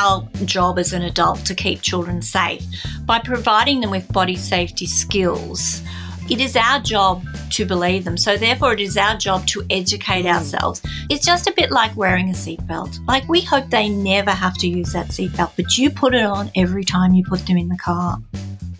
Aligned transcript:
our 0.00 0.26
job 0.46 0.78
as 0.78 0.94
an 0.94 1.02
adult 1.02 1.44
to 1.44 1.54
keep 1.54 1.82
children 1.82 2.22
safe 2.22 2.64
by 3.04 3.18
providing 3.18 3.80
them 3.80 3.90
with 3.90 4.10
body 4.10 4.34
safety 4.34 4.86
skills. 4.86 5.82
It 6.30 6.40
is 6.40 6.56
our 6.56 6.80
job 6.80 7.22
to 7.50 7.66
believe 7.66 8.04
them. 8.04 8.16
So, 8.16 8.38
therefore, 8.38 8.72
it 8.72 8.80
is 8.80 8.96
our 8.96 9.18
job 9.18 9.46
to 9.48 9.62
educate 9.68 10.24
ourselves. 10.24 10.80
It's 11.10 11.26
just 11.26 11.48
a 11.48 11.52
bit 11.52 11.70
like 11.70 11.94
wearing 11.96 12.30
a 12.30 12.32
seatbelt. 12.32 13.06
Like, 13.06 13.28
we 13.28 13.42
hope 13.42 13.68
they 13.68 13.90
never 13.90 14.30
have 14.30 14.56
to 14.58 14.68
use 14.68 14.92
that 14.94 15.08
seatbelt, 15.08 15.52
but 15.56 15.76
you 15.76 15.90
put 15.90 16.14
it 16.14 16.24
on 16.24 16.50
every 16.56 16.84
time 16.84 17.14
you 17.14 17.24
put 17.24 17.46
them 17.46 17.58
in 17.58 17.68
the 17.68 17.76
car. 17.76 18.18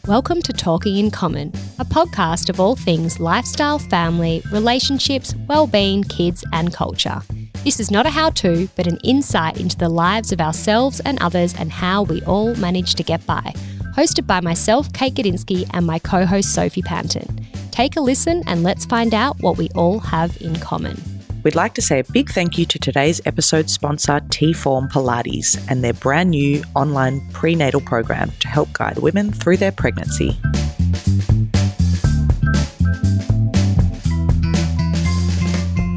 Welcome 0.07 0.41
to 0.43 0.55
Talking 0.55 0.97
in 0.97 1.11
Common, 1.11 1.49
a 1.79 1.85
podcast 1.85 2.49
of 2.49 2.61
all 2.61 2.77
things 2.77 3.21
lifestyle, 3.21 3.79
family, 3.79 4.43
relationships, 4.53 5.35
well-being, 5.49 6.05
kids, 6.05 6.45
and 6.55 6.73
culture. 6.73 7.21
This 7.63 7.79
is 7.79 7.91
not 7.91 8.07
a 8.07 8.11
how-to, 8.11 8.71
but 8.75 8.87
an 8.87 8.97
insight 9.05 9.61
into 9.61 9.77
the 9.77 9.91
lives 9.91 10.33
of 10.33 10.41
ourselves 10.41 10.99
and 11.01 11.21
others 11.21 11.55
and 11.55 11.71
how 11.71 12.05
we 12.05 12.23
all 12.23 12.55
manage 12.55 12.95
to 12.95 13.03
get 13.03 13.25
by. 13.27 13.53
Hosted 13.95 14.27
by 14.27 14.41
myself, 14.41 14.91
Kate 14.95 15.13
Gadinsky, 15.13 15.69
and 15.75 15.87
my 15.87 15.99
co-host 15.99 16.55
Sophie 16.55 16.81
Panton. 16.81 17.47
Take 17.71 17.97
a 17.97 18.01
listen 18.01 18.43
and 18.47 18.63
let's 18.63 18.87
find 18.87 19.13
out 19.13 19.37
what 19.41 19.59
we 19.59 19.69
all 19.75 19.99
have 19.99 20.41
in 20.41 20.57
common. 20.57 20.99
We'd 21.43 21.55
like 21.55 21.75
to 21.75 21.83
say 21.83 21.99
a 21.99 22.05
big 22.05 22.31
thank 22.31 22.57
you 22.57 22.65
to 22.65 22.79
today's 22.79 23.21
episode 23.27 23.69
sponsor, 23.69 24.23
T-Form 24.31 24.89
Pilates, 24.89 25.63
and 25.69 25.85
their 25.85 25.93
brand 25.93 26.31
new 26.31 26.63
online 26.75 27.21
prenatal 27.33 27.83
program 27.83 28.33
to 28.41 28.49
help 28.49 28.73
guide 28.73 28.99
women 28.99 29.33
through 29.33 29.59
their 29.59 29.73
pregnancy. 29.73 30.39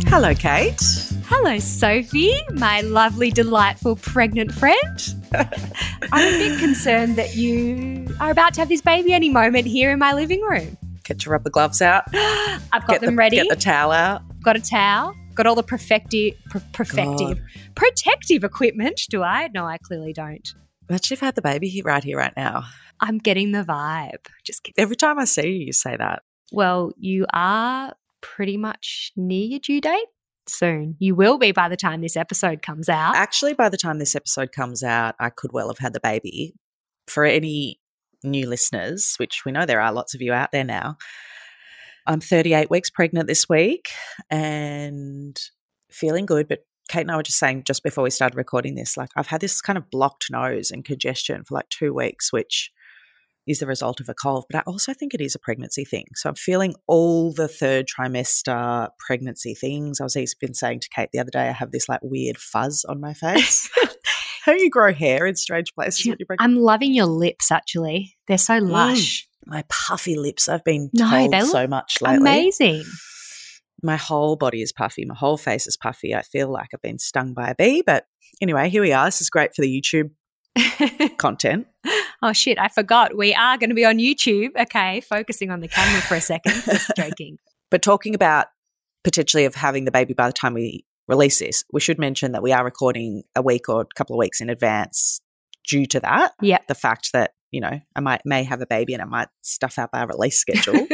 Hello, 0.09 0.35
Kate. 0.35 1.12
Hello, 1.25 1.57
Sophie, 1.57 2.35
my 2.51 2.81
lovely, 2.81 3.31
delightful 3.31 3.95
pregnant 3.95 4.51
friend. 4.51 5.15
I'm 6.11 6.33
a 6.33 6.37
bit 6.37 6.59
concerned 6.59 7.15
that 7.15 7.35
you 7.35 8.13
are 8.19 8.29
about 8.29 8.53
to 8.55 8.59
have 8.59 8.67
this 8.67 8.81
baby 8.81 9.13
any 9.13 9.29
moment 9.29 9.65
here 9.65 9.91
in 9.91 9.99
my 9.99 10.13
living 10.13 10.41
room. 10.41 10.77
Get 11.03 11.25
your 11.25 11.31
rubber 11.31 11.49
gloves 11.49 11.81
out. 11.81 12.03
I've 12.13 12.85
got 12.85 12.87
get 12.87 13.01
them 13.01 13.15
the, 13.15 13.19
ready. 13.19 13.37
Get 13.37 13.49
the 13.49 13.55
towel 13.55 13.91
out. 13.91 14.21
got 14.43 14.57
a 14.57 14.61
towel. 14.61 15.15
Got 15.33 15.47
all 15.47 15.55
the 15.55 15.63
perfective, 15.63 16.35
pr- 16.49 16.59
perfective, 16.73 17.39
protective 17.75 18.43
equipment. 18.43 19.01
Do 19.09 19.23
I? 19.23 19.49
No, 19.53 19.65
I 19.65 19.77
clearly 19.77 20.13
don't. 20.13 20.53
Imagine 20.89 21.13
if 21.13 21.23
I 21.23 21.27
had 21.27 21.35
the 21.35 21.41
baby 21.41 21.69
here, 21.69 21.85
right 21.85 22.03
here, 22.03 22.17
right 22.17 22.33
now. 22.35 22.65
I'm 22.99 23.17
getting 23.17 23.53
the 23.53 23.63
vibe. 23.63 24.27
Just 24.43 24.63
kidding. 24.63 24.81
Every 24.81 24.97
time 24.97 25.17
I 25.19 25.25
see 25.25 25.47
you, 25.47 25.65
you 25.67 25.73
say 25.73 25.95
that. 25.95 26.21
Well, 26.51 26.91
you 26.97 27.25
are 27.33 27.93
pretty 28.21 28.57
much 28.57 29.11
near 29.15 29.45
your 29.45 29.59
due 29.59 29.81
date 29.81 30.05
soon. 30.47 30.95
You 30.99 31.15
will 31.15 31.37
be 31.37 31.51
by 31.51 31.69
the 31.69 31.77
time 31.77 32.01
this 32.01 32.17
episode 32.17 32.61
comes 32.61 32.89
out. 32.89 33.15
Actually, 33.15 33.53
by 33.53 33.69
the 33.69 33.77
time 33.77 33.99
this 33.99 34.15
episode 34.15 34.51
comes 34.51 34.83
out, 34.83 35.15
I 35.19 35.29
could 35.29 35.51
well 35.53 35.69
have 35.69 35.79
had 35.79 35.93
the 35.93 35.99
baby. 35.99 36.53
For 37.07 37.25
any 37.25 37.79
new 38.23 38.47
listeners, 38.47 39.15
which 39.17 39.43
we 39.45 39.51
know 39.51 39.65
there 39.65 39.81
are 39.81 39.91
lots 39.91 40.13
of 40.13 40.21
you 40.21 40.31
out 40.33 40.51
there 40.51 40.63
now, 40.63 40.97
I'm 42.07 42.19
38 42.19 42.69
weeks 42.69 42.89
pregnant 42.89 43.27
this 43.27 43.47
week 43.47 43.89
and 44.29 45.37
feeling 45.91 46.25
good. 46.25 46.47
But 46.47 46.59
Kate 46.89 47.01
and 47.01 47.11
I 47.11 47.15
were 47.15 47.23
just 47.23 47.39
saying 47.39 47.63
just 47.65 47.83
before 47.83 48.03
we 48.03 48.09
started 48.09 48.35
recording 48.35 48.75
this, 48.75 48.97
like 48.97 49.09
I've 49.15 49.27
had 49.27 49.41
this 49.41 49.61
kind 49.61 49.77
of 49.77 49.89
blocked 49.89 50.27
nose 50.29 50.71
and 50.71 50.83
congestion 50.83 51.43
for 51.43 51.55
like 51.55 51.69
two 51.69 51.93
weeks, 51.93 52.31
which 52.31 52.71
is 53.47 53.59
the 53.59 53.67
result 53.67 53.99
of 53.99 54.09
a 54.09 54.13
cold. 54.13 54.45
But 54.49 54.59
I 54.59 54.63
also 54.65 54.93
think 54.93 55.13
it 55.13 55.21
is 55.21 55.35
a 55.35 55.39
pregnancy 55.39 55.85
thing. 55.85 56.05
So 56.15 56.29
I'm 56.29 56.35
feeling 56.35 56.75
all 56.87 57.33
the 57.33 57.47
third 57.47 57.87
trimester 57.87 58.89
pregnancy 59.05 59.53
things. 59.53 59.99
I 59.99 60.03
was 60.03 60.15
even 60.15 60.53
saying 60.53 60.81
to 60.81 60.89
Kate 60.95 61.09
the 61.11 61.19
other 61.19 61.31
day, 61.31 61.49
I 61.49 61.51
have 61.51 61.71
this 61.71 61.89
like 61.89 61.99
weird 62.03 62.37
fuzz 62.37 62.85
on 62.85 62.99
my 63.01 63.13
face. 63.13 63.69
How 64.43 64.51
you 64.51 64.69
grow 64.69 64.93
hair 64.93 65.25
in 65.25 65.35
strange 65.35 65.73
places 65.73 66.05
when 66.05 66.17
you're 66.19 66.25
pregnant? 66.25 66.51
I'm 66.51 66.57
loving 66.61 66.93
your 66.93 67.05
lips 67.05 67.51
actually. 67.51 68.17
They're 68.27 68.37
so 68.37 68.59
mm. 68.59 68.69
lush. 68.69 69.27
my 69.45 69.63
puffy 69.69 70.17
lips. 70.17 70.49
I've 70.49 70.63
been 70.63 70.89
No, 70.93 71.09
told 71.09 71.47
so 71.47 71.67
much 71.67 71.99
lately. 72.01 72.17
Amazing. 72.17 72.83
My 73.81 73.95
whole 73.97 74.35
body 74.35 74.61
is 74.61 74.71
puffy. 74.71 75.05
My 75.05 75.15
whole 75.15 75.37
face 75.37 75.67
is 75.67 75.77
puffy. 75.77 76.13
I 76.15 76.21
feel 76.21 76.49
like 76.49 76.69
I've 76.73 76.81
been 76.81 76.99
stung 76.99 77.33
by 77.33 77.49
a 77.49 77.55
bee. 77.55 77.83
But 77.85 78.05
anyway, 78.41 78.69
here 78.69 78.81
we 78.81 78.93
are. 78.93 79.05
This 79.05 79.21
is 79.21 79.29
great 79.29 79.55
for 79.55 79.61
the 79.61 79.81
YouTube 79.81 80.11
content. 81.17 81.67
Oh 82.23 82.33
shit, 82.33 82.57
I 82.57 82.69
forgot. 82.69 83.15
We 83.15 83.35
are 83.35 83.57
going 83.57 83.69
to 83.69 83.75
be 83.75 83.85
on 83.85 83.97
YouTube. 83.97 84.49
Okay, 84.59 85.01
focusing 85.01 85.51
on 85.51 85.59
the 85.59 85.67
camera 85.67 86.01
for 86.01 86.15
a 86.15 86.21
second. 86.21 86.53
Just 86.65 86.91
joking. 86.97 87.37
But 87.69 87.83
talking 87.83 88.15
about 88.15 88.47
potentially 89.03 89.45
of 89.45 89.53
having 89.53 89.85
the 89.85 89.91
baby 89.91 90.13
by 90.13 90.27
the 90.27 90.33
time 90.33 90.53
we 90.53 90.85
release 91.07 91.39
this, 91.39 91.63
we 91.71 91.81
should 91.81 91.99
mention 91.99 92.31
that 92.31 92.41
we 92.41 92.53
are 92.53 92.63
recording 92.63 93.23
a 93.35 93.41
week 93.41 93.67
or 93.67 93.81
a 93.81 93.85
couple 93.95 94.15
of 94.15 94.19
weeks 94.19 94.39
in 94.39 94.49
advance 94.49 95.19
due 95.67 95.85
to 95.87 95.99
that. 95.99 96.31
Yep. 96.41 96.67
The 96.67 96.75
fact 96.75 97.11
that, 97.11 97.33
you 97.51 97.59
know, 97.59 97.79
I 97.95 97.99
might 97.99 98.21
may 98.25 98.43
have 98.43 98.61
a 98.61 98.65
baby 98.65 98.93
and 98.93 99.03
it 99.03 99.09
might 99.09 99.27
stuff 99.41 99.77
up 99.77 99.89
our 99.93 100.07
release 100.07 100.37
schedule. 100.39 100.87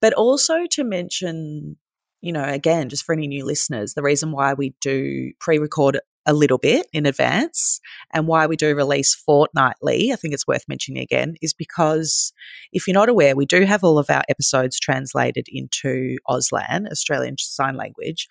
but 0.00 0.14
also 0.14 0.66
to 0.70 0.84
mention, 0.84 1.76
you 2.22 2.32
know, 2.32 2.44
again, 2.44 2.88
just 2.88 3.04
for 3.04 3.12
any 3.12 3.26
new 3.26 3.44
listeners, 3.44 3.92
the 3.92 4.02
reason 4.02 4.32
why 4.32 4.54
we 4.54 4.74
do 4.80 5.32
pre-record 5.38 6.00
a 6.26 6.32
little 6.32 6.58
bit 6.58 6.86
in 6.92 7.06
advance 7.06 7.80
and 8.12 8.26
why 8.26 8.46
we 8.46 8.56
do 8.56 8.74
release 8.74 9.14
fortnightly, 9.14 10.12
I 10.12 10.16
think 10.16 10.34
it's 10.34 10.46
worth 10.46 10.64
mentioning 10.68 11.02
again, 11.02 11.36
is 11.40 11.54
because 11.54 12.32
if 12.72 12.86
you're 12.86 12.94
not 12.94 13.08
aware, 13.08 13.36
we 13.36 13.46
do 13.46 13.64
have 13.64 13.84
all 13.84 13.98
of 13.98 14.10
our 14.10 14.22
episodes 14.28 14.78
translated 14.80 15.46
into 15.48 16.16
Auslan, 16.28 16.88
Australian 16.90 17.36
Sign 17.38 17.76
Language. 17.76 18.28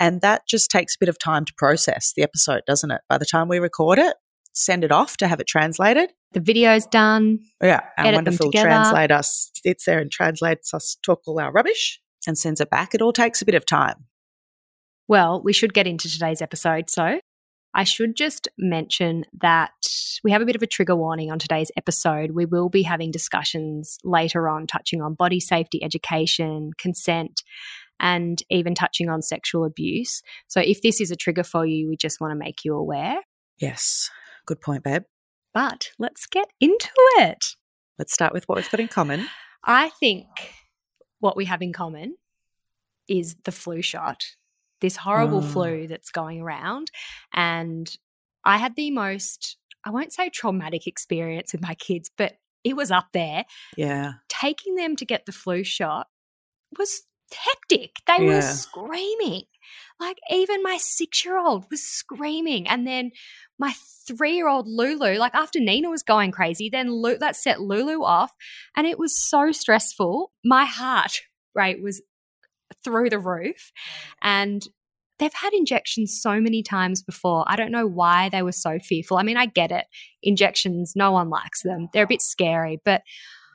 And 0.00 0.20
that 0.22 0.46
just 0.48 0.70
takes 0.70 0.94
a 0.94 0.98
bit 0.98 1.08
of 1.08 1.18
time 1.18 1.44
to 1.44 1.54
process 1.56 2.12
the 2.16 2.22
episode, 2.22 2.62
doesn't 2.66 2.90
it? 2.90 3.02
By 3.08 3.18
the 3.18 3.26
time 3.26 3.48
we 3.48 3.58
record 3.58 3.98
it, 3.98 4.16
send 4.52 4.84
it 4.84 4.92
off 4.92 5.16
to 5.18 5.28
have 5.28 5.40
it 5.40 5.46
translated. 5.46 6.10
The 6.32 6.40
video's 6.40 6.86
done. 6.86 7.40
Yeah, 7.62 7.80
our 7.98 8.12
wonderful 8.12 8.50
translator 8.50 9.20
sits 9.22 9.84
there 9.84 9.98
and 9.98 10.10
translates 10.10 10.74
us, 10.74 10.96
talk 11.04 11.22
all 11.26 11.38
our 11.38 11.52
rubbish 11.52 12.00
and 12.26 12.38
sends 12.38 12.60
it 12.60 12.70
back. 12.70 12.94
It 12.94 13.02
all 13.02 13.12
takes 13.12 13.42
a 13.42 13.44
bit 13.44 13.54
of 13.54 13.66
time. 13.66 14.06
Well, 15.06 15.42
we 15.42 15.52
should 15.52 15.74
get 15.74 15.86
into 15.86 16.10
today's 16.10 16.40
episode. 16.40 16.88
So, 16.88 17.20
I 17.74 17.84
should 17.84 18.14
just 18.14 18.46
mention 18.56 19.24
that 19.40 19.72
we 20.22 20.30
have 20.30 20.40
a 20.40 20.46
bit 20.46 20.54
of 20.54 20.62
a 20.62 20.66
trigger 20.66 20.94
warning 20.94 21.32
on 21.32 21.40
today's 21.40 21.72
episode. 21.76 22.30
We 22.30 22.46
will 22.46 22.68
be 22.68 22.82
having 22.82 23.10
discussions 23.10 23.98
later 24.04 24.48
on 24.48 24.68
touching 24.68 25.02
on 25.02 25.14
body 25.14 25.40
safety 25.40 25.82
education, 25.82 26.70
consent, 26.78 27.42
and 27.98 28.40
even 28.48 28.74
touching 28.74 29.08
on 29.08 29.22
sexual 29.22 29.64
abuse. 29.64 30.22
So, 30.46 30.60
if 30.60 30.82
this 30.82 31.00
is 31.00 31.10
a 31.10 31.16
trigger 31.16 31.42
for 31.42 31.66
you, 31.66 31.88
we 31.88 31.96
just 31.96 32.20
want 32.20 32.30
to 32.30 32.36
make 32.36 32.64
you 32.64 32.74
aware. 32.74 33.20
Yes, 33.58 34.08
good 34.46 34.60
point, 34.60 34.84
babe. 34.84 35.02
But 35.52 35.90
let's 35.98 36.26
get 36.26 36.48
into 36.60 36.90
it. 37.18 37.44
Let's 37.98 38.12
start 38.12 38.32
with 38.32 38.44
what 38.48 38.56
we've 38.56 38.70
got 38.70 38.80
in 38.80 38.88
common. 38.88 39.28
I 39.64 39.88
think 39.88 40.26
what 41.20 41.36
we 41.36 41.44
have 41.46 41.62
in 41.62 41.72
common 41.72 42.16
is 43.08 43.36
the 43.44 43.52
flu 43.52 43.82
shot, 43.82 44.22
this 44.80 44.96
horrible 44.96 45.38
Oh. 45.38 45.42
flu 45.42 45.86
that's 45.86 46.10
going 46.10 46.40
around. 46.40 46.90
And 47.32 47.94
I 48.44 48.58
had 48.58 48.76
the 48.76 48.90
most, 48.90 49.56
I 49.84 49.90
won't 49.90 50.12
say 50.12 50.28
traumatic 50.28 50.86
experience 50.86 51.52
with 51.52 51.62
my 51.62 51.74
kids, 51.74 52.10
but 52.16 52.34
it 52.64 52.76
was 52.76 52.90
up 52.90 53.08
there. 53.12 53.44
Yeah. 53.76 54.12
Taking 54.28 54.74
them 54.74 54.96
to 54.96 55.04
get 55.04 55.26
the 55.26 55.32
flu 55.32 55.64
shot 55.64 56.08
was 56.78 57.02
hectic. 57.32 57.92
They 58.06 58.24
were 58.24 58.42
screaming. 58.42 59.44
Like 59.98 60.18
even 60.30 60.62
my 60.62 60.76
six 60.78 61.24
year 61.24 61.38
old 61.38 61.64
was 61.70 61.82
screaming. 61.82 62.68
And 62.68 62.86
then 62.86 63.10
my 63.58 63.74
three 64.06 64.34
year 64.34 64.48
old 64.48 64.66
Lulu, 64.68 65.16
like 65.18 65.34
after 65.34 65.60
Nina 65.60 65.88
was 65.90 66.02
going 66.02 66.30
crazy, 66.32 66.68
then 66.68 66.90
Lu- 66.90 67.18
that 67.18 67.36
set 67.36 67.60
Lulu 67.60 68.02
off. 68.04 68.32
And 68.76 68.86
it 68.86 68.98
was 68.98 69.18
so 69.18 69.52
stressful. 69.52 70.32
My 70.44 70.64
heart 70.64 71.20
rate 71.54 71.82
was 71.82 72.02
through 72.84 73.10
the 73.10 73.18
roof. 73.18 73.72
And 74.22 74.66
they've 75.18 75.32
had 75.32 75.52
injections 75.52 76.20
so 76.20 76.40
many 76.40 76.62
times 76.62 77.02
before. 77.02 77.44
I 77.46 77.56
don't 77.56 77.72
know 77.72 77.86
why 77.86 78.28
they 78.28 78.42
were 78.42 78.52
so 78.52 78.78
fearful. 78.78 79.18
I 79.18 79.22
mean, 79.22 79.36
I 79.36 79.46
get 79.46 79.72
it. 79.72 79.86
Injections, 80.22 80.92
no 80.94 81.12
one 81.12 81.30
likes 81.30 81.62
them. 81.62 81.88
They're 81.92 82.04
a 82.04 82.08
bit 82.08 82.22
scary, 82.22 82.80
but 82.84 83.02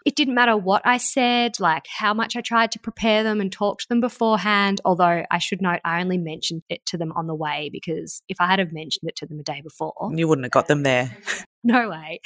it 0.06 0.16
didn't 0.16 0.36
matter 0.36 0.56
what 0.56 0.82
I 0.86 0.98
said, 0.98 1.60
like 1.60 1.86
how 1.88 2.14
much 2.14 2.36
I 2.36 2.42
tried 2.42 2.72
to 2.72 2.80
prepare 2.80 3.24
them 3.24 3.42
and 3.42 3.52
talk 3.52 3.80
to 3.80 3.88
them 3.90 4.00
beforehand. 4.00 4.80
Although 4.86 5.26
I 5.30 5.38
should 5.40 5.62
note, 5.62 5.82
I 5.84 6.00
only 6.02 6.18
mentioned 6.18 6.64
it 6.70 6.86
to 6.88 6.98
them 6.98 7.12
on 7.12 7.28
the 7.28 7.36
way 7.36 7.70
because 7.72 8.22
if 8.30 8.40
I 8.40 8.48
had 8.48 8.60
have 8.60 8.72
mentioned 8.72 9.10
it 9.10 9.16
to 9.18 9.26
them 9.26 9.40
a 9.40 9.44
day 9.44 9.62
before, 9.62 9.94
You 10.16 10.28
wouldn't 10.28 10.46
have 10.46 10.52
got 10.52 10.68
them 10.68 10.84
there. 10.84 11.16
no 11.64 11.90
way. 11.90 12.22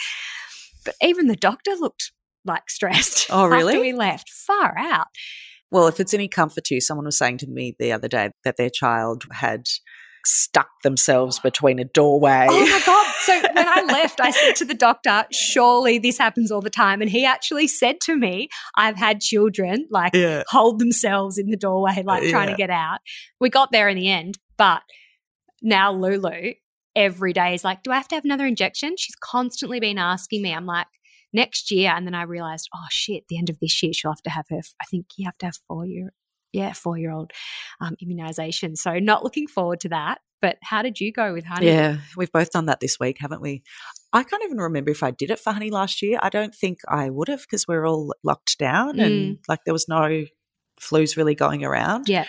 But 0.85 0.95
even 1.01 1.27
the 1.27 1.35
doctor 1.35 1.71
looked 1.71 2.11
like 2.45 2.69
stressed. 2.69 3.27
Oh, 3.29 3.45
really? 3.47 3.73
After 3.73 3.81
we 3.81 3.93
left, 3.93 4.29
far 4.29 4.77
out. 4.77 5.07
Well, 5.73 5.87
if 5.87 5.99
it's 5.99 6.13
any 6.13 6.27
comfort 6.27 6.63
to 6.65 6.75
you, 6.75 6.81
someone 6.81 7.05
was 7.05 7.17
saying 7.17 7.39
to 7.39 7.47
me 7.47 7.75
the 7.79 7.91
other 7.91 8.07
day 8.07 8.29
that 8.43 8.57
their 8.57 8.69
child 8.69 9.23
had 9.31 9.65
stuck 10.25 10.67
themselves 10.83 11.39
between 11.39 11.79
a 11.79 11.83
doorway. 11.83 12.47
Oh 12.49 12.65
my 12.65 12.81
God. 12.85 13.07
So 13.23 13.39
when 13.53 13.69
I 13.69 13.83
left, 13.83 14.19
I 14.19 14.31
said 14.31 14.55
to 14.57 14.65
the 14.65 14.73
doctor, 14.73 15.23
surely 15.31 15.97
this 15.97 16.17
happens 16.17 16.51
all 16.51 16.59
the 16.59 16.69
time. 16.69 17.01
And 17.01 17.09
he 17.09 17.25
actually 17.25 17.67
said 17.67 18.01
to 18.01 18.17
me, 18.17 18.49
I've 18.75 18.97
had 18.97 19.21
children 19.21 19.87
like 19.89 20.13
Yeah. 20.13 20.43
hold 20.49 20.79
themselves 20.79 21.37
in 21.37 21.49
the 21.49 21.55
doorway, 21.55 21.99
uh, 21.99 22.03
like 22.03 22.23
trying 22.29 22.49
Yeah. 22.49 22.53
to 22.53 22.57
get 22.57 22.69
out. 22.69 22.99
We 23.39 23.49
got 23.49 23.71
there 23.71 23.87
in 23.87 23.95
the 23.95 24.09
end, 24.11 24.39
but 24.57 24.81
now 25.61 25.93
Lulu, 25.93 26.55
every 26.97 27.31
day 27.31 27.53
is 27.53 27.63
like, 27.63 27.81
do 27.83 27.91
I 27.91 27.95
have 27.95 28.09
to 28.09 28.15
have 28.15 28.25
another 28.25 28.45
injection? 28.45 28.95
She's 28.97 29.15
constantly 29.15 29.79
been 29.79 29.97
asking 29.97 30.41
me. 30.41 30.53
I'm 30.53 30.65
like, 30.65 30.87
next 31.33 31.71
year. 31.71 31.91
And 31.95 32.05
then 32.05 32.13
I 32.15 32.23
realized, 32.23 32.69
oh 32.75 32.85
shit, 32.89 33.23
the 33.27 33.37
end 33.37 33.49
of 33.49 33.59
this 33.59 33.81
year, 33.81 33.91
she'll 33.93 34.11
have 34.11 34.21
to 34.23 34.29
have 34.29 34.45
her, 34.49 34.61
I 34.81 34.85
think 34.85 35.07
you 35.17 35.25
have 35.25 35.37
to 35.39 35.47
have 35.47 35.57
four 35.67 35.85
year, 35.85 36.13
yeah, 36.51 36.73
four 36.73 36.97
year 36.97 37.11
old 37.11 37.31
um, 37.81 37.95
immunization. 38.01 38.75
So 38.75 38.99
not 38.99 39.23
looking 39.23 39.47
forward 39.47 39.79
to 39.81 39.89
that. 39.89 40.19
But 40.41 40.57
how 40.61 40.81
did 40.81 40.99
you 40.99 41.13
go 41.13 41.33
with 41.33 41.45
honey? 41.45 41.67
Yeah, 41.67 41.99
we've 42.17 42.31
both 42.31 42.51
done 42.51 42.65
that 42.65 42.81
this 42.81 42.99
week, 42.99 43.15
haven't 43.19 43.41
we? 43.41 43.63
I 44.11 44.23
can't 44.23 44.43
even 44.43 44.57
remember 44.57 44.91
if 44.91 45.01
I 45.01 45.11
did 45.11 45.31
it 45.31 45.39
for 45.39 45.53
honey 45.53 45.69
last 45.71 46.01
year. 46.01 46.19
I 46.21 46.27
don't 46.27 46.53
think 46.53 46.79
I 46.85 47.09
would 47.09 47.29
have 47.29 47.43
because 47.43 47.65
we 47.65 47.75
are 47.75 47.85
all 47.85 48.13
locked 48.25 48.57
down 48.59 48.99
and 48.99 49.37
Mm. 49.37 49.39
like 49.47 49.61
there 49.65 49.73
was 49.73 49.87
no 49.87 50.25
flus 50.81 51.15
really 51.15 51.33
going 51.33 51.63
around. 51.63 52.09
Yeah. 52.09 52.25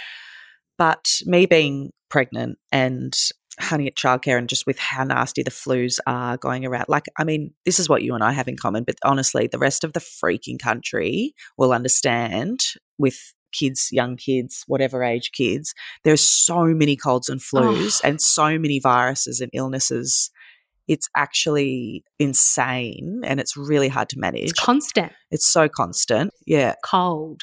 But 0.79 1.09
me 1.27 1.47
being 1.47 1.91
pregnant 2.09 2.59
and 2.71 3.12
honey 3.61 3.87
at 3.87 3.97
childcare 3.97 4.39
and 4.39 4.49
just 4.49 4.67
with 4.67 4.79
how 4.79 5.05
nasty 5.05 5.43
the 5.43 5.51
flus 5.51 5.99
are 6.06 6.37
going 6.37 6.65
around, 6.65 6.87
like, 6.89 7.06
I 7.19 7.25
mean, 7.25 7.53
this 7.65 7.79
is 7.79 7.89
what 7.89 8.03
you 8.03 8.15
and 8.15 8.23
I 8.25 8.33
have 8.33 8.49
in 8.49 8.56
common, 8.56 8.85
but 8.85 8.97
honestly, 9.05 9.47
the 9.47 9.59
rest 9.59 9.85
of 9.85 9.93
the 9.93 10.01
freaking 10.01 10.59
country 10.59 11.35
will 11.56 11.73
understand 11.73 12.61
with 12.99 13.35
kids, 13.53 13.89
young 13.93 14.17
kids, 14.17 14.65
whatever 14.67 15.05
age 15.05 15.31
kids. 15.33 15.75
There's 16.03 16.29
so 16.29 16.65
many 16.67 16.97
colds 16.97 17.29
and 17.29 17.41
flus 17.41 18.01
Oh. 18.05 18.09
and 18.09 18.21
so 18.21 18.59
many 18.59 18.81
viruses 18.81 19.41
and 19.41 19.51
illnesses. 19.53 20.31
It's 20.89 21.09
actually 21.17 22.05
insane 22.19 23.23
and 23.25 23.41
it's 23.41 23.56
really 23.56 23.89
hard 23.89 24.09
to 24.11 24.19
manage. 24.19 24.51
It's 24.51 24.53
constant 24.61 25.12
it's 25.31 25.49
so 25.49 25.69
constant. 25.69 26.33
Yeah. 26.47 26.75
cold. 26.85 27.41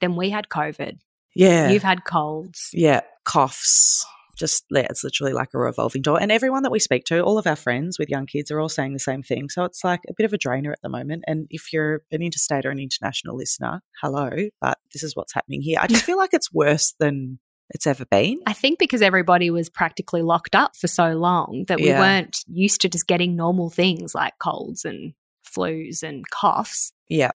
Then 0.00 0.16
we 0.16 0.30
had 0.30 0.48
COVID. 0.48 0.98
Yeah. 1.34 1.70
You've 1.70 1.82
had 1.82 2.04
colds. 2.04 2.70
yeah, 2.72 3.00
coughs. 3.24 4.04
Just 4.40 4.64
it's 4.70 5.04
literally 5.04 5.32
like 5.34 5.50
a 5.54 5.58
revolving 5.58 6.02
door. 6.02 6.20
And 6.20 6.32
everyone 6.32 6.62
that 6.64 6.72
we 6.72 6.78
speak 6.80 7.04
to, 7.04 7.20
all 7.20 7.38
of 7.38 7.46
our 7.46 7.54
friends 7.56 7.98
with 7.98 8.08
young 8.08 8.26
kids, 8.26 8.50
are 8.50 8.58
all 8.58 8.68
saying 8.70 8.94
the 8.94 8.98
same 8.98 9.22
thing. 9.22 9.50
So 9.50 9.64
it's 9.64 9.84
like 9.84 10.00
a 10.08 10.14
bit 10.16 10.24
of 10.24 10.32
a 10.32 10.38
drainer 10.38 10.72
at 10.72 10.80
the 10.82 10.88
moment. 10.88 11.24
And 11.26 11.46
if 11.50 11.72
you're 11.72 12.00
an 12.10 12.22
interstate 12.22 12.64
or 12.64 12.70
an 12.70 12.78
international 12.80 13.36
listener, 13.36 13.82
hello, 14.02 14.30
but 14.60 14.78
this 14.92 15.02
is 15.02 15.14
what's 15.14 15.34
happening 15.34 15.60
here. 15.60 15.78
I 15.80 15.86
just 15.86 16.04
feel 16.06 16.16
like 16.16 16.32
it's 16.32 16.52
worse 16.52 16.94
than 16.98 17.38
it's 17.72 17.86
ever 17.86 18.04
been. 18.06 18.40
I 18.46 18.52
think 18.54 18.78
because 18.80 19.02
everybody 19.02 19.50
was 19.50 19.68
practically 19.68 20.22
locked 20.22 20.56
up 20.56 20.74
for 20.74 20.88
so 20.88 21.10
long 21.12 21.66
that 21.68 21.78
we 21.78 21.88
Yeah. 21.88 22.00
weren't 22.00 22.38
used 22.48 22.80
to 22.80 22.88
just 22.88 23.06
getting 23.06 23.36
normal 23.36 23.70
things 23.70 24.14
like 24.14 24.32
colds 24.42 24.84
and 24.84 25.12
flus 25.46 26.02
and 26.02 26.24
coughs. 26.30 26.92
Yeah. 27.08 27.30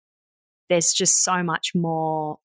There's 0.70 0.94
just 0.94 1.24
so 1.24 1.44
much 1.44 1.72
more 1.76 2.38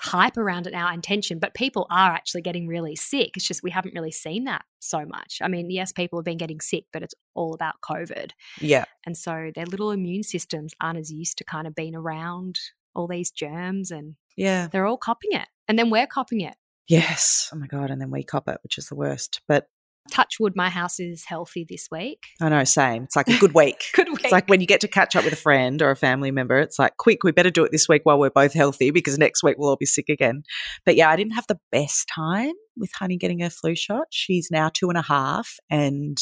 hype 0.00 0.36
around 0.36 0.66
it 0.66 0.72
now 0.72 0.88
and 0.88 1.02
tension, 1.02 1.38
but 1.38 1.54
people 1.54 1.86
are 1.90 2.10
actually 2.12 2.42
getting 2.42 2.66
really 2.66 2.96
sick. 2.96 3.30
It's 3.36 3.46
just 3.46 3.62
we 3.62 3.70
haven't 3.70 3.94
really 3.94 4.10
seen 4.12 4.44
that 4.44 4.64
so 4.78 5.04
much. 5.04 5.38
I 5.42 5.48
mean, 5.48 5.70
yes, 5.70 5.92
people 5.92 6.18
have 6.18 6.24
been 6.24 6.36
getting 6.38 6.60
sick, 6.60 6.84
but 6.92 7.02
it's 7.02 7.14
all 7.34 7.54
about 7.54 7.80
COVID. 7.82 8.30
Yeah. 8.60 8.84
And 9.06 9.16
so 9.16 9.50
their 9.54 9.66
little 9.66 9.90
immune 9.90 10.22
systems 10.22 10.74
aren't 10.80 10.98
as 10.98 11.10
used 11.12 11.38
to 11.38 11.44
kind 11.44 11.66
of 11.66 11.74
being 11.74 11.94
around 11.94 12.58
all 12.94 13.06
these 13.06 13.30
germs 13.30 13.90
and 13.90 14.16
Yeah. 14.36 14.68
they're 14.70 14.86
all 14.86 14.96
copying 14.98 15.38
it. 15.40 15.48
And 15.68 15.78
then 15.78 15.90
we're 15.90 16.06
copying 16.06 16.42
it. 16.42 16.54
Yes. 16.88 17.50
Oh 17.52 17.56
my 17.56 17.66
God. 17.68 17.90
And 17.90 18.00
then 18.00 18.10
we 18.10 18.24
cop 18.24 18.48
it, 18.48 18.58
which 18.62 18.76
is 18.78 18.88
the 18.88 18.96
worst. 18.96 19.40
But 19.46 19.68
Touch 20.10 20.36
wood, 20.40 20.54
my 20.56 20.70
house 20.70 20.98
is 20.98 21.24
healthy 21.24 21.64
this 21.68 21.88
week. 21.90 22.24
I 22.40 22.48
know, 22.48 22.64
same. 22.64 23.04
It's 23.04 23.16
like 23.16 23.28
a 23.28 23.38
good 23.38 23.54
week. 23.54 23.84
Good 23.94 24.08
week. 24.08 24.24
It's 24.24 24.32
like 24.32 24.48
when 24.48 24.60
you 24.60 24.66
get 24.66 24.80
to 24.80 24.88
catch 24.88 25.14
up 25.14 25.24
with 25.24 25.32
a 25.32 25.36
friend 25.36 25.80
or 25.82 25.90
a 25.90 25.96
family 25.96 26.30
member, 26.30 26.58
it's 26.58 26.78
like, 26.78 26.96
quick, 26.96 27.22
we 27.22 27.32
better 27.32 27.50
do 27.50 27.64
it 27.64 27.70
this 27.70 27.88
week 27.88 28.02
while 28.04 28.18
we're 28.18 28.30
both 28.30 28.52
healthy 28.52 28.90
because 28.90 29.18
next 29.18 29.42
week 29.42 29.56
we'll 29.58 29.68
all 29.68 29.76
be 29.76 29.86
sick 29.86 30.08
again. 30.08 30.42
But 30.84 30.96
yeah, 30.96 31.10
I 31.10 31.16
didn't 31.16 31.34
have 31.34 31.46
the 31.48 31.60
best 31.70 32.08
time 32.12 32.52
with 32.76 32.92
Honey 32.92 33.16
getting 33.16 33.40
her 33.40 33.50
flu 33.50 33.76
shot. 33.76 34.06
She's 34.10 34.48
now 34.50 34.70
two 34.72 34.88
and 34.88 34.98
a 34.98 35.02
half 35.02 35.56
and 35.70 36.18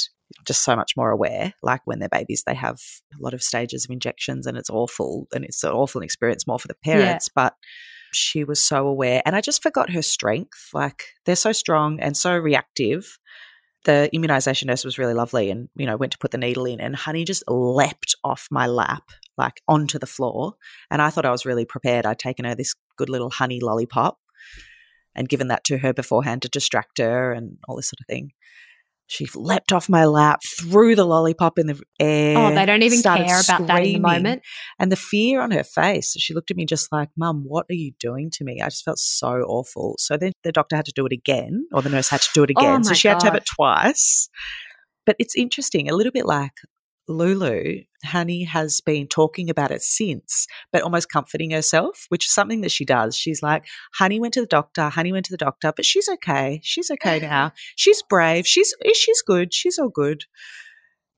just 0.47 0.65
so 0.65 0.77
much 0.77 0.93
more 0.97 1.11
aware. 1.11 1.55
Like 1.63 1.81
when 1.85 1.99
they're 1.99 2.09
babies, 2.09 2.43
they 2.47 2.55
have 2.55 2.79
a 3.15 3.23
lot 3.23 3.35
of 3.35 3.43
stages 3.43 3.85
of 3.85 3.91
injections 3.91 4.47
and 4.47 4.57
it's 4.57 4.71
awful 4.71 5.27
and 5.35 5.45
it's 5.45 5.65
an 5.65 5.71
awful 5.71 6.03
experience 6.03 6.47
more 6.47 6.59
for 6.59 6.69
the 6.69 6.77
parents. 6.85 7.29
But 7.35 7.55
she 8.13 8.45
was 8.45 8.61
so 8.61 8.87
aware. 8.87 9.23
And 9.25 9.37
I 9.37 9.41
just 9.41 9.63
forgot 9.63 9.91
her 9.91 10.03
strength. 10.03 10.71
Like 10.73 11.05
they're 11.25 11.37
so 11.37 11.53
strong 11.53 12.01
and 12.01 12.17
so 12.17 12.37
reactive 12.37 13.19
the 13.89 14.15
immunization 14.15 14.67
nurse 14.67 14.85
was 14.85 14.99
really 14.99 15.15
lovely 15.15 15.51
and 15.51 15.71
you 15.75 15.87
know 15.87 15.97
went 15.97 16.13
to 16.13 16.19
put 16.19 16.31
the 16.31 16.37
needle 16.37 16.67
in 16.67 16.79
and 16.79 16.95
honey 16.95 17.25
just 17.25 17.43
leapt 17.49 18.15
off 18.23 18.47
my 18.51 18.67
lap 18.67 19.05
like 19.39 19.63
onto 19.67 19.99
the 19.99 20.07
floor. 20.07 20.55
And 20.91 21.01
i 21.01 21.09
thought 21.09 21.25
i 21.25 21.31
was 21.31 21.47
really 21.47 21.65
prepared. 21.65 22.05
I'd 22.05 22.19
taken 22.19 22.45
her 22.45 22.55
this 22.55 22.75
good 22.99 23.09
little 23.09 23.31
honey 23.31 23.61
lollipop 23.61 24.19
and 25.15 25.27
given 25.27 25.49
that 25.49 25.65
to 25.65 25.79
her 25.79 25.95
beforehand 25.95 26.43
to 26.43 26.51
distract 26.51 26.99
her 26.99 27.33
and 27.33 27.57
all 27.67 27.77
this 27.77 27.89
sort 27.89 28.01
of 28.01 28.07
thing 28.07 28.33
she 29.09 29.27
leapt 29.35 29.73
off 29.73 29.89
my 29.89 30.05
lap 30.05 30.41
threw 30.61 30.95
the 30.95 31.05
lollipop 31.05 31.59
in 31.59 31.67
the 31.67 31.81
air 31.99 32.39
oh, 32.39 32.55
they 32.55 32.67
don't 32.67 32.83
even 32.83 33.03
care 33.03 33.41
about 33.41 33.67
that 33.67 33.85
in 33.85 33.95
the 33.95 33.99
moment. 33.99 34.43
and 34.79 34.93
the 34.93 34.97
fear 34.97 35.41
on 35.41 35.51
her 35.51 35.65
face 35.65 36.15
she 36.19 36.35
looked 36.35 36.51
at 36.51 36.57
me 36.57 36.65
just 36.65 36.93
like 36.93 37.09
mum 37.17 37.45
what 37.49 37.67
are 37.71 37.75
you 37.75 37.93
doing 37.99 38.31
to 38.33 38.45
me? 38.45 38.61
I 38.61 38.67
just 38.67 38.85
felt 38.85 38.99
so 38.99 39.29
awful. 39.29 39.97
So 39.99 40.17
then 40.17 40.33
the 40.45 40.53
doctor 40.53 40.77
had 40.77 40.85
to 40.87 40.93
do 40.95 41.07
it 41.07 41.13
again 41.13 41.67
or 41.73 41.83
the 41.83 41.89
nurse 41.89 42.09
had 42.09 42.21
to 42.23 42.31
do 42.35 42.45
it 42.45 42.51
Oh 42.57 42.61
again. 42.61 42.85
So 42.85 42.91
my 42.91 42.95
she 42.95 43.09
had 43.09 43.21
to 43.21 43.27
have 43.27 43.35
it 43.35 43.47
twice. 43.47 44.29
But 45.07 45.17
it's 45.19 45.37
interesting 45.37 45.89
a 45.89 45.95
little 45.95 46.13
bit 46.13 46.27
like 46.27 46.53
lulu 47.09 47.83
honey 48.05 48.45
has 48.45 48.81
been 48.81 49.07
talking 49.07 49.51
about 49.51 49.71
it 49.71 49.83
since 49.83 50.47
but 50.73 50.83
almost 50.83 51.11
comforting 51.11 51.51
herself 51.51 52.07
which 52.11 52.27
is 52.27 52.33
something 52.33 52.61
that 52.61 52.71
she 52.71 52.85
does. 52.85 53.17
She's 53.17 53.43
like 53.43 53.67
honey 53.95 54.21
went 54.21 54.35
to 54.35 54.41
the 54.41 54.47
doctor 54.47 54.89
honey 54.89 55.13
went 55.13 55.25
to 55.27 55.33
the 55.33 55.39
doctor 55.39 55.73
but 55.75 55.85
she's 55.85 56.09
okay 56.09 56.61
she's 56.63 56.91
okay 56.91 57.19
now. 57.21 57.53
She's 57.77 58.03
brave 58.03 58.47
she's 58.47 58.75
she's 58.95 59.23
good 59.23 59.53
she's 59.53 59.79
all 59.79 59.89
good. 59.89 60.25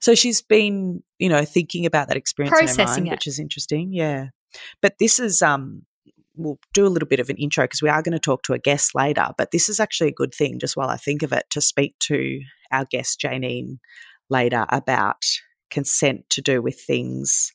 So 0.01 0.15
she's 0.15 0.41
been 0.41 1.03
you 1.19 1.29
know 1.29 1.45
thinking 1.45 1.87
about 1.87 2.09
that 2.09 2.17
experience 2.17 2.57
Processing 2.57 3.05
mind, 3.05 3.09
it. 3.09 3.11
which 3.13 3.27
is 3.27 3.39
interesting 3.39 3.93
yeah. 3.93 4.29
But 4.81 4.95
this 4.99 5.21
is 5.21 5.43
um 5.43 5.83
we'll 6.37 6.59
do 6.73 6.87
a 6.87 6.89
little 6.89 7.09
bit 7.09 7.21
of 7.21 7.29
an 7.29 7.37
intro 7.37 7.65
because 7.65 7.83
we 7.83 7.89
are 7.89 8.03
going 8.03 8.13
to 8.13 8.19
talk 8.19 8.43
to 8.43 8.53
a 8.53 8.59
guest 8.59 8.95
later 8.95 9.29
but 9.37 9.51
this 9.51 9.69
is 9.69 9.81
actually 9.81 10.09
a 10.09 10.13
good 10.13 10.33
thing 10.33 10.59
just 10.59 10.77
while 10.77 10.89
i 10.89 10.97
think 10.97 11.23
of 11.23 11.33
it 11.33 11.45
to 11.51 11.61
speak 11.61 11.95
to 11.99 12.41
our 12.71 12.85
guest 12.85 13.21
jayneen 13.21 13.79
later 14.31 14.65
about 14.71 15.23
consent 15.71 16.29
to 16.31 16.43
do 16.43 16.61
with 16.61 16.81
things 16.81 17.53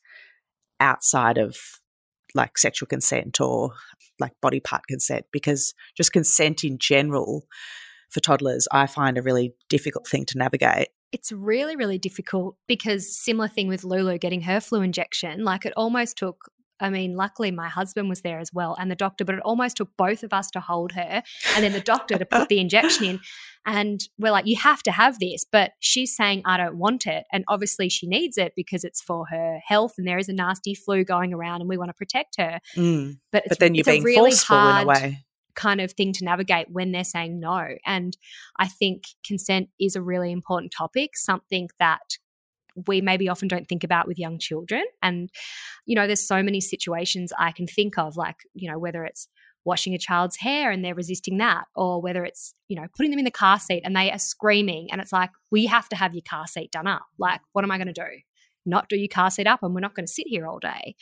outside 0.80 1.38
of 1.38 1.56
like 2.34 2.58
sexual 2.58 2.86
consent 2.86 3.40
or 3.40 3.72
like 4.18 4.32
body 4.42 4.60
part 4.60 4.86
consent 4.86 5.24
because 5.32 5.74
just 5.96 6.12
consent 6.12 6.64
in 6.64 6.78
general 6.78 7.44
for 8.10 8.20
toddlers 8.20 8.68
i 8.72 8.86
find 8.86 9.16
a 9.16 9.22
really 9.22 9.54
difficult 9.68 10.06
thing 10.06 10.24
to 10.24 10.38
navigate 10.38 10.88
It's 11.12 11.32
really, 11.32 11.76
really 11.76 11.98
difficult 11.98 12.56
because 12.66 13.16
similar 13.16 13.48
thing 13.48 13.68
with 13.68 13.84
Lulu 13.84 14.18
getting 14.18 14.42
her 14.42 14.60
flu 14.60 14.82
injection. 14.82 15.44
Like 15.44 15.64
it 15.64 15.72
almost 15.76 16.18
took. 16.18 16.50
I 16.80 16.90
mean, 16.90 17.16
luckily 17.16 17.50
my 17.50 17.68
husband 17.68 18.08
was 18.08 18.20
there 18.20 18.38
as 18.38 18.52
well 18.52 18.76
and 18.78 18.90
the 18.90 18.96
doctor, 18.96 19.24
but 19.24 19.34
it 19.34 19.40
almost 19.42 19.78
took 19.78 19.88
both 19.96 20.22
of 20.22 20.32
us 20.32 20.50
to 20.52 20.60
hold 20.60 20.92
her 20.92 21.22
and 21.54 21.64
then 21.64 21.72
the 21.72 21.80
doctor 21.80 22.18
to 22.18 22.26
put 22.26 22.48
the 22.48 22.60
injection 22.60 23.04
in. 23.04 23.20
And 23.64 24.00
we're 24.18 24.30
like, 24.30 24.46
you 24.46 24.56
have 24.56 24.82
to 24.84 24.92
have 24.92 25.18
this. 25.18 25.44
But 25.50 25.72
she's 25.80 26.14
saying, 26.14 26.42
I 26.44 26.56
don't 26.56 26.78
want 26.78 27.06
it. 27.06 27.24
And 27.32 27.44
obviously 27.48 27.88
she 27.88 28.06
needs 28.06 28.38
it 28.38 28.52
because 28.54 28.84
it's 28.84 29.00
for 29.00 29.26
her 29.30 29.58
health 29.66 29.94
and 29.98 30.06
there 30.06 30.18
is 30.18 30.28
a 30.28 30.32
nasty 30.32 30.74
flu 30.74 31.04
going 31.04 31.32
around 31.32 31.62
and 31.62 31.68
we 31.68 31.78
want 31.78 31.88
to 31.88 31.94
protect 31.94 32.36
her. 32.38 32.60
Mm. 32.76 33.18
But, 33.32 33.44
it's, 33.46 33.48
but 33.48 33.58
then 33.58 33.74
you're 33.74 33.84
being 33.84 34.02
really 34.02 34.30
forceful 34.30 34.56
hard, 34.56 34.82
in 34.82 34.88
a 34.88 34.88
way 34.88 35.26
kind 35.56 35.80
of 35.80 35.92
thing 35.92 36.12
to 36.12 36.24
navigate 36.24 36.70
when 36.70 36.92
they're 36.92 37.02
saying 37.02 37.40
no. 37.40 37.66
And 37.84 38.16
I 38.58 38.68
think 38.68 39.04
consent 39.26 39.70
is 39.80 39.96
a 39.96 40.02
really 40.02 40.30
important 40.30 40.72
topic, 40.76 41.16
something 41.16 41.70
that 41.80 42.18
we 42.86 43.00
maybe 43.00 43.28
often 43.28 43.48
don't 43.48 43.66
think 43.66 43.84
about 43.84 44.06
with 44.06 44.18
young 44.18 44.38
children. 44.38 44.84
And, 45.02 45.30
you 45.86 45.94
know, 45.94 46.06
there's 46.06 46.26
so 46.26 46.42
many 46.42 46.60
situations 46.60 47.32
I 47.38 47.52
can 47.52 47.66
think 47.66 47.98
of, 47.98 48.16
like, 48.16 48.36
you 48.54 48.70
know, 48.70 48.78
whether 48.78 49.04
it's 49.04 49.28
washing 49.64 49.94
a 49.94 49.98
child's 49.98 50.36
hair 50.36 50.70
and 50.70 50.84
they're 50.84 50.94
resisting 50.94 51.38
that, 51.38 51.64
or 51.74 52.00
whether 52.00 52.24
it's, 52.24 52.54
you 52.68 52.80
know, 52.80 52.86
putting 52.96 53.10
them 53.10 53.18
in 53.18 53.24
the 53.24 53.30
car 53.30 53.58
seat 53.58 53.82
and 53.84 53.96
they 53.96 54.12
are 54.12 54.18
screaming 54.18 54.88
and 54.92 55.00
it's 55.00 55.12
like, 55.12 55.30
we 55.50 55.66
have 55.66 55.88
to 55.88 55.96
have 55.96 56.14
your 56.14 56.22
car 56.28 56.46
seat 56.46 56.70
done 56.70 56.86
up. 56.86 57.06
Like, 57.18 57.40
what 57.52 57.64
am 57.64 57.70
I 57.70 57.78
going 57.78 57.88
to 57.88 57.92
do? 57.92 58.06
Not 58.64 58.88
do 58.88 58.96
your 58.96 59.08
car 59.08 59.30
seat 59.30 59.46
up 59.46 59.62
and 59.62 59.74
we're 59.74 59.80
not 59.80 59.94
going 59.94 60.06
to 60.06 60.12
sit 60.12 60.26
here 60.28 60.46
all 60.46 60.58
day. 60.58 60.94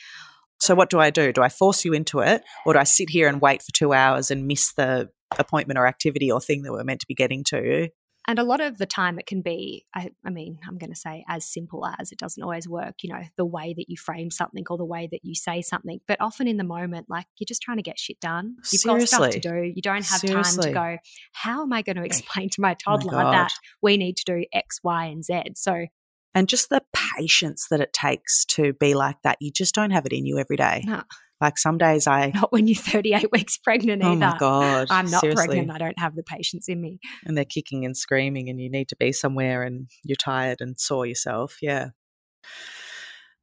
So 0.59 0.73
what 0.73 0.89
do 0.89 0.99
I 0.99 1.09
do? 1.09 1.31
Do 1.31 1.43
I 1.43 1.49
force 1.49 1.85
you 1.85 1.93
into 1.93 2.19
it 2.19 2.41
or 2.65 2.73
do 2.73 2.79
I 2.79 2.85
sit 2.85 3.09
here 3.09 3.27
and 3.27 3.41
wait 3.41 3.61
for 3.61 3.71
2 3.73 3.93
hours 3.93 4.31
and 4.31 4.47
miss 4.47 4.73
the 4.73 5.09
appointment 5.37 5.77
or 5.77 5.85
activity 5.85 6.31
or 6.31 6.39
thing 6.39 6.63
that 6.63 6.71
we're 6.71 6.83
meant 6.83 7.01
to 7.01 7.07
be 7.07 7.13
getting 7.13 7.43
to? 7.49 7.89
And 8.27 8.39
a 8.39 8.43
lot 8.43 8.59
of 8.59 8.77
the 8.77 8.85
time, 8.85 9.19
it 9.19 9.27
can 9.27 9.41
be, 9.41 9.85
I, 9.93 10.09
I 10.25 10.31
mean, 10.31 10.57
I'm 10.67 10.77
going 10.77 10.89
to 10.89 10.95
say 10.95 11.23
as 11.29 11.45
simple 11.45 11.85
as 11.99 12.11
it 12.11 12.17
doesn't 12.17 12.41
always 12.41 12.67
work, 12.67 12.95
you 13.03 13.13
know, 13.13 13.21
the 13.37 13.45
way 13.45 13.73
that 13.77 13.85
you 13.87 13.97
frame 13.97 14.31
something 14.31 14.63
or 14.69 14.77
the 14.77 14.85
way 14.85 15.07
that 15.11 15.19
you 15.23 15.35
say 15.35 15.61
something. 15.61 15.99
But 16.07 16.19
often 16.19 16.47
in 16.47 16.57
the 16.57 16.63
moment, 16.63 17.05
like 17.09 17.27
you're 17.37 17.45
just 17.45 17.61
trying 17.61 17.77
to 17.77 17.83
get 17.83 17.99
shit 17.99 18.19
done. 18.19 18.55
You've 18.71 18.83
got 18.83 19.01
stuff 19.01 19.29
to 19.29 19.39
do. 19.39 19.71
You 19.75 19.81
don't 19.81 20.05
have 20.05 20.21
time 20.21 20.43
to 20.43 20.71
go, 20.71 20.97
how 21.33 21.61
am 21.61 21.73
I 21.73 21.81
going 21.83 21.97
to 21.97 22.03
explain 22.03 22.49
to 22.49 22.61
my 22.61 22.71
oh 22.87 22.97
toddler 22.97 23.11
God. 23.11 23.33
that 23.33 23.53
we 23.81 23.97
need 23.97 24.17
to 24.17 24.23
do 24.25 24.45
X, 24.51 24.79
Y, 24.83 25.05
and 25.05 25.23
Z? 25.23 25.41
So, 25.55 25.85
And 26.33 26.49
just 26.49 26.69
the 26.69 26.81
patience 26.93 27.67
that 27.69 27.79
it 27.79 27.93
takes 27.93 28.45
to 28.45 28.73
be 28.73 28.95
like 28.95 29.17
that. 29.23 29.37
You 29.39 29.51
just 29.51 29.75
don't 29.75 29.91
have 29.91 30.05
it 30.05 30.13
in 30.13 30.25
you 30.25 30.39
every 30.39 30.57
day. 30.57 30.83
no. 30.85 31.03
Like 31.41 31.57
some 31.57 31.77
days 31.77 32.07
I. 32.07 32.31
Not 32.35 32.51
when 32.51 32.67
you're 32.67 32.75
38 32.75 33.31
weeks 33.31 33.57
pregnant 33.57 34.01
Oh 34.03 34.11
either. 34.11 34.17
my 34.19 34.37
God. 34.37 34.87
I'm 34.89 35.09
not 35.11 35.21
seriously. 35.21 35.45
pregnant. 35.47 35.71
I 35.71 35.77
don't 35.77 35.99
have 35.99 36.15
the 36.15 36.23
patience 36.23 36.67
in 36.69 36.79
me. 36.81 36.99
And 37.25 37.37
they're 37.37 37.43
kicking 37.45 37.83
and 37.85 37.95
screaming, 37.97 38.49
and 38.49 38.59
you 38.59 38.69
need 38.69 38.87
to 38.89 38.95
be 38.95 39.11
somewhere 39.11 39.63
and 39.63 39.89
you're 40.03 40.15
tired 40.15 40.61
and 40.61 40.79
sore 40.79 41.05
yourself. 41.05 41.57
Yeah. 41.61 41.89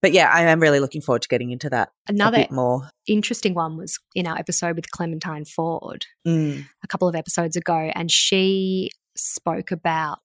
But 0.00 0.12
yeah, 0.12 0.30
I 0.32 0.42
am 0.42 0.58
really 0.58 0.80
looking 0.80 1.00
forward 1.00 1.22
to 1.22 1.28
getting 1.28 1.50
into 1.52 1.70
that 1.70 1.90
a 2.08 2.12
Another 2.12 2.38
bit 2.38 2.50
more. 2.50 2.88
interesting 3.06 3.54
one 3.54 3.76
was 3.76 4.00
in 4.16 4.26
our 4.26 4.36
episode 4.36 4.74
with 4.74 4.90
Clementine 4.90 5.44
Ford 5.44 6.06
Mm. 6.26 6.64
a 6.82 6.86
couple 6.88 7.06
of 7.08 7.14
episodes 7.14 7.56
ago, 7.56 7.92
and 7.94 8.10
she 8.10 8.90
spoke 9.16 9.70
about, 9.70 10.18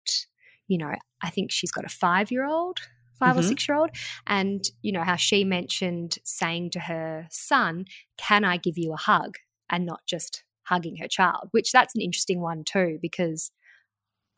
you 0.67 0.79
know, 0.79 0.93
I 1.21 1.29
think 1.29 1.51
she's 1.51 1.71
got 1.71 1.85
a 1.85 1.89
five 1.89 2.31
year 2.31 2.45
old, 2.45 2.79
5 3.17 3.37
or 3.37 3.41
Mhm. 3.41 3.47
six 3.49 3.67
year 3.67 3.77
old, 3.77 3.89
and, 4.25 4.63
you 4.81 4.91
know, 4.91 5.03
how 5.03 5.15
she 5.15 5.43
mentioned 5.43 6.17
saying 6.23 6.71
to 6.71 6.79
her 6.81 7.27
son, 7.29 7.85
Can 8.17 8.43
I 8.45 8.57
give 8.57 8.77
you 8.77 8.93
a 8.93 8.97
hug? 8.97 9.37
and 9.69 9.85
not 9.85 10.01
just 10.05 10.43
hugging 10.63 10.97
her 10.97 11.07
child, 11.09 11.49
which 11.51 11.71
that's 11.73 11.93
an 11.95 12.01
interesting 12.01 12.39
one 12.41 12.63
too, 12.63 12.97
because 13.01 13.51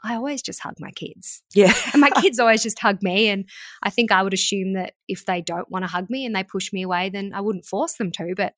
I 0.03 0.15
always 0.15 0.41
just 0.41 0.61
hug 0.61 0.75
my 0.79 0.91
kids. 0.91 1.43
Yeah. 1.53 1.73
And 1.93 2.01
my 2.01 2.09
kids 2.21 2.39
always 2.39 2.63
just 2.63 2.79
hug 2.79 3.03
me. 3.03 3.27
And 3.29 3.47
I 3.83 3.89
think 3.89 4.11
I 4.11 4.23
would 4.23 4.33
assume 4.33 4.73
that 4.73 4.93
if 5.07 5.25
they 5.25 5.41
don't 5.41 5.69
want 5.69 5.83
to 5.83 5.87
hug 5.91 6.09
me 6.09 6.25
and 6.25 6.35
they 6.35 6.43
push 6.43 6.71
me 6.73 6.81
away, 6.83 7.09
then 7.09 7.31
I 7.33 7.41
wouldn't 7.41 7.65
force 7.65 7.93
them 7.95 8.11
to. 8.13 8.33
But 8.35 8.53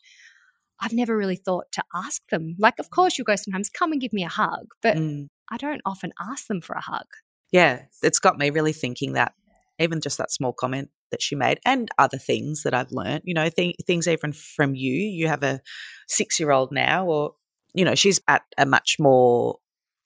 I've 0.80 0.94
never 0.94 1.18
really 1.18 1.36
thought 1.36 1.72
to 1.74 1.84
ask 1.94 2.22
them. 2.30 2.56
Like, 2.60 2.80
of 2.80 2.90
course, 2.90 3.18
you'll 3.18 3.26
go 3.26 3.36
sometimes, 3.36 3.70
come 3.70 3.92
and 3.92 4.00
give 4.02 4.14
me 4.14 4.24
a 4.24 4.30
hug. 4.30 4.68
But 4.82 4.98
Mm. 4.98 5.28
I 5.50 5.58
don't 5.58 5.82
often 5.86 6.14
ask 6.20 6.48
them 6.48 6.62
for 6.62 6.74
a 6.76 6.82
hug. 6.82 7.06
yeah, 7.52 7.84
it's 8.02 8.20
got 8.20 8.38
me 8.38 8.50
really 8.50 8.72
thinking 8.74 9.14
that 9.14 9.34
even 9.82 10.02
just 10.02 10.18
that 10.18 10.32
small 10.32 10.54
comment 10.54 10.90
that 11.12 11.22
she 11.22 11.36
made 11.36 11.60
and 11.66 11.90
other 11.98 12.18
things 12.18 12.64
that 12.64 12.74
I've 12.74 12.92
learned, 12.92 13.24
you 13.26 13.34
know, 13.34 13.50
th- 13.50 13.76
things 13.86 14.08
even 14.08 14.34
from 14.34 14.76
you. 14.76 14.94
You 14.94 15.28
have 15.28 15.44
a 15.44 15.62
six 16.08 16.40
year 16.40 16.52
old 16.52 16.72
now, 16.72 17.06
or, 17.06 17.34
you 17.74 17.86
know, 17.86 17.96
she's 17.96 18.22
at 18.28 18.44
a 18.58 18.66
much 18.66 18.98
more 19.00 19.58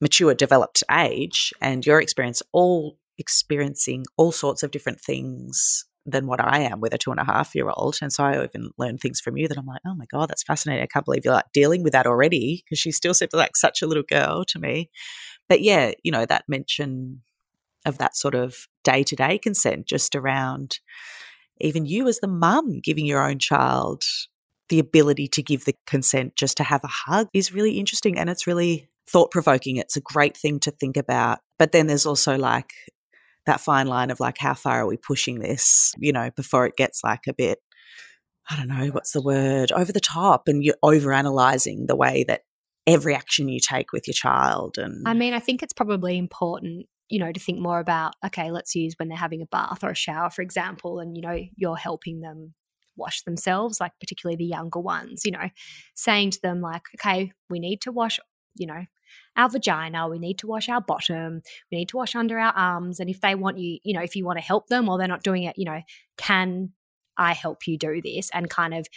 mature, 0.01 0.33
developed 0.33 0.83
age, 0.91 1.53
and 1.61 1.85
your 1.85 2.01
experience 2.01 2.41
all 2.51 2.97
experiencing 3.17 4.05
all 4.17 4.31
sorts 4.31 4.61
of 4.61 4.71
different 4.71 4.99
things 4.99 5.85
than 6.05 6.27
what 6.27 6.39
I 6.39 6.59
am 6.59 6.81
with 6.81 6.93
a 6.93 6.97
two 6.97 7.11
and 7.11 7.19
a 7.19 7.25
half 7.25 7.55
year 7.55 7.69
old. 7.69 7.97
And 8.01 8.13
so 8.13 8.23
I 8.23 8.43
even 8.43 8.69
learned 8.77 8.99
things 8.99 9.19
from 9.19 9.37
you 9.37 9.47
that 9.47 9.57
I'm 9.57 9.65
like, 9.65 9.81
oh 9.85 9.95
my 9.95 10.05
God, 10.11 10.29
that's 10.29 10.43
fascinating. 10.43 10.83
I 10.83 10.87
can't 10.87 11.05
believe 11.05 11.25
you're 11.25 11.33
like 11.33 11.51
dealing 11.53 11.81
with 11.81 11.93
that 11.93 12.05
already 12.05 12.63
because 12.63 12.77
she 12.77 12.91
still 12.91 13.13
seems 13.13 13.33
like 13.33 13.55
such 13.55 13.81
a 13.81 13.87
little 13.87 14.03
girl 14.03 14.45
to 14.49 14.59
me. 14.59 14.91
But 15.49 15.61
yeah, 15.61 15.93
you 16.03 16.11
know, 16.11 16.25
that 16.25 16.45
mention 16.47 17.21
of 17.85 17.97
that 17.97 18.15
sort 18.15 18.35
of 18.35 18.67
day 18.85 19.03
to 19.03 19.15
day 19.15 19.37
consent 19.37 19.85
just 19.85 20.15
around 20.15 20.79
even 21.59 21.85
you 21.85 22.07
as 22.07 22.19
the 22.19 22.27
mum 22.27 22.79
giving 22.81 23.05
your 23.05 23.27
own 23.27 23.39
child 23.39 24.03
the 24.69 24.79
ability 24.79 25.27
to 25.27 25.43
give 25.43 25.65
the 25.65 25.75
consent 25.85 26.35
just 26.35 26.57
to 26.57 26.63
have 26.63 26.83
a 26.83 26.87
hug 26.87 27.27
is 27.33 27.53
really 27.53 27.77
interesting 27.77 28.17
and 28.17 28.29
it's 28.29 28.47
really 28.47 28.89
thought 29.07 29.31
provoking. 29.31 29.77
It's 29.77 29.97
a 29.97 30.01
great 30.01 30.35
thing 30.35 30.59
to 30.61 30.71
think 30.71 30.97
about. 30.97 31.39
But 31.59 31.71
then 31.71 31.87
there's 31.87 32.05
also 32.05 32.37
like 32.37 32.71
that 33.45 33.61
fine 33.61 33.87
line 33.87 34.09
of 34.09 34.19
like, 34.19 34.37
how 34.39 34.55
far 34.55 34.81
are 34.81 34.87
we 34.87 34.97
pushing 34.97 35.39
this, 35.39 35.93
you 35.97 36.11
know, 36.11 36.31
before 36.35 36.65
it 36.65 36.75
gets 36.75 37.03
like 37.03 37.27
a 37.27 37.33
bit, 37.33 37.59
I 38.49 38.57
don't 38.57 38.67
know, 38.67 38.87
what's 38.87 39.11
the 39.11 39.21
word, 39.21 39.71
over 39.71 39.91
the 39.91 39.99
top 39.99 40.47
and 40.47 40.63
you're 40.63 40.75
over 40.81 41.13
analyzing 41.13 41.85
the 41.87 41.95
way 41.95 42.25
that 42.27 42.41
every 42.87 43.15
action 43.15 43.47
you 43.47 43.59
take 43.59 43.91
with 43.91 44.07
your 44.07 44.13
child. 44.13 44.77
And 44.77 45.07
I 45.07 45.13
mean, 45.13 45.33
I 45.33 45.39
think 45.39 45.61
it's 45.61 45.73
probably 45.73 46.17
important, 46.17 46.87
you 47.09 47.19
know, 47.19 47.31
to 47.31 47.39
think 47.39 47.59
more 47.59 47.79
about, 47.79 48.15
okay, 48.25 48.51
let's 48.51 48.75
use 48.75 48.95
when 48.97 49.09
they're 49.09 49.17
having 49.17 49.41
a 49.41 49.47
bath 49.47 49.83
or 49.83 49.91
a 49.91 49.95
shower, 49.95 50.29
for 50.29 50.41
example, 50.41 50.99
and, 50.99 51.15
you 51.15 51.21
know, 51.21 51.39
you're 51.55 51.75
helping 51.75 52.21
them 52.21 52.53
wash 52.95 53.23
themselves, 53.23 53.79
like 53.79 53.91
particularly 53.99 54.37
the 54.37 54.45
younger 54.45 54.79
ones, 54.79 55.23
you 55.25 55.31
know, 55.31 55.49
saying 55.93 56.31
to 56.31 56.41
them, 56.41 56.61
like, 56.61 56.83
okay, 56.95 57.31
we 57.49 57.59
need 57.59 57.81
to 57.81 57.91
wash, 57.91 58.19
you 58.55 58.65
know, 58.65 58.85
our 59.35 59.49
vagina, 59.49 60.07
we 60.07 60.17
need 60.17 60.39
to 60.39 60.47
wash 60.47 60.69
our 60.69 60.81
bottom, 60.81 61.41
we 61.71 61.77
need 61.77 61.89
to 61.89 61.97
wash 61.97 62.15
under 62.15 62.39
our 62.39 62.53
arms. 62.53 62.99
And 62.99 63.09
if 63.09 63.21
they 63.21 63.35
want 63.35 63.59
you, 63.59 63.79
you 63.83 63.93
know, 63.93 64.01
if 64.01 64.15
you 64.15 64.25
want 64.25 64.39
to 64.39 64.45
help 64.45 64.67
them 64.67 64.89
or 64.89 64.97
they're 64.97 65.07
not 65.07 65.23
doing 65.23 65.43
it, 65.43 65.57
you 65.57 65.65
know, 65.65 65.81
can 66.17 66.71
I 67.17 67.33
help 67.33 67.67
you 67.67 67.77
do 67.77 68.01
this? 68.01 68.29
And 68.33 68.49
kind 68.49 68.73
of 68.73 68.87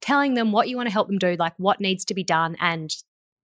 telling 0.00 0.34
them 0.34 0.52
what 0.52 0.68
you 0.68 0.76
want 0.76 0.88
to 0.88 0.92
help 0.92 1.08
them 1.08 1.18
do, 1.18 1.36
like 1.38 1.54
what 1.56 1.80
needs 1.80 2.04
to 2.06 2.14
be 2.14 2.24
done 2.24 2.56
and 2.60 2.94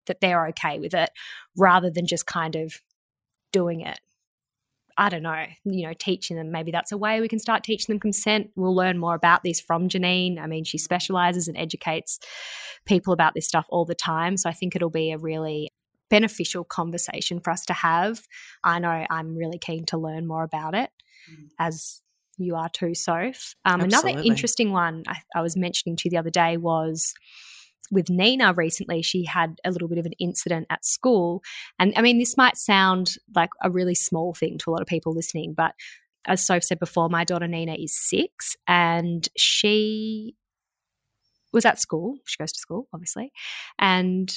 that 0.07 0.21
they're 0.21 0.47
okay 0.47 0.79
with 0.79 0.93
it 0.93 1.09
rather 1.57 1.89
than 1.89 2.05
just 2.05 2.25
kind 2.25 2.55
of 2.55 2.75
doing 3.51 3.81
it. 3.81 3.99
I 4.97 5.09
don't 5.09 5.23
know, 5.23 5.45
you 5.63 5.87
know, 5.87 5.93
teaching 5.97 6.37
them. 6.37 6.51
Maybe 6.51 6.71
that's 6.71 6.91
a 6.91 6.97
way 6.97 7.21
we 7.21 7.27
can 7.27 7.39
start 7.39 7.63
teaching 7.63 7.93
them 7.93 7.99
consent. 7.99 8.49
We'll 8.55 8.75
learn 8.75 8.97
more 8.97 9.15
about 9.15 9.43
this 9.43 9.59
from 9.59 9.89
Jayneen. 9.89 10.39
I 10.39 10.47
mean, 10.47 10.63
she 10.63 10.77
specializes 10.77 11.47
and 11.47 11.57
educates 11.57 12.19
people 12.85 13.13
about 13.13 13.33
this 13.33 13.47
stuff 13.47 13.65
all 13.69 13.85
the 13.85 13.95
time. 13.95 14.37
So 14.37 14.49
I 14.49 14.53
think 14.53 14.75
it'll 14.75 14.89
be 14.89 15.11
a 15.11 15.17
really 15.17 15.69
beneficial 16.09 16.63
conversation 16.63 17.39
for 17.39 17.51
us 17.51 17.65
to 17.65 17.73
have. 17.73 18.21
I 18.63 18.79
know 18.79 19.05
I'm 19.09 19.35
really 19.35 19.57
keen 19.57 19.85
to 19.85 19.97
learn 19.97 20.27
more 20.27 20.43
about 20.43 20.75
it 20.75 20.89
as 21.57 22.01
you 22.37 22.55
are 22.55 22.69
too, 22.69 22.93
Soph. 22.95 23.55
Um, 23.65 23.81
another 23.81 24.09
interesting 24.09 24.71
one 24.71 25.03
I, 25.07 25.17
I 25.35 25.41
was 25.41 25.55
mentioning 25.55 25.95
to 25.97 26.03
you 26.05 26.11
the 26.11 26.17
other 26.17 26.29
day 26.29 26.57
was 26.57 27.13
with 27.91 28.09
Nina 28.09 28.53
recently, 28.53 29.01
she 29.01 29.25
had 29.25 29.59
a 29.65 29.71
little 29.71 29.87
bit 29.87 29.97
of 29.97 30.05
an 30.05 30.13
incident 30.19 30.65
at 30.69 30.85
school. 30.85 31.43
And 31.77 31.93
I 31.95 32.01
mean, 32.01 32.17
this 32.17 32.37
might 32.37 32.57
sound 32.57 33.15
like 33.35 33.49
a 33.61 33.69
really 33.69 33.95
small 33.95 34.33
thing 34.33 34.57
to 34.59 34.69
a 34.69 34.71
lot 34.71 34.81
of 34.81 34.87
people 34.87 35.13
listening, 35.13 35.53
but 35.55 35.73
as 36.25 36.45
Soph 36.45 36.63
said 36.63 36.79
before, 36.79 37.09
my 37.09 37.23
daughter 37.23 37.47
Nina 37.47 37.73
is 37.73 37.95
six 37.95 38.55
and 38.67 39.27
she 39.37 40.35
was 41.51 41.65
at 41.65 41.79
school. 41.79 42.17
She 42.25 42.37
goes 42.37 42.51
to 42.51 42.59
school, 42.59 42.87
obviously. 42.93 43.31
And 43.79 44.31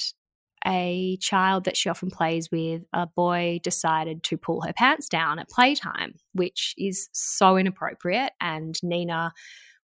a 0.65 1.17
child 1.21 1.65
that 1.65 1.77
she 1.77 1.89
often 1.89 2.09
plays 2.09 2.49
with, 2.51 2.81
a 2.91 3.05
boy 3.05 3.59
decided 3.63 4.23
to 4.23 4.37
pull 4.37 4.61
her 4.61 4.73
pants 4.73 5.07
down 5.07 5.37
at 5.37 5.49
playtime, 5.49 6.15
which 6.33 6.73
is 6.77 7.07
so 7.13 7.55
inappropriate. 7.55 8.31
And 8.41 8.75
Nina 8.81 9.31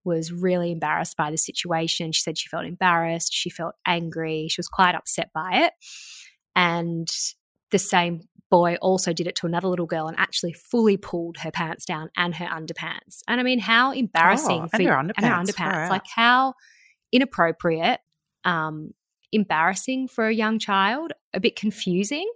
was 0.09 0.31
really 0.31 0.71
embarrassed 0.71 1.15
by 1.15 1.31
the 1.31 1.37
situation. 1.37 2.11
She 2.11 2.21
said 2.21 2.37
she 2.37 2.49
felt 2.49 2.65
embarrassed, 2.65 3.33
she 3.33 3.49
felt 3.49 3.75
angry, 3.85 4.47
she 4.49 4.59
was 4.59 4.67
quite 4.67 4.95
upset 4.95 5.29
by 5.33 5.49
it. 5.65 5.73
And 6.55 7.07
the 7.71 7.79
same 7.79 8.21
boy 8.51 8.75
also 8.81 9.13
did 9.13 9.27
it 9.27 9.35
to 9.35 9.45
another 9.47 9.67
little 9.67 9.85
girl 9.85 10.07
and 10.07 10.17
actually 10.19 10.53
fully 10.53 10.97
pulled 10.97 11.37
her 11.37 11.51
pants 11.51 11.85
down 11.85 12.09
and 12.17 12.33
her 12.35 12.47
underpants. 12.47 13.21
And 13.27 13.39
I 13.39 13.43
mean, 13.43 13.59
how 13.59 13.91
embarrassing 13.91 14.63
Oh, 14.63 14.67
for 14.67 14.75
and 14.77 14.87
her 14.87 14.97
and 14.97 15.11
her 15.17 15.31
underpants, 15.31 15.49
underpants. 15.51 15.85
out. 15.85 15.89
Like 15.91 16.07
how 16.13 16.53
inappropriate, 17.11 17.99
um, 18.43 18.91
embarrassing 19.31 20.07
for 20.07 20.27
a 20.27 20.33
young 20.33 20.57
child, 20.59 21.13
a 21.33 21.39
bit 21.39 21.55
confusing. 21.55 22.29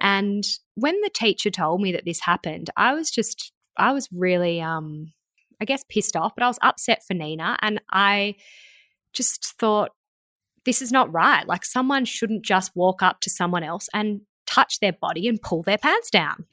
And 0.00 0.44
when 0.74 1.00
the 1.00 1.10
teacher 1.10 1.50
told 1.50 1.80
me 1.80 1.92
that 1.92 2.04
this 2.04 2.20
happened, 2.20 2.68
I 2.76 2.92
was 2.92 3.10
just 3.10 3.52
I 3.78 3.92
was 3.92 4.08
really 4.12 4.60
um 4.60 5.12
I 5.60 5.64
guess 5.64 5.84
pissed 5.88 6.16
off, 6.16 6.34
but 6.34 6.44
I 6.44 6.48
was 6.48 6.58
upset 6.62 7.02
for 7.06 7.14
Nina 7.14 7.56
and 7.62 7.80
I 7.90 8.36
just 9.12 9.58
thought 9.58 9.90
this 10.64 10.82
is 10.82 10.92
not 10.92 11.12
right. 11.12 11.46
Like 11.46 11.64
someone 11.64 12.04
shouldn't 12.04 12.44
just 12.44 12.72
walk 12.74 13.02
up 13.02 13.20
to 13.20 13.30
someone 13.30 13.62
else 13.62 13.88
and 13.94 14.20
touch 14.46 14.80
their 14.80 14.92
body 14.92 15.28
and 15.28 15.40
pull 15.40 15.62
their 15.62 15.78
pants 15.78 16.10
down. 16.10 16.44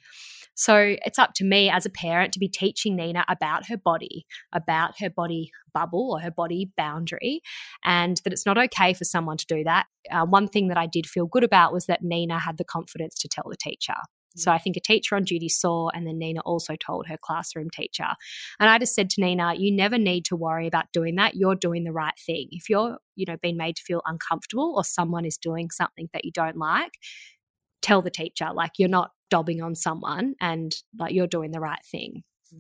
So 0.55 0.95
it's 1.03 1.17
up 1.17 1.33
to 1.35 1.43
me 1.43 1.69
as 1.69 1.85
a 1.85 1.89
parent 1.89 2.31
to 2.33 2.39
be 2.39 2.47
teaching 2.47 2.95
Nina 2.95 3.25
about 3.27 3.67
her 3.67 3.77
body, 3.77 4.25
about 4.53 4.99
her 4.99 5.09
body 5.09 5.51
bubble 5.73 6.11
or 6.11 6.19
her 6.19 6.29
body 6.29 6.71
boundary, 6.77 7.41
and 7.83 8.17
that 8.23 8.31
it's 8.31 8.45
not 8.45 8.57
okay 8.57 8.93
for 8.93 9.03
someone 9.03 9.37
to 9.37 9.45
do 9.47 9.63
that. 9.63 9.87
Uh, 10.11 10.25
one 10.25 10.47
thing 10.47 10.67
that 10.67 10.77
I 10.77 10.85
did 10.85 11.07
feel 11.07 11.25
good 11.25 11.43
about 11.43 11.73
was 11.73 11.87
that 11.87 12.03
Nina 12.03 12.37
had 12.37 12.57
the 12.57 12.63
confidence 12.63 13.15
to 13.15 13.27
tell 13.27 13.45
the 13.49 13.57
teacher. 13.57 13.95
So 14.35 14.51
I 14.51 14.57
mm. 14.57 14.63
think 14.63 14.77
a 14.77 14.81
teacher 14.81 15.15
on 15.15 15.23
duty 15.23 15.49
saw, 15.49 15.89
and 15.89 16.07
then 16.07 16.17
Nina 16.17 16.41
also 16.41 16.75
told 16.75 17.07
her 17.07 17.17
classroom 17.21 17.69
teacher. 17.69 18.07
And 18.59 18.69
I 18.69 18.79
just 18.79 18.95
said 18.95 19.09
to 19.11 19.21
Nina, 19.21 19.53
you 19.55 19.71
never 19.71 19.97
need 19.97 20.25
to 20.25 20.35
worry 20.35 20.67
about 20.67 20.91
doing 20.91 21.15
that. 21.15 21.35
You're 21.35 21.55
doing 21.55 21.83
the 21.83 21.91
right 21.91 22.17
thing. 22.25 22.47
If 22.51 22.69
you're, 22.69 22.97
you 23.15 23.25
know, 23.27 23.37
being 23.41 23.57
made 23.57 23.75
to 23.75 23.83
feel 23.83 24.01
uncomfortable 24.05 24.73
or 24.75 24.83
someone 24.83 25.25
is 25.25 25.37
doing 25.37 25.69
something 25.69 26.09
that 26.13 26.25
you 26.25 26.31
don't 26.31 26.57
like, 26.57 26.93
tell 27.81 28.01
the 28.01 28.09
teacher. 28.09 28.49
Like 28.53 28.71
you're 28.77 28.89
not 28.89 29.11
dobbing 29.29 29.61
on 29.61 29.75
someone 29.75 30.35
and 30.41 30.73
like 30.97 31.13
you're 31.13 31.27
doing 31.27 31.51
the 31.51 31.59
right 31.59 31.83
thing. 31.91 32.23
Mm. 32.53 32.59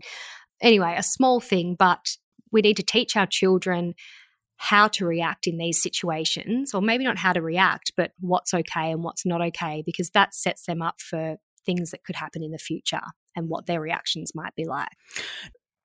Anyway, 0.61 0.95
a 0.97 1.03
small 1.03 1.39
thing, 1.39 1.75
but 1.77 2.17
we 2.51 2.61
need 2.61 2.77
to 2.77 2.83
teach 2.83 3.17
our 3.17 3.25
children 3.25 3.95
how 4.57 4.87
to 4.87 5.05
react 5.05 5.47
in 5.47 5.57
these 5.57 5.81
situations, 5.81 6.73
or 6.73 6.81
maybe 6.81 7.03
not 7.03 7.17
how 7.17 7.33
to 7.33 7.41
react, 7.41 7.91
but 7.97 8.11
what's 8.19 8.53
okay 8.53 8.91
and 8.91 9.03
what's 9.03 9.25
not 9.25 9.41
okay, 9.41 9.83
because 9.85 10.11
that 10.11 10.33
sets 10.33 10.65
them 10.65 10.81
up 10.81 11.01
for 11.01 11.35
things 11.65 11.91
that 11.91 12.03
could 12.03 12.15
happen 12.15 12.43
in 12.43 12.51
the 12.51 12.57
future 12.57 13.01
and 13.35 13.49
what 13.49 13.65
their 13.65 13.81
reactions 13.81 14.31
might 14.35 14.55
be 14.55 14.65
like. 14.65 14.89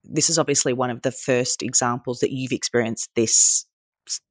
this 0.05 0.31
is 0.31 0.39
obviously 0.39 0.73
one 0.73 0.91
of 0.91 1.03
the 1.03 1.13
first 1.13 1.63
examples 1.63 2.21
that 2.21 2.33
you've 2.33 2.53
experienced 2.53 3.11
this 3.15 3.67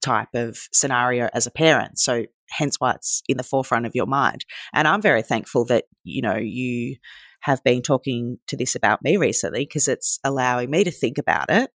type 0.01 0.29
of 0.33 0.57
scenario 0.73 1.29
as 1.33 1.45
a 1.45 1.51
parent. 1.51 1.99
So 1.99 2.25
hence 2.49 2.77
why 2.79 2.91
it's 2.93 3.21
in 3.27 3.37
the 3.37 3.43
forefront 3.43 3.85
of 3.85 3.93
your 3.95 4.07
mind. 4.07 4.45
And 4.73 4.87
I'm 4.87 5.01
very 5.01 5.21
thankful 5.21 5.65
that, 5.65 5.85
you 6.03 6.21
know, 6.21 6.37
you 6.37 6.95
have 7.41 7.63
been 7.63 7.81
talking 7.81 8.37
to 8.47 8.57
this 8.57 8.75
about 8.75 9.03
me 9.03 9.17
recently 9.17 9.61
because 9.61 9.87
it's 9.87 10.19
allowing 10.23 10.71
me 10.71 10.83
to 10.83 10.91
think 10.91 11.17
about 11.17 11.49
it 11.49 11.69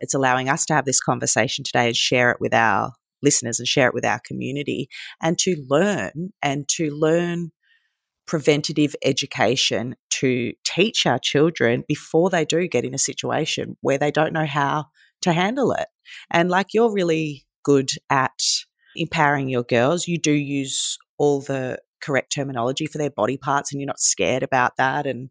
It's 0.00 0.14
allowing 0.14 0.48
us 0.48 0.66
to 0.66 0.74
have 0.74 0.84
this 0.84 1.00
conversation 1.00 1.64
today 1.64 1.86
and 1.88 1.96
share 1.96 2.30
it 2.30 2.38
with 2.40 2.54
our 2.54 2.92
listeners 3.22 3.58
and 3.58 3.66
share 3.66 3.88
it 3.88 3.94
with 3.94 4.04
our 4.04 4.20
community 4.26 4.88
and 5.22 5.38
to 5.38 5.64
learn 5.68 6.32
and 6.42 6.68
to 6.68 6.90
learn 6.90 7.50
preventative 8.28 8.94
education 9.02 9.96
to 10.10 10.52
teach 10.64 11.06
our 11.06 11.18
children 11.18 11.82
before 11.88 12.30
they 12.30 12.44
do 12.44 12.68
get 12.68 12.84
in 12.84 12.94
a 12.94 12.98
situation 12.98 13.76
where 13.80 13.98
they 13.98 14.12
don't 14.12 14.32
know 14.32 14.46
how 14.46 14.86
to 15.22 15.32
handle 15.32 15.72
it. 15.72 15.88
And 16.30 16.48
like 16.48 16.68
you're 16.72 16.92
really 16.92 17.46
good 17.64 17.90
at 18.08 18.40
empowering 18.94 19.48
your 19.48 19.64
girls, 19.64 20.06
you 20.06 20.18
do 20.18 20.32
use 20.32 20.98
all 21.18 21.40
the 21.40 21.78
correct 22.00 22.32
terminology 22.32 22.86
for 22.86 22.98
their 22.98 23.10
body 23.10 23.36
parts 23.36 23.72
and 23.72 23.80
you're 23.80 23.86
not 23.86 23.98
scared 23.98 24.44
about 24.44 24.76
that. 24.76 25.06
And 25.06 25.30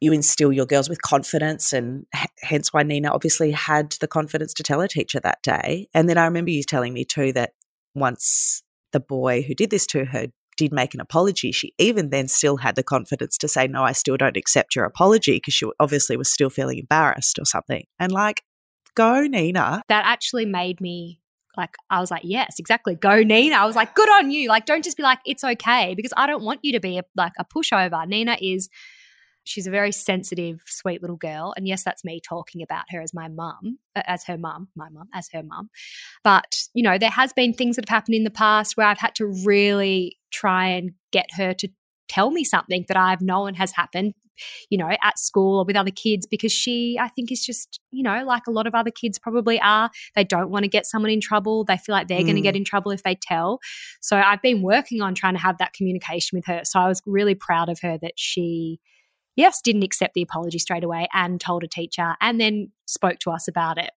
you 0.00 0.12
instill 0.12 0.52
your 0.52 0.64
girls 0.64 0.88
with 0.88 1.02
confidence, 1.02 1.72
and 1.72 2.06
hence 2.40 2.72
why 2.72 2.84
Nina 2.84 3.10
obviously 3.10 3.50
had 3.50 3.96
the 4.00 4.06
confidence 4.06 4.54
to 4.54 4.62
tell 4.62 4.80
her 4.80 4.86
teacher 4.86 5.18
that 5.18 5.42
day. 5.42 5.88
And 5.92 6.08
then 6.08 6.16
I 6.16 6.24
remember 6.24 6.52
you 6.52 6.62
telling 6.62 6.94
me 6.94 7.04
too 7.04 7.32
that 7.32 7.50
once 7.96 8.62
the 8.92 9.00
boy 9.00 9.42
who 9.42 9.54
did 9.54 9.70
this 9.70 9.86
to 9.88 10.04
her 10.04 10.28
did 10.58 10.72
make 10.72 10.92
an 10.92 11.00
apology, 11.00 11.52
she 11.52 11.72
even 11.78 12.10
then 12.10 12.28
still 12.28 12.58
had 12.58 12.76
the 12.76 12.82
confidence 12.82 13.38
to 13.38 13.48
say, 13.48 13.66
No, 13.66 13.84
I 13.84 13.92
still 13.92 14.18
don't 14.18 14.36
accept 14.36 14.76
your 14.76 14.84
apology 14.84 15.36
because 15.36 15.54
she 15.54 15.66
obviously 15.80 16.18
was 16.18 16.30
still 16.30 16.50
feeling 16.50 16.78
embarrassed 16.78 17.38
or 17.38 17.46
something. 17.46 17.84
And 17.98 18.12
like, 18.12 18.42
go, 18.94 19.22
Nina. 19.22 19.82
That 19.88 20.04
actually 20.04 20.44
made 20.44 20.80
me 20.80 21.20
like, 21.56 21.74
I 21.90 22.00
was 22.00 22.10
like, 22.10 22.22
yes, 22.24 22.56
exactly. 22.58 22.94
Go, 22.94 23.22
Nina. 23.22 23.56
I 23.56 23.66
was 23.66 23.74
like, 23.74 23.94
good 23.94 24.08
on 24.10 24.30
you. 24.30 24.48
Like, 24.48 24.64
don't 24.64 24.84
just 24.84 24.96
be 24.96 25.02
like, 25.02 25.18
it's 25.26 25.42
okay 25.42 25.94
because 25.96 26.12
I 26.16 26.28
don't 26.28 26.44
want 26.44 26.60
you 26.62 26.72
to 26.72 26.80
be 26.80 26.98
a, 26.98 27.02
like 27.16 27.32
a 27.36 27.44
pushover. 27.44 28.06
Nina 28.06 28.36
is 28.40 28.68
she's 29.48 29.66
a 29.66 29.70
very 29.70 29.92
sensitive, 29.92 30.60
sweet 30.66 31.00
little 31.00 31.16
girl. 31.16 31.54
And 31.56 31.66
yes, 31.66 31.82
that's 31.82 32.04
me 32.04 32.20
talking 32.20 32.62
about 32.62 32.84
her 32.90 33.00
as 33.00 33.14
my 33.14 33.28
mum, 33.28 33.78
as 33.96 34.24
her 34.24 34.36
mum, 34.36 34.68
my 34.76 34.88
mum, 34.90 35.08
as 35.14 35.28
her 35.32 35.42
mum. 35.42 35.70
But, 36.22 36.64
you 36.74 36.82
know, 36.82 36.98
there 36.98 37.10
has 37.10 37.32
been 37.32 37.54
things 37.54 37.76
that 37.76 37.88
have 37.88 37.96
happened 37.96 38.14
in 38.14 38.24
the 38.24 38.30
past 38.30 38.76
where 38.76 38.86
I've 38.86 38.98
had 38.98 39.14
to 39.16 39.26
really 39.44 40.18
try 40.30 40.66
and 40.66 40.92
get 41.12 41.26
her 41.36 41.54
to 41.54 41.68
tell 42.08 42.30
me 42.30 42.44
something 42.44 42.84
that 42.88 42.96
I've 42.96 43.22
known 43.22 43.54
has 43.54 43.72
happened, 43.72 44.14
you 44.70 44.78
know, 44.78 44.90
at 45.02 45.18
school 45.18 45.58
or 45.60 45.64
with 45.64 45.76
other 45.76 45.90
kids 45.90 46.26
because 46.26 46.52
she, 46.52 46.98
I 47.00 47.08
think, 47.08 47.32
is 47.32 47.44
just, 47.44 47.80
you 47.90 48.02
know, 48.02 48.24
like 48.24 48.46
a 48.46 48.50
lot 48.50 48.66
of 48.66 48.74
other 48.74 48.90
kids 48.90 49.18
probably 49.18 49.60
are. 49.60 49.90
They 50.14 50.24
don't 50.24 50.50
want 50.50 50.64
to 50.64 50.68
get 50.68 50.86
someone 50.86 51.10
in 51.10 51.20
trouble. 51.20 51.64
They 51.64 51.76
feel 51.76 51.94
like 51.94 52.08
they're 52.08 52.20
mm. 52.20 52.26
going 52.26 52.36
to 52.36 52.42
get 52.42 52.56
in 52.56 52.64
trouble 52.64 52.90
if 52.90 53.02
they 53.02 53.14
tell. 53.14 53.60
So 54.00 54.18
I've 54.18 54.42
been 54.42 54.62
working 54.62 55.00
on 55.00 55.14
trying 55.14 55.34
to 55.34 55.40
have 55.40 55.58
that 55.58 55.72
communication 55.72 56.36
with 56.36 56.46
her. 56.46 56.62
So 56.64 56.80
I 56.80 56.88
was 56.88 57.02
really 57.06 57.34
proud 57.34 57.68
of 57.68 57.80
her 57.80 57.98
that 58.00 58.12
she, 58.16 58.80
yes, 59.38 59.62
didn't 59.62 59.84
accept 59.84 60.14
the 60.14 60.22
apology 60.22 60.58
straight 60.58 60.84
away 60.84 61.06
and 61.14 61.40
told 61.40 61.62
a 61.62 61.68
teacher 61.68 62.16
and 62.20 62.40
then 62.40 62.72
spoke 62.86 63.20
to 63.20 63.30
us 63.30 63.48
about 63.48 63.78
it. 63.78 63.90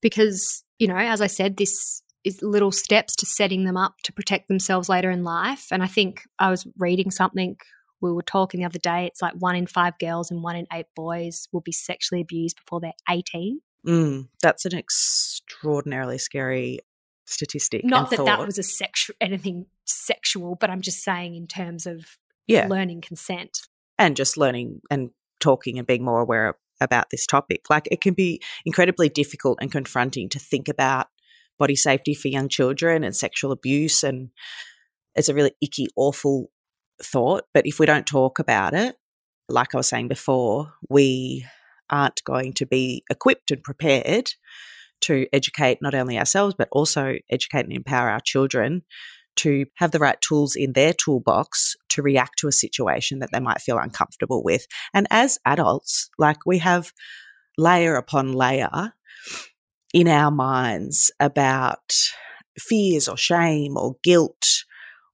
Because, 0.00 0.64
you 0.78 0.86
know, 0.86 0.96
as 0.96 1.20
I 1.20 1.26
said, 1.26 1.56
this 1.56 2.02
is 2.24 2.40
little 2.40 2.70
steps 2.72 3.16
to 3.16 3.26
setting 3.26 3.64
them 3.64 3.76
up 3.76 3.96
to 4.04 4.12
protect 4.12 4.48
themselves 4.48 4.88
later 4.88 5.10
in 5.10 5.24
life. 5.24 5.66
And 5.72 5.82
I 5.82 5.86
think 5.86 6.22
I 6.38 6.50
was 6.50 6.66
reading 6.78 7.10
something, 7.10 7.56
we 8.00 8.12
were 8.12 8.22
talking 8.22 8.60
the 8.60 8.66
other 8.66 8.78
day, 8.78 9.06
it's 9.06 9.20
like 9.20 9.34
one 9.34 9.56
in 9.56 9.66
five 9.66 9.98
girls 9.98 10.30
and 10.30 10.42
one 10.42 10.56
in 10.56 10.66
eight 10.72 10.86
boys 10.94 11.48
will 11.52 11.60
be 11.60 11.72
sexually 11.72 12.20
abused 12.20 12.56
before 12.56 12.80
they're 12.80 12.92
18. 13.10 13.60
Mm, 13.86 14.28
that's 14.40 14.64
an 14.66 14.76
extraordinarily 14.76 16.18
scary 16.18 16.80
statistic. 17.24 17.84
Not 17.84 18.10
that 18.10 18.16
thought. 18.16 18.26
that 18.26 18.46
was 18.46 18.58
a 18.58 18.62
sexual 18.62 19.16
anything 19.20 19.66
sexual, 19.84 20.54
but 20.54 20.70
I'm 20.70 20.82
just 20.82 21.02
saying 21.02 21.34
in 21.34 21.46
terms 21.46 21.86
of 21.86 22.04
yeah. 22.46 22.66
learning 22.66 23.00
consent 23.00 23.60
and 24.00 24.16
just 24.16 24.38
learning 24.38 24.80
and 24.90 25.10
talking 25.40 25.78
and 25.78 25.86
being 25.86 26.04
more 26.04 26.20
aware 26.20 26.56
about 26.80 27.10
this 27.10 27.26
topic. 27.26 27.66
Like 27.68 27.86
it 27.90 28.00
can 28.00 28.14
be 28.14 28.40
incredibly 28.64 29.10
difficult 29.10 29.58
and 29.60 29.70
confronting 29.70 30.30
to 30.30 30.38
think 30.38 30.68
about 30.68 31.06
body 31.58 31.76
safety 31.76 32.14
for 32.14 32.28
young 32.28 32.48
children 32.48 33.04
and 33.04 33.14
sexual 33.14 33.52
abuse. 33.52 34.02
And 34.02 34.30
it's 35.14 35.28
a 35.28 35.34
really 35.34 35.52
icky, 35.62 35.86
awful 35.94 36.50
thought. 37.02 37.44
But 37.52 37.66
if 37.66 37.78
we 37.78 37.84
don't 37.84 38.06
talk 38.06 38.38
about 38.38 38.72
it, 38.72 38.96
like 39.50 39.74
I 39.74 39.76
was 39.76 39.88
saying 39.88 40.08
before, 40.08 40.72
we 40.88 41.44
aren't 41.90 42.24
going 42.24 42.54
to 42.54 42.66
be 42.66 43.02
equipped 43.10 43.50
and 43.50 43.62
prepared 43.62 44.30
to 45.02 45.26
educate 45.32 45.78
not 45.82 45.94
only 45.94 46.18
ourselves, 46.18 46.54
but 46.56 46.68
also 46.72 47.16
educate 47.30 47.66
and 47.66 47.72
empower 47.72 48.08
our 48.08 48.20
children 48.20 48.82
to 49.40 49.66
have 49.76 49.90
the 49.90 49.98
right 49.98 50.20
tools 50.20 50.54
in 50.56 50.72
their 50.72 50.92
toolbox 50.92 51.76
to 51.90 52.02
react 52.02 52.38
to 52.38 52.48
a 52.48 52.52
situation 52.52 53.18
that 53.18 53.30
they 53.32 53.40
might 53.40 53.60
feel 53.60 53.78
uncomfortable 53.78 54.42
with. 54.42 54.66
And 54.94 55.06
as 55.10 55.38
adults, 55.44 56.10
like 56.18 56.46
we 56.46 56.58
have 56.58 56.92
layer 57.58 57.96
upon 57.96 58.32
layer 58.32 58.94
in 59.92 60.08
our 60.08 60.30
minds 60.30 61.10
about 61.20 61.92
fears 62.58 63.08
or 63.08 63.16
shame 63.16 63.76
or 63.76 63.96
guilt 64.02 64.64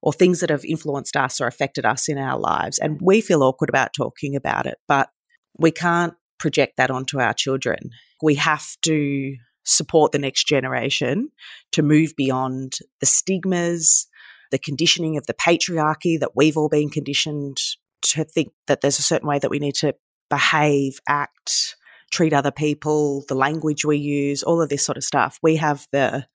or 0.01 0.13
things 0.13 0.39
that 0.39 0.49
have 0.49 0.65
influenced 0.65 1.15
us 1.15 1.41
or 1.41 1.47
affected 1.47 1.85
us 1.85 2.07
in 2.07 2.17
our 2.17 2.39
lives. 2.39 2.77
And 2.79 2.99
we 3.01 3.21
feel 3.21 3.43
awkward 3.43 3.69
about 3.69 3.93
talking 3.93 4.35
about 4.35 4.65
it, 4.65 4.77
but 4.87 5.09
we 5.57 5.71
can't 5.71 6.13
project 6.37 6.77
that 6.77 6.91
onto 6.91 7.19
our 7.19 7.33
children. 7.33 7.89
We 8.21 8.35
have 8.35 8.65
to 8.83 9.35
support 9.65 10.11
the 10.11 10.19
next 10.19 10.47
generation 10.47 11.29
to 11.71 11.81
move 11.81 12.13
beyond 12.15 12.77
the 12.99 13.05
stigmas, 13.05 14.07
the 14.51 14.59
conditioning 14.59 15.17
of 15.17 15.25
the 15.27 15.33
patriarchy 15.33 16.19
that 16.19 16.35
we've 16.35 16.57
all 16.57 16.69
been 16.69 16.89
conditioned 16.89 17.57
to 18.01 18.23
think 18.23 18.51
that 18.67 18.81
there's 18.81 18.99
a 18.99 19.03
certain 19.03 19.27
way 19.27 19.39
that 19.39 19.49
we 19.49 19.59
need 19.59 19.75
to 19.75 19.93
behave, 20.29 20.99
act, 21.07 21.75
treat 22.11 22.33
other 22.33 22.51
people, 22.51 23.23
the 23.27 23.35
language 23.35 23.85
we 23.85 23.97
use, 23.97 24.43
all 24.43 24.61
of 24.61 24.69
this 24.69 24.85
sort 24.85 24.97
of 24.97 25.03
stuff. 25.03 25.39
We 25.41 25.57
have 25.57 25.87
the 25.91 26.25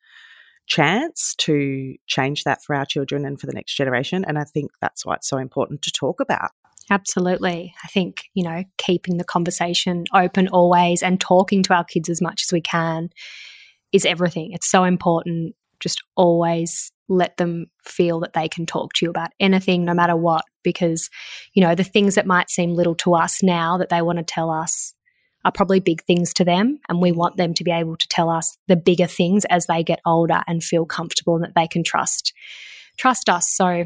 chance 0.67 1.35
to 1.39 1.95
change 2.07 2.45
that 2.45 2.63
for 2.63 2.75
our 2.75 2.85
children 2.85 3.25
and 3.25 3.41
for 3.41 3.47
the 3.47 3.53
next 3.53 3.75
generation. 3.75 4.25
And 4.27 4.39
I 4.39 4.45
think 4.45 4.71
that's 4.81 5.05
why 5.05 5.15
it's 5.15 5.29
so 5.29 5.39
important 5.39 5.83
to 5.83 5.91
talk 5.91 6.21
about. 6.21 6.51
Absolutely. 6.91 7.75
I 7.85 7.89
think, 7.89 8.25
you 8.35 8.45
know, 8.45 8.65
keeping 8.77 9.17
the 9.17 9.25
conversation 9.25 10.05
open 10.15 10.49
always 10.49 11.03
and 11.03 11.21
talking 11.21 11.63
to 11.65 11.75
our 11.75 11.85
kids 11.85 12.09
as 12.09 12.21
much 12.21 12.43
as 12.47 12.53
we 12.53 12.61
can 12.61 13.11
is 13.93 14.05
everything. 14.05 14.53
It's 14.53 14.71
so 14.71 14.85
important. 14.85 15.55
Just 15.81 16.03
always 16.17 16.93
let 17.09 17.37
them 17.37 17.67
feel 17.85 18.21
that 18.21 18.33
they 18.33 18.49
can 18.49 18.67
talk 18.67 18.93
to 18.95 19.07
you 19.07 19.11
about 19.11 19.31
anything, 19.41 19.85
no 19.85 19.95
matter 19.95 20.17
what, 20.17 20.45
because, 20.63 21.11
you 21.55 21.63
know, 21.63 21.75
the 21.75 21.85
things 21.85 22.15
that 22.15 22.27
might 22.27 22.51
seem 22.51 22.75
little 22.75 22.95
to 22.97 23.15
us 23.15 23.43
now 23.43 23.77
that 23.79 23.89
they 23.89 24.03
want 24.03 24.19
to 24.19 24.25
tell 24.25 24.51
us 24.51 24.95
are 25.45 25.53
probably 25.53 25.81
big 25.81 26.03
things 26.05 26.33
to 26.35 26.45
them. 26.45 26.79
And 26.89 27.01
we 27.01 27.13
want 27.13 27.37
them 27.37 27.55
to 27.55 27.65
be 27.65 27.71
able 27.71 27.97
to 27.97 28.09
tell 28.09 28.31
us 28.31 28.57
the 28.69 28.77
bigger 28.77 29.07
things 29.07 29.45
as 29.47 29.67
they 29.67 29.83
get 29.83 30.01
older 30.07 30.43
and 30.47 30.63
feel 30.63 30.87
comfortable 30.87 31.35
and 31.35 31.45
that 31.45 31.55
they 31.55 31.67
can 31.67 31.83
trust 31.83 32.33
trust 32.99 33.29
us. 33.29 33.49
So 33.49 33.85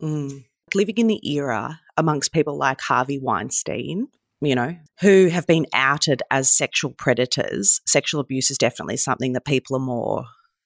mm. 0.00 0.44
living 0.74 0.96
in 0.98 1.06
the 1.06 1.20
era 1.28 1.80
amongst 1.96 2.32
people 2.32 2.56
like 2.56 2.80
Harvey 2.80 3.18
Weinstein, 3.18 4.08
you 4.40 4.54
know, 4.54 4.76
who 5.00 5.28
have 5.28 5.46
been 5.46 5.66
outed 5.72 6.22
as 6.30 6.52
sexual 6.52 6.92
predators, 6.92 7.80
sexual 7.86 8.20
abuse 8.20 8.50
is 8.50 8.58
definitely 8.58 8.96
something 8.96 9.32
that 9.32 9.44
people 9.44 9.76
are 9.76 9.80
more 9.80 10.24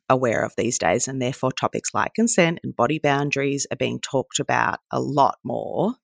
aware 0.09 0.45
of 0.45 0.55
these 0.57 0.79
days. 0.79 1.09
And 1.09 1.21
therefore, 1.21 1.53
topics 1.53 1.90
like 1.95 2.14
consent 2.14 2.61
and 2.62 2.77
body 2.77 2.99
boundaries 2.99 3.66
are 3.71 3.77
being 3.77 4.01
talked 4.01 4.38
about 4.38 4.81
a 4.90 5.01
lot 5.01 5.38
more. 5.45 5.95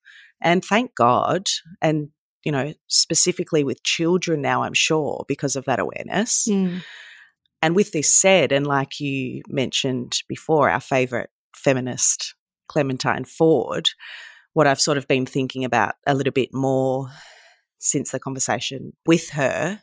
And 0.40 0.64
thank 0.64 0.94
God. 0.94 1.46
And 1.80 2.08
you 2.44 2.52
know, 2.52 2.74
specifically 2.88 3.64
with 3.64 3.82
children 3.84 4.42
now, 4.42 4.62
I'm 4.62 4.74
sure, 4.74 5.24
because 5.28 5.56
of 5.56 5.64
that 5.66 5.78
awareness. 5.78 6.46
Mm. 6.48 6.82
And 7.60 7.76
with 7.76 7.92
this 7.92 8.12
said, 8.12 8.50
and 8.50 8.66
like 8.66 8.98
you 8.98 9.42
mentioned 9.48 10.18
before, 10.28 10.68
our 10.68 10.80
favorite 10.80 11.30
feminist, 11.54 12.34
Clementine 12.68 13.24
Ford, 13.24 13.88
what 14.52 14.66
I've 14.66 14.80
sort 14.80 14.98
of 14.98 15.06
been 15.06 15.26
thinking 15.26 15.64
about 15.64 15.94
a 16.06 16.14
little 16.14 16.32
bit 16.32 16.50
more 16.52 17.08
since 17.78 18.10
the 18.10 18.18
conversation 18.18 18.92
with 19.06 19.30
her 19.30 19.80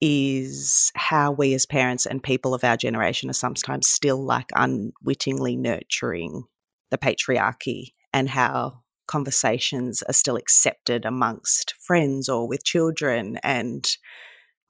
is 0.00 0.92
how 0.94 1.32
we 1.32 1.54
as 1.54 1.66
parents 1.66 2.06
and 2.06 2.22
people 2.22 2.54
of 2.54 2.64
our 2.64 2.76
generation 2.76 3.30
are 3.30 3.34
sometimes 3.34 3.88
still 3.88 4.22
like 4.22 4.50
unwittingly 4.54 5.56
nurturing 5.56 6.44
the 6.90 6.98
patriarchy 6.98 7.92
and 8.12 8.28
how 8.28 8.82
conversations 9.06 10.02
are 10.02 10.12
still 10.12 10.36
accepted 10.36 11.04
amongst 11.04 11.74
friends 11.78 12.28
or 12.28 12.46
with 12.46 12.64
children 12.64 13.38
and 13.42 13.96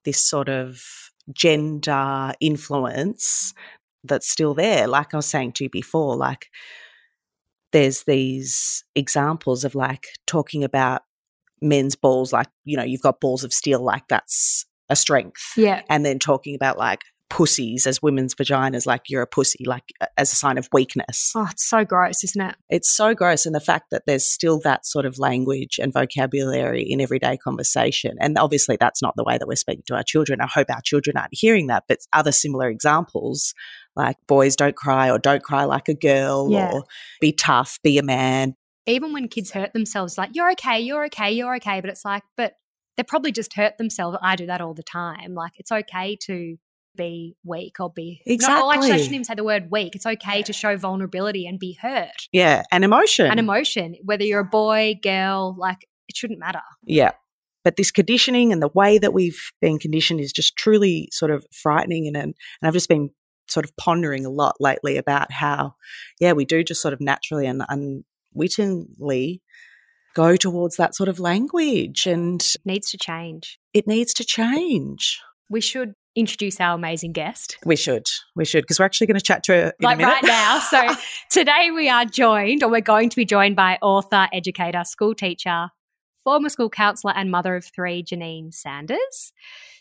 this 0.05 0.23
sort 0.23 0.49
of 0.49 0.83
gender 1.33 2.33
influence 2.41 3.53
that's 4.05 4.31
still 4.31 4.55
there. 4.55 4.87
Like 4.87 5.12
i 5.12 5.17
was 5.17 5.27
saying 5.27 5.53
to 5.53 5.65
you 5.65 5.71
before 5.71 6.17
like 6.17 6.49
there's 7.73 8.05
these 8.05 8.85
examples 8.95 9.65
of 9.65 9.75
like 9.75 10.07
talking 10.27 10.62
about 10.62 11.03
men's 11.61 11.97
balls 11.97 12.33
like 12.33 12.49
you 12.65 12.77
know 12.77 12.85
you've 12.85 13.03
got 13.03 13.21
balls 13.21 13.43
of 13.43 13.53
steel 13.53 13.83
like 13.83 14.07
that's 14.09 14.67
a 14.88 14.96
strength 14.96 15.53
yeah 15.57 15.83
and 15.88 16.05
then 16.05 16.18
talking 16.18 16.55
about 16.55 16.79
like 16.79 17.03
pussies 17.29 17.87
as 17.87 18.01
women's 18.01 18.35
vaginas, 18.35 18.87
like 18.87 19.03
you're 19.09 19.22
a 19.22 19.27
pussy, 19.27 19.64
like 19.66 19.83
as 20.16 20.33
a 20.33 20.37
sign 20.37 20.59
of 20.59 20.68
weakness. 20.72 21.33
Oh, 21.35 21.49
it's 21.51 21.68
so 21.68 21.85
gross, 21.85 22.22
isn't 22.22 22.40
it? 22.40 22.55
It's 22.70 22.88
so 22.90 23.14
gross. 23.14 23.46
And 23.46 23.55
the 23.55 23.61
fact 23.61 23.87
that 23.90 24.05
there's 24.07 24.25
still 24.25 24.61
that 24.61 24.87
sort 24.87 25.07
of 25.07 25.18
language 25.18 25.81
and 25.83 25.92
vocabulary 25.92 26.83
in 26.83 27.01
everyday 27.01 27.37
conversation. 27.37 28.16
And 28.20 28.38
obviously, 28.38 28.77
that's 28.79 29.03
not 29.03 29.14
the 29.16 29.25
way 29.25 29.38
that 29.38 29.49
we're 29.49 29.57
speaking 29.57 29.83
to 29.88 29.96
our 29.96 30.05
children. 30.05 30.40
I 30.40 30.46
hope 30.46 30.68
our 30.70 30.81
children 30.83 31.16
aren't 31.16 31.35
hearing 31.35 31.66
that. 31.66 31.85
But 31.88 31.99
other 32.12 32.33
similar 32.33 32.68
examples, 32.70 33.55
like 33.96 34.16
boys 34.29 34.55
don't 34.55 34.77
cry 34.77 35.11
or 35.11 35.18
don't 35.18 35.42
cry 35.42 35.64
like 35.64 35.88
a 35.88 35.94
girl 35.94 36.49
Yeah. 36.51 36.70
or 36.72 36.85
be 37.20 37.33
tough, 37.33 37.79
be 37.83 37.99
a 37.99 38.03
man. 38.05 38.55
Even 38.87 39.12
when 39.12 39.27
kids 39.27 39.51
hurt 39.51 39.72
themselves, 39.72 40.16
like, 40.16 40.31
you're 40.33 40.53
okay, 40.53 40.79
you're 40.79 41.07
okay, 41.07 41.33
you're 41.33 41.57
okay. 41.57 41.81
But 41.81 41.90
it's 41.90 42.05
like, 42.05 42.22
but 42.37 42.55
they 42.96 43.02
probably 43.02 43.32
just 43.32 43.54
hurt 43.54 43.78
themselves. 43.78 44.16
I 44.22 44.37
do 44.37 44.46
that 44.46 44.61
all 44.61 44.74
the 44.74 44.82
time. 44.82 45.35
Like, 45.35 45.52
it's 45.56 45.72
okay 45.72 46.16
to 46.22 46.56
be 46.96 47.37
weak 47.44 47.78
or 47.78 47.90
be. 47.92 48.22
No, 48.26 48.32
actually, 48.35 48.48
I 48.50 48.74
Exactly. 48.74 48.88
shouldn't 48.98 49.14
even 49.14 49.24
say 49.24 49.35
the 49.35 49.44
word 49.44 49.70
weak. 49.70 49.94
It's 49.94 50.06
okay 50.06 50.42
to 50.42 50.52
show 50.52 50.76
vulnerability 50.78 51.46
and 51.46 51.59
be 51.59 51.74
hurt 51.80 52.28
Yeah. 52.32 52.62
And 52.72 52.85
emotion. 52.85 53.26
and 53.26 53.38
emotion, 53.38 53.96
whether 54.02 54.24
you're 54.24 54.40
a 54.40 54.44
boy, 54.44 54.98
girl, 55.02 55.54
like, 55.59 55.87
it 56.09 56.16
shouldn't 56.16 56.38
matter. 56.38 56.62
Yeah. 56.85 57.12
But 57.64 57.76
this 57.76 57.90
conditioning 57.90 58.52
and 58.52 58.62
the 58.62 58.70
way 58.72 58.96
that 58.96 59.12
we've 59.12 59.50
been 59.61 59.78
conditioned 59.78 60.20
is 60.20 60.32
just 60.32 60.56
truly 60.56 61.09
sort 61.12 61.30
of 61.30 61.44
frightening. 61.52 62.06
And, 62.06 62.16
and 62.16 62.35
I've 62.62 62.72
just 62.72 62.88
been 62.88 63.11
sort 63.48 63.66
of 63.66 63.76
pondering 63.76 64.24
a 64.24 64.30
lot 64.30 64.54
lately 64.61 64.96
about 64.96 65.30
how, 65.32 65.74
yeah, 66.20 66.32
we 66.32 66.44
do 66.44 66.64
just 66.64 66.80
sort 66.80 66.94
of 66.94 67.00
naturally 67.00 67.46
and 67.46 67.62
unwittingly 67.68 69.42
go 70.16 70.35
towards 70.35 70.76
that 70.76 70.94
sort 70.96 71.09
of 71.11 71.20
language 71.20 72.07
and 72.07 72.40
It 72.42 72.62
needs 72.64 72.90
to 72.92 72.98
change. 72.98 73.59
it 73.74 73.87
needs 73.87 74.14
to 74.14 74.24
change. 74.24 75.20
We 75.50 75.61
should 75.61 75.92
introduce 76.16 76.59
our 76.61 76.74
amazing 76.74 77.12
guest. 77.12 77.59
We 77.66 77.76
should. 77.76 78.07
We 78.35 78.46
should, 78.46 78.62
because 78.62 78.79
we're 78.79 78.87
actually 78.87 79.07
going 79.09 79.18
to 79.18 79.24
chat 79.24 79.42
to 79.44 79.52
her 79.52 79.66
in 79.79 79.85
like 79.85 79.96
a 79.96 79.98
minute. 79.98 80.11
right 80.12 80.24
now. 80.24 80.61
So 80.72 80.81
today 81.31 81.70
we 81.70 81.90
are 81.90 82.07
joined, 82.07 82.62
or 82.62 82.70
we're 82.70 82.81
going 82.81 83.11
to 83.11 83.16
be 83.16 83.26
joined 83.26 83.55
by 83.57 83.79
author, 83.83 84.26
educator, 84.33 84.83
school 84.85 85.14
teacher, 85.14 85.68
former 86.27 86.49
school 86.49 86.69
counsellor, 86.69 87.12
and 87.15 87.31
mother 87.31 87.55
of 87.55 87.65
three, 87.65 88.03
Jayneen 88.03 88.53
Sanders. 88.53 89.33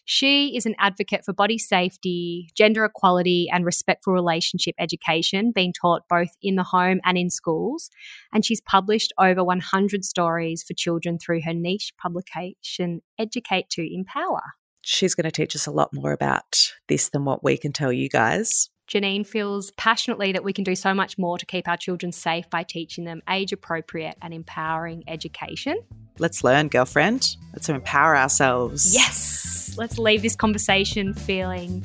She 0.06 0.56
is 0.56 0.68
an 0.68 0.76
advocate 0.78 1.26
for 1.26 1.34
body 1.34 1.58
safety, 1.58 2.52
gender 2.56 2.86
equality, 2.86 3.50
and 3.52 3.66
respectful 3.66 4.14
relationship 4.14 4.76
education 4.78 5.52
being 5.52 5.74
taught 5.74 6.04
both 6.08 6.30
in 6.44 6.54
the 6.54 6.64
home 6.64 7.02
and 7.04 7.18
in 7.18 7.32
schools. 7.32 7.90
And 8.32 8.46
she's 8.46 8.62
published 8.62 9.12
over 9.20 9.44
100 9.44 10.06
stories 10.06 10.62
for 10.62 10.76
children 10.76 11.18
through 11.18 11.42
her 11.42 11.54
niche 11.56 11.94
publication, 12.00 13.02
Educate 13.18 13.72
to 13.72 13.82
Empower. 13.82 14.44
She's 14.84 15.16
going 15.16 15.26
to 15.26 15.32
teach 15.32 15.56
us 15.56 15.66
a 15.66 15.72
lot 15.72 15.90
more 15.94 16.12
about 16.12 16.74
this 16.88 17.10
than 17.10 17.26
what 17.26 17.44
we 17.44 17.58
can 17.58 17.74
tell 17.74 17.92
you 17.92 18.08
guys. 18.08 18.70
Jayneen 18.88 19.26
feels 19.26 19.72
passionately 19.72 20.32
that 20.32 20.44
we 20.44 20.54
can 20.54 20.64
do 20.64 20.76
so 20.76 20.94
much 20.94 21.18
more 21.18 21.40
to 21.40 21.46
keep 21.46 21.68
our 21.68 21.78
children 21.78 22.12
safe 22.12 22.48
by 22.52 22.62
teaching 22.62 23.04
them 23.04 23.24
age 23.28 23.52
appropriate 23.52 24.16
and 24.22 24.32
empowering 24.32 25.04
education. 25.08 25.80
Let's 26.20 26.44
learn, 26.44 26.68
girlfriend. 26.68 27.36
Let's 27.54 27.68
empower 27.68 28.16
ourselves. 28.16 28.94
Yes, 28.94 29.74
let's 29.78 29.98
leave 29.98 30.22
this 30.22 30.36
conversation 30.36 31.16
feeling 31.16 31.84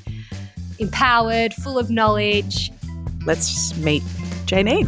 empowered, 0.78 1.54
full 1.54 1.78
of 1.78 1.88
knowledge. 1.90 2.70
Let's 3.24 3.74
meet 3.78 4.02
Jayneen. 4.44 4.86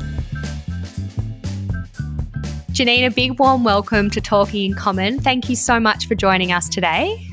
Jayneen, 2.73 3.07
a 3.07 3.11
big 3.11 3.39
warm 3.39 3.65
welcome 3.65 4.11
to 4.11 4.21
Talking 4.21 4.71
in 4.71 4.77
Common. 4.77 5.19
Thank 5.19 5.49
you 5.49 5.57
so 5.57 5.81
much 5.81 6.07
for 6.09 6.15
joining 6.15 6.53
us 6.53 6.69
today. 6.69 7.27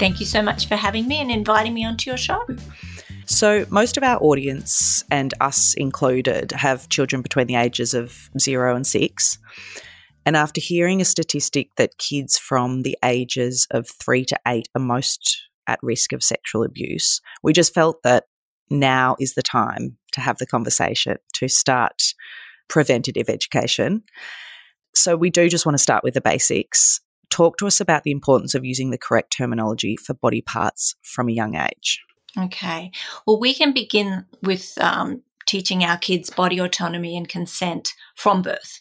Thank 0.00 0.18
you 0.18 0.26
so 0.26 0.42
much 0.42 0.66
for 0.66 0.74
having 0.74 1.06
me 1.06 1.20
and 1.20 1.30
inviting 1.30 1.74
me 1.74 1.84
onto 1.84 2.10
your 2.10 2.18
show. 2.18 2.44
So, 3.28 3.66
most 3.70 3.96
of 3.96 4.04
our 4.04 4.22
audience, 4.22 5.02
and 5.10 5.34
us 5.40 5.74
included, 5.74 6.52
have 6.52 6.88
children 6.88 7.22
between 7.22 7.48
the 7.48 7.56
ages 7.56 7.92
of 7.92 8.30
zero 8.38 8.76
and 8.76 8.86
six. 8.86 9.38
And 10.24 10.36
after 10.36 10.60
hearing 10.60 11.00
a 11.00 11.04
statistic 11.04 11.70
that 11.76 11.98
kids 11.98 12.38
from 12.38 12.82
the 12.82 12.96
ages 13.04 13.66
of 13.72 13.88
three 13.88 14.24
to 14.26 14.38
eight 14.46 14.68
are 14.76 14.80
most 14.80 15.42
at 15.66 15.80
risk 15.82 16.12
of 16.12 16.22
sexual 16.22 16.62
abuse, 16.62 17.20
we 17.42 17.52
just 17.52 17.74
felt 17.74 18.00
that 18.04 18.26
now 18.70 19.16
is 19.18 19.34
the 19.34 19.42
time 19.42 19.96
to 20.12 20.20
have 20.20 20.38
the 20.38 20.46
conversation, 20.46 21.16
to 21.34 21.48
start 21.48 22.14
preventative 22.68 23.28
education. 23.28 24.04
So, 24.94 25.16
we 25.16 25.30
do 25.30 25.48
just 25.48 25.66
want 25.66 25.74
to 25.76 25.82
start 25.82 26.04
with 26.04 26.14
the 26.14 26.20
basics. 26.20 27.00
Talk 27.28 27.56
to 27.56 27.66
us 27.66 27.80
about 27.80 28.04
the 28.04 28.12
importance 28.12 28.54
of 28.54 28.64
using 28.64 28.90
the 28.90 28.98
correct 28.98 29.34
terminology 29.36 29.96
for 29.96 30.14
body 30.14 30.42
parts 30.42 30.94
from 31.02 31.28
a 31.28 31.32
young 31.32 31.56
age. 31.56 32.00
Okay. 32.38 32.90
Well, 33.26 33.40
we 33.40 33.54
can 33.54 33.72
begin 33.72 34.26
with 34.42 34.76
um, 34.80 35.22
teaching 35.46 35.84
our 35.84 35.96
kids 35.96 36.30
body 36.30 36.58
autonomy 36.58 37.16
and 37.16 37.28
consent 37.28 37.94
from 38.14 38.42
birth. 38.42 38.80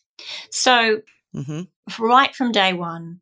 So, 0.50 1.02
hmm 1.34 1.62
right 2.00 2.36
from 2.36 2.52
day 2.52 2.74
one, 2.74 3.20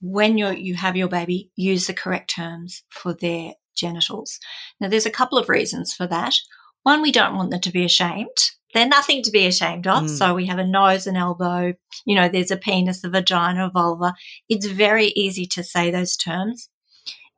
when 0.00 0.38
you 0.38 0.50
you 0.50 0.74
have 0.74 0.96
your 0.96 1.08
baby, 1.08 1.50
use 1.56 1.86
the 1.86 1.94
correct 1.94 2.30
terms 2.30 2.82
for 2.88 3.12
their 3.12 3.52
genitals. 3.76 4.38
Now, 4.80 4.88
there's 4.88 5.06
a 5.06 5.10
couple 5.10 5.38
of 5.38 5.48
reasons 5.48 5.92
for 5.92 6.06
that. 6.06 6.34
One, 6.82 7.02
we 7.02 7.12
don't 7.12 7.36
want 7.36 7.50
them 7.50 7.60
to 7.60 7.72
be 7.72 7.84
ashamed. 7.84 8.36
They're 8.72 8.86
nothing 8.86 9.22
to 9.22 9.30
be 9.30 9.46
ashamed 9.46 9.86
of. 9.86 10.04
Mm. 10.04 10.08
So 10.08 10.34
we 10.34 10.46
have 10.46 10.58
a 10.58 10.66
nose 10.66 11.06
and 11.06 11.16
elbow. 11.16 11.74
You 12.04 12.14
know, 12.14 12.28
there's 12.28 12.50
a 12.50 12.56
penis, 12.56 13.04
a 13.04 13.08
vagina, 13.08 13.66
a 13.66 13.70
vulva. 13.70 14.14
It's 14.48 14.66
very 14.66 15.08
easy 15.08 15.46
to 15.46 15.62
say 15.62 15.90
those 15.90 16.16
terms. 16.16 16.68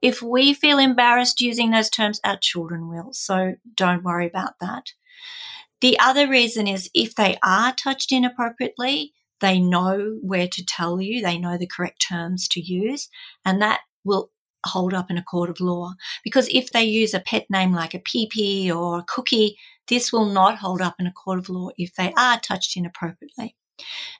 If 0.00 0.22
we 0.22 0.54
feel 0.54 0.78
embarrassed 0.78 1.40
using 1.40 1.70
those 1.70 1.90
terms, 1.90 2.20
our 2.24 2.38
children 2.40 2.88
will. 2.88 3.12
So 3.12 3.54
don't 3.74 4.04
worry 4.04 4.26
about 4.26 4.54
that. 4.60 4.92
The 5.80 5.98
other 5.98 6.28
reason 6.28 6.66
is 6.66 6.90
if 6.94 7.14
they 7.14 7.38
are 7.42 7.72
touched 7.72 8.12
inappropriately, 8.12 9.12
they 9.40 9.60
know 9.60 10.18
where 10.22 10.48
to 10.48 10.64
tell 10.64 11.00
you, 11.00 11.22
they 11.22 11.38
know 11.38 11.56
the 11.56 11.68
correct 11.68 12.04
terms 12.08 12.48
to 12.48 12.60
use, 12.60 13.08
and 13.44 13.62
that 13.62 13.80
will 14.04 14.30
hold 14.66 14.92
up 14.92 15.10
in 15.10 15.18
a 15.18 15.22
court 15.22 15.50
of 15.50 15.60
law. 15.60 15.94
Because 16.24 16.48
if 16.52 16.70
they 16.70 16.84
use 16.84 17.14
a 17.14 17.20
pet 17.20 17.46
name 17.48 17.72
like 17.72 17.94
a 17.94 18.00
peepee 18.00 18.70
or 18.74 18.98
a 18.98 19.04
cookie, 19.04 19.56
this 19.86 20.12
will 20.12 20.26
not 20.26 20.58
hold 20.58 20.80
up 20.80 20.96
in 20.98 21.06
a 21.06 21.12
court 21.12 21.38
of 21.38 21.48
law 21.48 21.70
if 21.78 21.94
they 21.94 22.12
are 22.16 22.40
touched 22.40 22.76
inappropriately. 22.76 23.54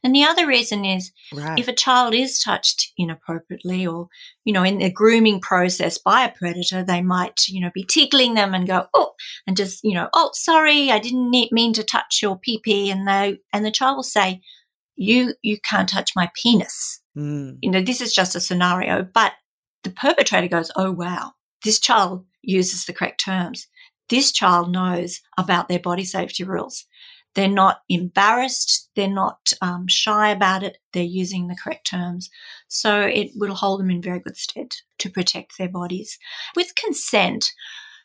And 0.03 0.15
the 0.15 0.25
other 0.25 0.47
reason 0.47 0.85
is 0.85 1.13
Right. 1.33 1.59
if 1.59 1.69
a 1.69 1.73
child 1.73 2.15
is 2.15 2.43
touched 2.43 2.93
inappropriately 2.97 3.87
or, 3.87 4.09
you 4.45 4.53
know, 4.53 4.63
in 4.63 4.79
the 4.79 4.91
grooming 4.91 5.41
process 5.41 5.99
by 5.99 6.25
a 6.25 6.33
predator, 6.33 6.83
they 6.83 7.03
might, 7.03 7.49
you 7.49 7.61
know, 7.61 7.71
be 7.75 7.85
tickling 7.85 8.35
them 8.35 8.55
and 8.55 8.67
go, 8.67 8.87
oh, 8.95 9.13
and 9.47 9.57
just, 9.57 9.83
you 9.83 9.95
know, 9.95 10.09
oh, 10.15 10.31
sorry, 10.35 10.91
I 10.91 10.99
didn't 10.99 11.31
mean 11.31 11.73
to 11.75 11.83
touch 11.83 12.21
your 12.23 12.39
pee 12.39 12.61
pee. 12.63 12.91
And 12.91 13.07
they, 13.07 13.39
and 13.53 13.65
the 13.65 13.71
child 13.71 13.97
will 13.97 14.03
say, 14.03 14.41
you, 14.97 15.35
you 15.43 15.59
can't 15.61 15.89
touch 15.89 16.13
my 16.17 16.31
penis. 16.41 17.01
Mm. 17.17 17.59
You 17.63 17.71
know, 17.71 17.81
this 17.81 18.01
is 18.01 18.15
just 18.15 18.35
a 18.35 18.41
scenario, 18.41 19.03
but 19.03 19.33
the 19.85 19.91
perpetrator 19.91 20.49
goes, 20.49 20.71
oh, 20.77 20.91
wow, 20.91 21.33
this 21.65 21.79
child 21.81 22.25
uses 22.43 22.85
the 22.85 22.93
correct 22.93 23.23
terms. 23.25 23.67
This 24.09 24.33
child 24.33 24.73
knows 24.73 25.21
about 25.37 25.69
their 25.69 25.79
body 25.79 26.05
safety 26.05 26.45
rules. 26.45 26.87
They're 27.39 27.47
not 27.47 27.83
embarrassed. 27.89 28.91
They're 28.97 29.07
not 29.07 29.53
um, 29.63 29.87
shy 29.87 30.31
about 30.31 30.65
it. 30.65 30.79
They're 30.93 31.05
using 31.05 31.47
the 31.47 31.55
correct 31.55 31.87
terms. 31.87 32.31
So 32.67 33.03
it 33.03 33.31
will 33.37 33.55
hold 33.55 33.79
them 33.79 33.93
in 33.93 34.03
very 34.03 34.19
good 34.19 34.37
stead 34.37 34.75
to 34.99 35.09
protect 35.09 35.57
their 35.57 35.69
bodies. 35.69 36.19
With 36.57 36.75
consent, 36.75 37.53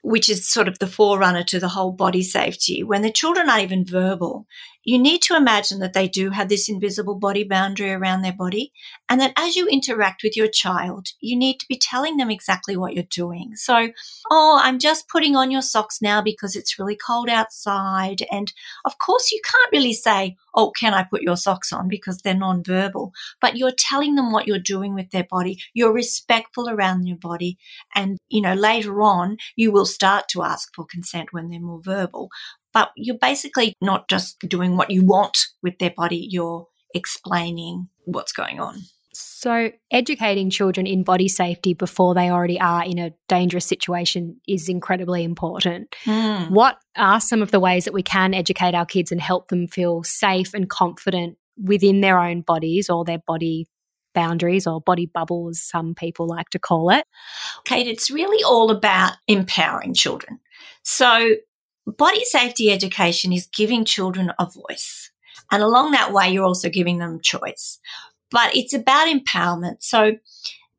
which 0.03 0.29
is 0.29 0.47
sort 0.47 0.67
of 0.67 0.77
the 0.77 0.85
forerunner 0.85 1.43
to 1.45 1.59
the 1.59 1.69
whole 1.69 1.93
body 1.93 2.21
safety, 2.21 2.83
when 2.83 3.01
the 3.01 3.11
children 3.11 3.49
aren't 3.49 3.63
even 3.63 3.83
verbal, 3.83 4.45
you 4.83 4.99
need 4.99 5.21
to 5.23 5.35
imagine 5.35 5.79
that 5.79 5.93
they 5.93 6.07
do 6.07 6.31
have 6.31 6.49
this 6.49 6.67
invisible 6.69 7.15
body 7.15 7.43
boundary 7.43 7.91
around 7.91 8.21
their 8.21 8.33
body. 8.33 8.71
And 9.09 9.19
that 9.21 9.33
as 9.37 9.55
you 9.55 9.67
interact 9.67 10.23
with 10.23 10.35
your 10.35 10.47
child, 10.47 11.07
you 11.19 11.37
need 11.37 11.59
to 11.59 11.65
be 11.67 11.77
telling 11.77 12.17
them 12.17 12.29
exactly 12.29 12.75
what 12.75 12.93
you're 12.93 13.03
doing. 13.03 13.55
So, 13.55 13.89
oh, 14.29 14.59
I'm 14.61 14.79
just 14.79 15.07
putting 15.07 15.35
on 15.35 15.51
your 15.51 15.61
socks 15.61 16.01
now 16.01 16.21
because 16.21 16.55
it's 16.55 16.77
really 16.77 16.97
cold 16.97 17.29
outside. 17.29 18.23
And 18.31 18.51
of 18.85 18.97
course, 18.99 19.31
you 19.31 19.39
can't 19.43 19.71
really 19.71 19.93
say, 19.93 20.35
oh, 20.55 20.71
can 20.71 20.93
I 20.93 21.03
put 21.03 21.21
your 21.21 21.37
socks 21.37 21.71
on 21.71 21.87
because 21.87 22.19
they're 22.19 22.33
nonverbal, 22.33 23.11
but 23.41 23.57
you're 23.57 23.71
telling 23.71 24.15
them 24.15 24.31
what 24.31 24.47
you're 24.47 24.59
doing 24.59 24.93
with 24.93 25.11
their 25.11 25.25
body. 25.29 25.59
You're 25.73 25.93
respectful 25.93 26.69
around 26.69 27.07
your 27.07 27.17
body. 27.17 27.57
And, 27.95 28.17
you 28.29 28.41
know, 28.41 28.53
later 28.53 29.01
on, 29.01 29.37
you 29.55 29.71
will 29.71 29.85
start 29.85 30.27
to 30.29 30.43
ask 30.43 30.69
for 30.75 30.85
consent 30.85 31.29
when 31.31 31.49
they're 31.49 31.59
more 31.59 31.81
verbal. 31.81 32.29
But 32.73 32.91
you're 32.95 33.17
basically 33.17 33.75
not 33.81 34.09
just 34.09 34.39
doing 34.39 34.77
what 34.77 34.89
you 34.89 35.05
want 35.05 35.37
with 35.61 35.77
their 35.79 35.93
body, 35.95 36.27
you're 36.29 36.67
explaining 36.93 37.89
what's 38.05 38.31
going 38.31 38.59
on. 38.59 38.81
So, 39.15 39.71
educating 39.91 40.49
children 40.49 40.87
in 40.87 41.03
body 41.03 41.27
safety 41.27 41.75
before 41.75 42.15
they 42.15 42.31
already 42.31 42.59
are 42.59 42.83
in 42.83 42.97
a 42.97 43.13
dangerous 43.27 43.65
situation 43.65 44.39
is 44.47 44.67
incredibly 44.69 45.23
important. 45.23 45.95
Mm. 46.05 46.49
What 46.49 46.79
are 46.95 47.19
some 47.19 47.43
of 47.43 47.51
the 47.51 47.59
ways 47.59 47.85
that 47.85 47.93
we 47.93 48.01
can 48.01 48.33
educate 48.33 48.73
our 48.73 48.87
kids 48.87 49.11
and 49.11 49.21
help 49.21 49.49
them 49.49 49.67
feel 49.67 50.01
safe 50.03 50.53
and 50.55 50.67
confident 50.67 51.37
within 51.61 52.01
their 52.01 52.19
own 52.19 52.41
bodies 52.41 52.89
or 52.89 53.05
their 53.05 53.19
body 53.19 53.67
boundaries 54.15 54.65
or 54.65 54.81
body 54.81 55.05
bubbles, 55.05 55.61
some 55.61 55.93
people 55.93 56.27
like 56.27 56.49
to 56.49 56.59
call 56.59 56.89
it? 56.89 57.05
Kate, 57.65 57.87
it's 57.87 58.09
really 58.09 58.43
all 58.43 58.71
about 58.71 59.13
empowering 59.27 59.93
children. 59.93 60.39
So, 60.81 61.35
body 61.85 62.23
safety 62.25 62.71
education 62.71 63.33
is 63.33 63.47
giving 63.47 63.85
children 63.85 64.31
a 64.39 64.45
voice. 64.45 65.11
And 65.51 65.61
along 65.61 65.91
that 65.91 66.13
way, 66.13 66.29
you're 66.29 66.45
also 66.45 66.69
giving 66.69 66.99
them 66.99 67.19
choice. 67.21 67.79
But 68.31 68.55
it's 68.55 68.73
about 68.73 69.07
empowerment. 69.07 69.77
So, 69.81 70.13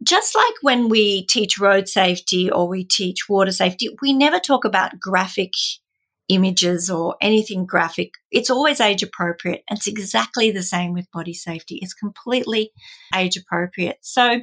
just 0.03 0.35
like 0.35 0.55
when 0.61 0.89
we 0.89 1.25
teach 1.27 1.59
road 1.59 1.89
safety 1.89 2.51
or 2.51 2.69
we 2.69 2.85
teach 2.85 3.29
water 3.29 3.53
safety, 3.53 3.89
we 4.03 4.13
never 4.13 4.39
talk 4.39 4.65
about 4.65 4.99
graphic 5.01 5.53
images 6.29 6.91
or 6.91 7.17
anything 7.21 7.67
graphic. 7.67 8.13
It's 8.31 8.51
always 8.51 8.81
age 8.81 9.03
appropriate. 9.03 9.63
It's 9.71 9.87
exactly 9.87 10.51
the 10.51 10.63
same 10.63 10.93
with 10.93 11.11
body 11.13 11.35
safety. 11.35 11.79
It's 11.81 11.95
completely 11.95 12.71
age 13.15 13.37
appropriate. 13.37 13.99
So 14.01 14.41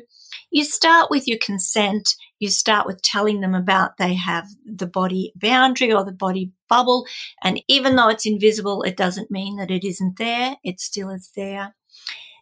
you 0.51 0.63
start 0.63 1.09
with 1.09 1.27
your 1.27 1.39
consent. 1.39 2.15
You 2.41 2.49
start 2.49 2.87
with 2.87 3.03
telling 3.03 3.39
them 3.39 3.53
about 3.53 3.97
they 3.97 4.15
have 4.15 4.47
the 4.65 4.87
body 4.87 5.31
boundary 5.35 5.93
or 5.93 6.03
the 6.03 6.11
body 6.11 6.51
bubble. 6.67 7.05
And 7.43 7.61
even 7.67 7.95
though 7.95 8.09
it's 8.09 8.25
invisible, 8.25 8.81
it 8.81 8.97
doesn't 8.97 9.29
mean 9.29 9.57
that 9.57 9.69
it 9.69 9.85
isn't 9.85 10.17
there. 10.17 10.57
It 10.63 10.79
still 10.79 11.11
is 11.11 11.29
there. 11.35 11.75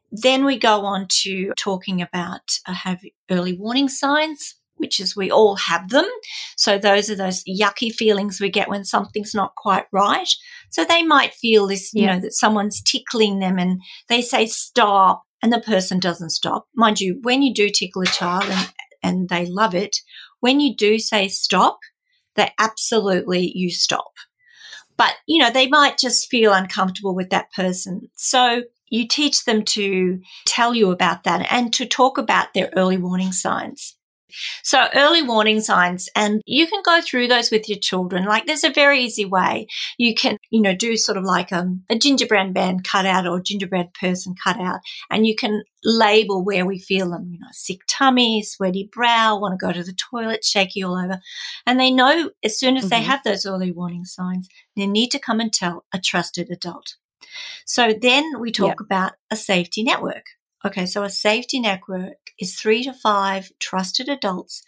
Then 0.10 0.46
we 0.46 0.58
go 0.58 0.86
on 0.86 1.08
to 1.24 1.52
talking 1.58 2.02
about 2.02 2.42
uh, 2.66 2.74
have 2.74 3.02
early 3.30 3.54
warning 3.54 3.90
signs 3.90 4.56
which 4.78 5.02
is 5.02 5.14
we 5.14 5.30
all 5.30 5.58
have 5.58 5.90
them. 5.90 6.06
So 6.56 6.78
those 6.78 7.10
are 7.10 7.16
those 7.16 7.44
yucky 7.44 7.94
feelings 7.94 8.40
we 8.40 8.50
get 8.50 8.70
when 8.70 8.86
something's 8.86 9.36
not 9.36 9.56
quite 9.56 9.84
right. 9.92 10.30
So 10.70 10.86
they 10.86 11.04
might 11.04 11.34
feel 11.34 11.68
this, 11.68 11.94
you 11.94 12.04
yeah. 12.04 12.16
know, 12.16 12.22
that 12.22 12.32
someone's 12.32 12.82
tickling 12.82 13.40
them 13.40 13.60
and 13.60 13.82
they 14.08 14.22
say 14.22 14.46
stop 14.46 15.24
and 15.44 15.52
the 15.52 15.60
person 15.60 16.00
doesn't 16.00 16.30
stop. 16.30 16.66
Mind 16.74 17.02
you, 17.02 17.20
when 17.24 17.42
you 17.42 17.54
do 17.54 17.70
tickle 17.70 18.04
a 18.04 18.06
child 18.06 18.46
and, 18.46 18.70
and 19.04 19.30
they 19.30 19.46
love 19.46 19.76
it, 19.76 19.98
when 20.40 20.60
you 20.60 20.76
do 20.76 21.00
say 21.00 21.28
stop, 21.28 21.80
they 22.36 22.52
absolutely 22.60 23.52
you 23.56 23.70
stop. 23.70 24.12
But, 24.98 25.14
you 25.28 25.42
know, 25.42 25.50
they 25.50 25.68
might 25.68 25.98
just 25.98 26.30
feel 26.30 26.54
uncomfortable 26.54 27.16
with 27.16 27.30
that 27.30 27.52
person. 27.54 28.10
So 28.16 28.64
you 28.90 29.08
teach 29.08 29.46
them 29.46 29.64
to 29.64 30.20
tell 30.46 30.74
you 30.76 30.92
about 30.92 31.24
that 31.24 31.48
and 31.52 31.72
to 31.74 31.86
talk 31.86 32.18
about 32.18 32.54
their 32.54 32.70
early 32.76 32.98
warning 32.98 33.32
signs. 33.32 33.96
So 34.64 34.88
early 34.96 35.22
warning 35.22 35.62
signs, 35.62 36.10
and 36.16 36.42
you 36.46 36.68
can 36.68 36.82
go 36.84 37.02
through 37.02 37.28
those 37.28 37.52
with 37.52 37.68
your 37.70 37.80
children. 37.80 38.26
Like 38.26 38.46
there's 38.46 38.64
a 38.64 38.70
very 38.70 39.02
easy 39.02 39.26
way. 39.26 39.68
You 39.98 40.14
can, 40.14 40.38
you 40.50 40.62
know, 40.62 40.76
do 40.76 40.98
sort 40.98 41.18
of 41.18 41.24
like 41.24 41.52
um, 41.52 41.84
a 41.90 41.98
gingerbread 41.98 42.54
man 42.54 42.80
cutout 42.82 43.28
or 43.28 43.42
gingerbread 43.42 43.94
person 43.94 44.36
cutout, 44.44 44.80
and 45.10 45.26
you 45.26 45.36
can 45.36 45.64
label 45.84 46.44
where 46.44 46.66
we 46.66 46.80
feel 46.80 47.12
them, 47.12 47.30
you 47.32 47.40
know, 47.40 47.48
sick 47.52 47.80
tummy, 47.88 48.44
sweaty 48.44 48.90
brow, 48.92 49.38
want 49.38 49.58
to 49.58 49.66
go 49.66 49.72
to 49.72 49.84
the 49.84 49.94
toilet, 49.94 50.44
shaky 50.44 50.84
all 50.84 50.98
over. 50.98 51.20
And 51.66 51.80
they 51.80 51.92
know 51.92 52.32
as 52.44 52.60
soon 52.60 52.78
as 52.78 52.86
mm-hmm. 52.86 52.90
they 52.90 53.02
have 53.02 53.22
those 53.24 53.46
early 53.46 53.72
warning 53.72 54.06
signs, 54.06 54.50
they 54.76 54.88
need 54.88 55.10
to 55.12 55.20
come 55.20 55.40
and 55.40 55.52
tell 55.52 55.86
a 55.94 56.00
trusted 56.00 56.50
adult. 56.52 56.96
So 57.66 57.94
then 58.00 58.40
we 58.40 58.52
talk 58.52 58.80
yep. 58.80 58.80
about 58.82 59.14
a 59.30 59.36
safety 59.36 59.84
network. 59.84 60.26
Okay, 60.66 60.86
so 60.86 61.04
a 61.04 61.10
safety 61.10 61.60
network 61.60 62.32
is 62.40 62.60
three 62.60 62.84
to 62.84 62.94
five 62.94 63.52
trusted 63.60 64.10
adults 64.10 64.64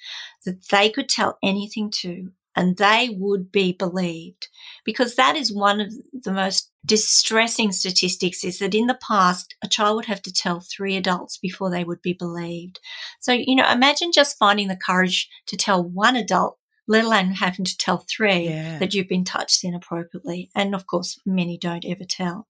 that 0.45 0.69
they 0.69 0.89
could 0.89 1.09
tell 1.09 1.37
anything 1.43 1.91
to 2.01 2.31
and 2.55 2.77
they 2.77 3.15
would 3.17 3.51
be 3.51 3.71
believed. 3.71 4.47
Because 4.83 5.15
that 5.15 5.35
is 5.35 5.53
one 5.53 5.79
of 5.79 5.93
the 6.13 6.33
most 6.33 6.71
distressing 6.85 7.71
statistics 7.71 8.43
is 8.43 8.59
that 8.59 8.75
in 8.75 8.87
the 8.87 8.99
past 9.07 9.55
a 9.63 9.67
child 9.67 9.95
would 9.95 10.05
have 10.05 10.21
to 10.23 10.33
tell 10.33 10.59
three 10.59 10.97
adults 10.97 11.37
before 11.37 11.69
they 11.69 11.83
would 11.83 12.01
be 12.01 12.13
believed. 12.13 12.79
So 13.19 13.33
you 13.33 13.55
know 13.55 13.69
imagine 13.69 14.11
just 14.11 14.37
finding 14.37 14.67
the 14.67 14.75
courage 14.75 15.29
to 15.47 15.57
tell 15.57 15.83
one 15.83 16.15
adult 16.15 16.57
let 16.87 17.05
alone 17.05 17.31
having 17.31 17.63
to 17.63 17.77
tell 17.77 18.05
three 18.09 18.49
yeah. 18.49 18.79
that 18.79 18.93
you've 18.93 19.07
been 19.07 19.23
touched 19.23 19.63
inappropriately. 19.63 20.49
And 20.55 20.73
of 20.75 20.87
course 20.87 21.19
many 21.25 21.57
don't 21.57 21.85
ever 21.85 22.03
tell 22.03 22.47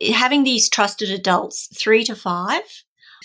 having 0.00 0.44
these 0.44 0.68
trusted 0.68 1.10
adults, 1.10 1.68
three 1.76 2.04
to 2.04 2.14
five, 2.14 2.62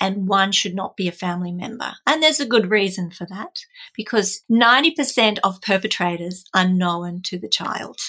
and 0.01 0.27
one 0.27 0.51
should 0.51 0.75
not 0.75 0.95
be 0.95 1.07
a 1.07 1.13
family 1.13 1.51
member. 1.51 1.93
And 2.07 2.23
there's 2.23 2.39
a 2.39 2.45
good 2.45 2.69
reason 2.69 3.11
for 3.11 3.25
that 3.29 3.59
because 3.95 4.43
90% 4.49 5.39
of 5.43 5.61
perpetrators 5.61 6.45
are 6.53 6.67
known 6.67 7.21
to 7.23 7.37
the 7.37 7.49
child. 7.49 7.99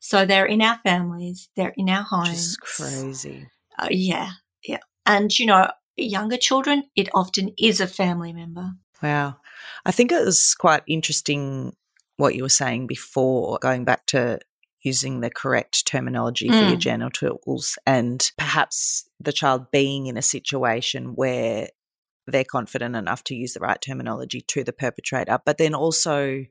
So 0.00 0.24
they're 0.24 0.46
in 0.46 0.62
our 0.62 0.78
families, 0.84 1.48
they're 1.56 1.74
in 1.76 1.88
our 1.88 2.02
homes. 2.02 2.56
Just 2.56 2.60
crazy. 2.60 3.48
Uh, 3.78 3.88
yeah, 3.90 4.32
yeah. 4.64 4.78
And, 5.04 5.36
you 5.38 5.46
know, 5.46 5.70
younger 5.96 6.36
children, 6.36 6.84
it 6.96 7.08
often 7.14 7.52
is 7.58 7.80
a 7.80 7.86
family 7.86 8.32
member. 8.32 8.72
Wow. 9.02 9.36
I 9.84 9.92
think 9.92 10.12
it 10.12 10.24
was 10.24 10.54
quite 10.54 10.82
interesting 10.86 11.76
what 12.16 12.34
you 12.34 12.42
were 12.42 12.48
saying 12.48 12.86
before, 12.86 13.58
going 13.60 13.84
back 13.84 14.06
to 14.06 14.38
using 14.86 15.20
the 15.20 15.30
correct 15.30 15.86
terminology 15.86 16.48
mm. 16.48 16.52
for 16.52 16.68
your 16.68 16.76
mm. 16.76 16.80
genitals 16.80 17.78
and 17.86 18.30
perhaps 18.38 19.08
the 19.20 19.32
child 19.32 19.70
being 19.72 20.06
in 20.06 20.16
a 20.16 20.22
situation 20.22 21.16
where 21.16 21.68
they're 22.26 22.44
confident 22.44 22.96
enough 22.96 23.22
to 23.24 23.34
use 23.34 23.52
the 23.54 23.60
right 23.60 23.80
terminology 23.80 24.40
to 24.40 24.64
the 24.64 24.72
perpetrator, 24.72 25.38
but 25.44 25.58
then 25.58 25.74
also 25.74 26.44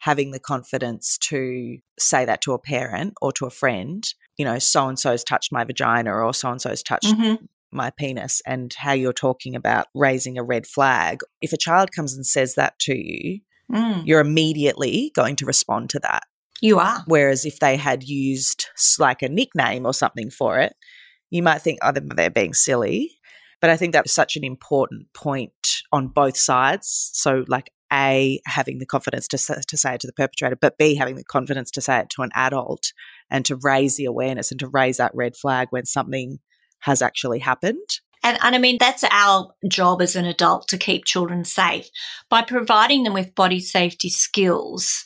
having 0.00 0.30
the 0.30 0.38
confidence 0.40 1.18
to 1.18 1.78
say 1.98 2.24
that 2.24 2.40
to 2.42 2.52
a 2.52 2.58
parent 2.58 3.14
or 3.20 3.32
to 3.32 3.46
a 3.46 3.50
friend, 3.50 4.04
you 4.36 4.44
know, 4.44 4.58
so 4.58 4.88
and 4.88 4.98
so's 4.98 5.24
touched 5.24 5.52
my 5.52 5.64
vagina 5.64 6.12
or 6.12 6.32
so 6.32 6.50
and 6.50 6.60
so's 6.60 6.82
touched 6.82 7.06
mm-hmm. 7.06 7.44
my 7.72 7.90
penis, 7.90 8.40
and 8.46 8.74
how 8.74 8.92
you're 8.92 9.12
talking 9.12 9.56
about 9.56 9.86
raising 9.94 10.38
a 10.38 10.44
red 10.44 10.66
flag. 10.66 11.20
If 11.40 11.52
a 11.52 11.56
child 11.56 11.90
comes 11.92 12.14
and 12.14 12.24
says 12.24 12.54
that 12.54 12.78
to 12.80 12.96
you, 12.96 13.40
mm. 13.72 14.02
you're 14.06 14.20
immediately 14.20 15.10
going 15.14 15.36
to 15.36 15.46
respond 15.46 15.90
to 15.90 16.00
that. 16.00 16.24
You 16.60 16.78
are. 16.78 17.04
Whereas 17.06 17.44
if 17.44 17.60
they 17.60 17.76
had 17.76 18.02
used 18.02 18.66
like 18.98 19.22
a 19.22 19.28
nickname 19.28 19.86
or 19.86 19.94
something 19.94 20.30
for 20.30 20.58
it, 20.58 20.74
you 21.30 21.42
might 21.42 21.62
think, 21.62 21.78
oh, 21.82 21.92
they're 21.92 22.30
being 22.30 22.54
silly. 22.54 23.18
But 23.60 23.70
I 23.70 23.76
think 23.76 23.92
that's 23.92 24.12
such 24.12 24.36
an 24.36 24.44
important 24.44 25.12
point 25.14 25.52
on 25.92 26.08
both 26.08 26.36
sides. 26.36 27.10
So, 27.14 27.44
like, 27.48 27.70
A, 27.92 28.40
having 28.46 28.78
the 28.78 28.86
confidence 28.86 29.26
to, 29.28 29.38
to 29.38 29.76
say 29.76 29.94
it 29.94 30.00
to 30.00 30.06
the 30.06 30.12
perpetrator, 30.12 30.56
but 30.56 30.78
B, 30.78 30.94
having 30.94 31.16
the 31.16 31.24
confidence 31.24 31.70
to 31.72 31.80
say 31.80 31.98
it 32.00 32.10
to 32.10 32.22
an 32.22 32.30
adult 32.34 32.92
and 33.30 33.44
to 33.46 33.58
raise 33.62 33.96
the 33.96 34.04
awareness 34.04 34.50
and 34.50 34.60
to 34.60 34.68
raise 34.68 34.98
that 34.98 35.12
red 35.14 35.36
flag 35.36 35.68
when 35.70 35.86
something 35.86 36.38
has 36.80 37.02
actually 37.02 37.40
happened. 37.40 37.88
And, 38.22 38.38
and 38.42 38.54
I 38.54 38.58
mean, 38.58 38.78
that's 38.78 39.04
our 39.10 39.52
job 39.68 40.02
as 40.02 40.16
an 40.16 40.24
adult 40.24 40.68
to 40.68 40.78
keep 40.78 41.04
children 41.04 41.44
safe 41.44 41.88
by 42.28 42.42
providing 42.42 43.02
them 43.04 43.14
with 43.14 43.34
body 43.34 43.60
safety 43.60 44.08
skills 44.08 45.04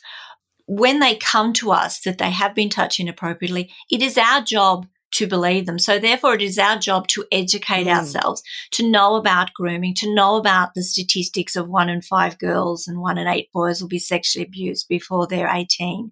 when 0.65 0.99
they 0.99 1.15
come 1.15 1.53
to 1.53 1.71
us 1.71 2.01
that 2.01 2.17
they 2.17 2.31
have 2.31 2.55
been 2.55 2.69
touched 2.69 2.99
inappropriately, 2.99 3.71
it 3.91 4.01
is 4.01 4.17
our 4.17 4.41
job 4.41 4.87
to 5.13 5.27
believe 5.27 5.65
them. 5.65 5.77
So 5.77 5.99
therefore, 5.99 6.33
it 6.33 6.41
is 6.41 6.57
our 6.57 6.77
job 6.77 7.07
to 7.09 7.25
educate 7.31 7.85
mm. 7.85 7.95
ourselves, 7.95 8.41
to 8.71 8.89
know 8.89 9.15
about 9.15 9.53
grooming, 9.53 9.93
to 9.95 10.13
know 10.13 10.35
about 10.37 10.73
the 10.73 10.83
statistics 10.83 11.55
of 11.55 11.69
one 11.69 11.89
in 11.89 12.01
five 12.01 12.39
girls 12.39 12.87
and 12.87 12.99
one 12.99 13.17
in 13.17 13.27
eight 13.27 13.51
boys 13.53 13.79
will 13.79 13.89
be 13.89 13.99
sexually 13.99 14.45
abused 14.45 14.87
before 14.87 15.27
they're 15.27 15.49
18. 15.53 16.11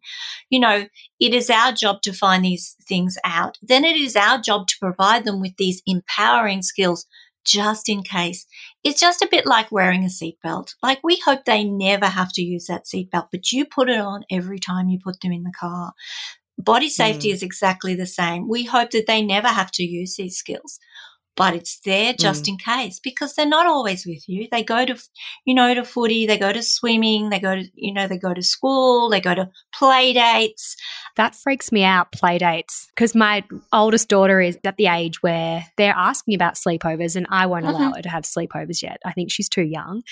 You 0.49 0.59
know, 0.59 0.85
it 1.19 1.33
is 1.33 1.49
our 1.49 1.71
job 1.71 2.01
to 2.03 2.13
find 2.13 2.45
these 2.45 2.75
things 2.87 3.17
out. 3.23 3.57
Then 3.61 3.83
it 3.83 3.95
is 3.95 4.15
our 4.15 4.39
job 4.39 4.67
to 4.67 4.75
provide 4.79 5.25
them 5.25 5.41
with 5.41 5.57
these 5.57 5.81
empowering 5.87 6.61
skills 6.61 7.05
just 7.43 7.89
in 7.89 8.03
case. 8.03 8.45
It's 8.83 8.99
just 8.99 9.21
a 9.21 9.27
bit 9.29 9.45
like 9.45 9.71
wearing 9.71 10.03
a 10.03 10.07
seatbelt. 10.07 10.73
Like 10.81 10.99
we 11.03 11.21
hope 11.23 11.45
they 11.45 11.63
never 11.63 12.07
have 12.07 12.31
to 12.33 12.41
use 12.41 12.65
that 12.65 12.85
seatbelt, 12.85 13.27
but 13.31 13.51
you 13.51 13.65
put 13.65 13.89
it 13.89 13.99
on 13.99 14.23
every 14.31 14.59
time 14.59 14.89
you 14.89 14.99
put 15.03 15.21
them 15.21 15.31
in 15.31 15.43
the 15.43 15.53
car. 15.57 15.93
Body 16.57 16.89
safety 16.89 17.29
mm. 17.29 17.33
is 17.33 17.43
exactly 17.43 17.95
the 17.95 18.05
same. 18.05 18.47
We 18.47 18.65
hope 18.65 18.91
that 18.91 19.07
they 19.07 19.21
never 19.21 19.47
have 19.47 19.71
to 19.71 19.83
use 19.83 20.15
these 20.15 20.37
skills 20.37 20.79
but 21.35 21.55
it's 21.55 21.79
there 21.85 22.13
just 22.13 22.45
mm. 22.45 22.49
in 22.49 22.57
case 22.57 22.99
because 22.99 23.35
they're 23.35 23.45
not 23.45 23.65
always 23.65 24.05
with 24.05 24.27
you. 24.27 24.47
They 24.51 24.63
go 24.63 24.85
to, 24.85 25.01
you 25.45 25.55
know, 25.55 25.73
to 25.73 25.83
footy, 25.83 26.25
they 26.25 26.37
go 26.37 26.51
to 26.51 26.61
swimming, 26.61 27.29
they 27.29 27.39
go 27.39 27.55
to, 27.55 27.63
you 27.73 27.93
know, 27.93 28.07
they 28.07 28.17
go 28.17 28.33
to 28.33 28.43
school, 28.43 29.09
they 29.09 29.21
go 29.21 29.33
to 29.33 29.49
play 29.73 30.13
dates. 30.13 30.75
That 31.15 31.35
freaks 31.35 31.71
me 31.71 31.83
out, 31.83 32.11
play 32.11 32.37
dates, 32.37 32.87
because 32.95 33.15
my 33.15 33.43
oldest 33.71 34.09
daughter 34.09 34.41
is 34.41 34.57
at 34.63 34.77
the 34.77 34.87
age 34.87 35.23
where 35.23 35.65
they're 35.77 35.95
asking 35.95 36.35
about 36.35 36.55
sleepovers 36.55 37.15
and 37.15 37.27
I 37.29 37.45
won't 37.45 37.65
mm-hmm. 37.65 37.75
allow 37.75 37.93
her 37.93 38.01
to 38.01 38.09
have 38.09 38.23
sleepovers 38.23 38.81
yet. 38.81 38.99
I 39.05 39.13
think 39.13 39.31
she's 39.31 39.49
too 39.49 39.63
young. 39.63 40.03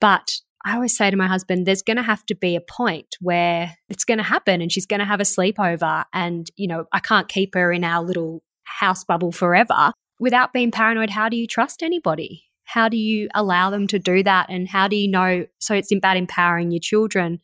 But 0.00 0.30
I 0.64 0.74
always 0.74 0.96
say 0.96 1.10
to 1.10 1.16
my 1.16 1.28
husband, 1.28 1.64
there's 1.64 1.82
going 1.82 1.96
to 1.96 2.02
have 2.02 2.26
to 2.26 2.34
be 2.34 2.56
a 2.56 2.60
point 2.60 3.16
where 3.20 3.76
it's 3.88 4.04
going 4.04 4.18
to 4.18 4.24
happen 4.24 4.60
and 4.60 4.70
she's 4.70 4.86
going 4.86 5.00
to 5.00 5.06
have 5.06 5.20
a 5.20 5.24
sleepover. 5.24 6.04
And, 6.12 6.50
you 6.56 6.68
know, 6.68 6.86
I 6.92 6.98
can't 6.98 7.28
keep 7.28 7.54
her 7.54 7.72
in 7.72 7.84
our 7.84 8.04
little 8.04 8.42
house 8.64 9.04
bubble 9.04 9.32
forever 9.32 9.92
without 10.18 10.52
being 10.52 10.70
paranoid, 10.70 11.10
how 11.10 11.28
do 11.28 11.36
you 11.36 11.46
trust 11.46 11.82
anybody? 11.82 12.44
How 12.64 12.88
do 12.88 12.96
you 12.96 13.28
allow 13.34 13.70
them 13.70 13.86
to 13.88 13.98
do 13.98 14.22
that? 14.24 14.46
And 14.48 14.68
how 14.68 14.88
do 14.88 14.96
you 14.96 15.08
know? 15.08 15.46
So 15.58 15.74
it's 15.74 15.92
about 15.92 16.16
empowering 16.16 16.70
your 16.72 16.80
children. 16.80 17.40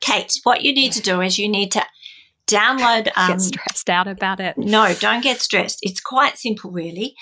Kate, 0.00 0.32
what 0.42 0.62
you 0.62 0.74
need 0.74 0.92
to 0.92 1.00
do 1.00 1.22
is 1.22 1.38
you 1.38 1.48
need 1.48 1.72
to 1.72 1.82
download. 2.46 3.08
Um, 3.16 3.30
get 3.30 3.40
stressed 3.40 3.88
out 3.88 4.06
about 4.06 4.40
it. 4.40 4.58
No, 4.58 4.94
don't 5.00 5.22
get 5.22 5.40
stressed. 5.40 5.78
It's 5.82 6.00
quite 6.00 6.36
simple, 6.36 6.70
really. 6.70 7.14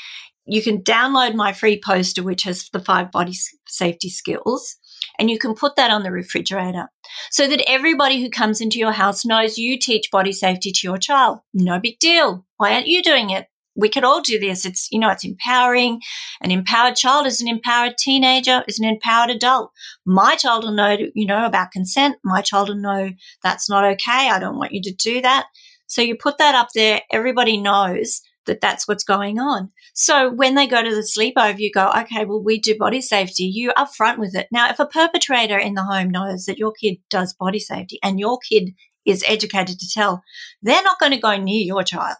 You 0.46 0.61
can 0.61 0.83
download 0.83 1.35
my 1.35 1.53
free 1.53 1.81
poster, 1.83 2.22
which 2.22 2.42
has 2.42 2.68
the 2.72 2.81
five 2.81 3.11
body 3.12 3.35
safety 3.66 4.11
skills. 4.11 4.77
and 5.18 5.31
you 5.31 5.38
can 5.38 5.55
put 5.55 5.77
that 5.77 5.90
on 5.90 6.03
the 6.03 6.11
refrigerator 6.11 6.88
so 7.31 7.46
that 7.46 7.62
everybody 7.68 8.22
who 8.22 8.29
comes 8.29 8.61
into 8.61 8.79
your 8.79 8.92
house 8.92 9.24
knows 9.24 9.59
you 9.59 9.79
teach 9.79 10.11
body 10.11 10.33
safety 10.33 10.72
to 10.72 10.81
your 10.87 10.98
child. 10.98 11.38
No 11.53 11.79
big 11.79 11.98
deal. 11.98 12.44
Why 12.57 12.74
aren't 12.74 12.88
you 12.88 13.03
doing 13.03 13.31
it? 13.31 13.46
We 13.76 13.88
could 13.88 14.04
all 14.04 14.20
do 14.20 14.38
this. 14.38 14.64
It's, 14.64 14.88
you 14.90 14.98
know, 14.98 15.10
it's 15.10 15.24
empowering. 15.24 16.00
An 16.40 16.50
empowered 16.50 16.96
child 16.96 17.26
is 17.26 17.40
an 17.40 17.48
empowered 17.48 17.98
teenager, 17.98 18.62
is 18.68 18.78
an 18.78 18.87
empowered 18.87 19.30
adult. 19.30 19.70
My 20.04 20.37
child 20.37 20.64
will 20.64 20.72
know, 20.72 20.96
you 21.14 21.26
know, 21.26 21.44
about 21.44 21.72
consent. 21.72 22.16
My 22.24 22.40
child 22.40 22.68
will 22.68 22.76
know 22.76 23.10
that's 23.42 23.68
not 23.68 23.84
okay. 23.84 24.30
I 24.30 24.38
don't 24.38 24.58
want 24.58 24.72
you 24.72 24.82
to 24.82 24.94
do 24.94 25.20
that. 25.22 25.46
So 25.87 26.02
you 26.02 26.16
put 26.16 26.38
that 26.38 26.54
up 26.54 26.68
there. 26.74 27.02
Everybody 27.10 27.56
knows 27.56 28.20
that 28.46 28.60
that's 28.60 28.87
what's 28.87 29.04
going 29.04 29.38
on. 29.38 29.70
So 29.94 30.30
when 30.30 30.54
they 30.54 30.66
go 30.66 30.82
to 30.82 30.94
the 30.94 31.00
sleepover, 31.00 31.58
you 31.58 31.70
go, 31.72 31.90
okay, 31.96 32.24
well, 32.24 32.42
we 32.42 32.58
do 32.58 32.76
body 32.76 33.00
safety. 33.00 33.44
You 33.44 33.70
upfront 33.70 34.18
with 34.18 34.34
it. 34.34 34.48
Now, 34.52 34.68
if 34.68 34.78
a 34.78 34.87
perpetrator 34.87 35.58
in 35.58 35.74
the 35.74 35.84
home 35.84 36.10
knows 36.10 36.44
that 36.44 36.58
your 36.58 36.72
kid 36.72 36.96
does 37.10 37.34
body 37.34 37.58
safety 37.58 37.98
and 38.02 38.20
your 38.20 38.38
kid 38.38 38.74
is 39.06 39.24
educated 39.26 39.78
to 39.78 39.88
tell, 39.92 40.22
they're 40.62 40.82
not 40.82 40.98
going 40.98 41.12
to 41.12 41.18
go 41.18 41.37
near 41.37 41.64
your 41.64 41.82
child. 41.82 42.16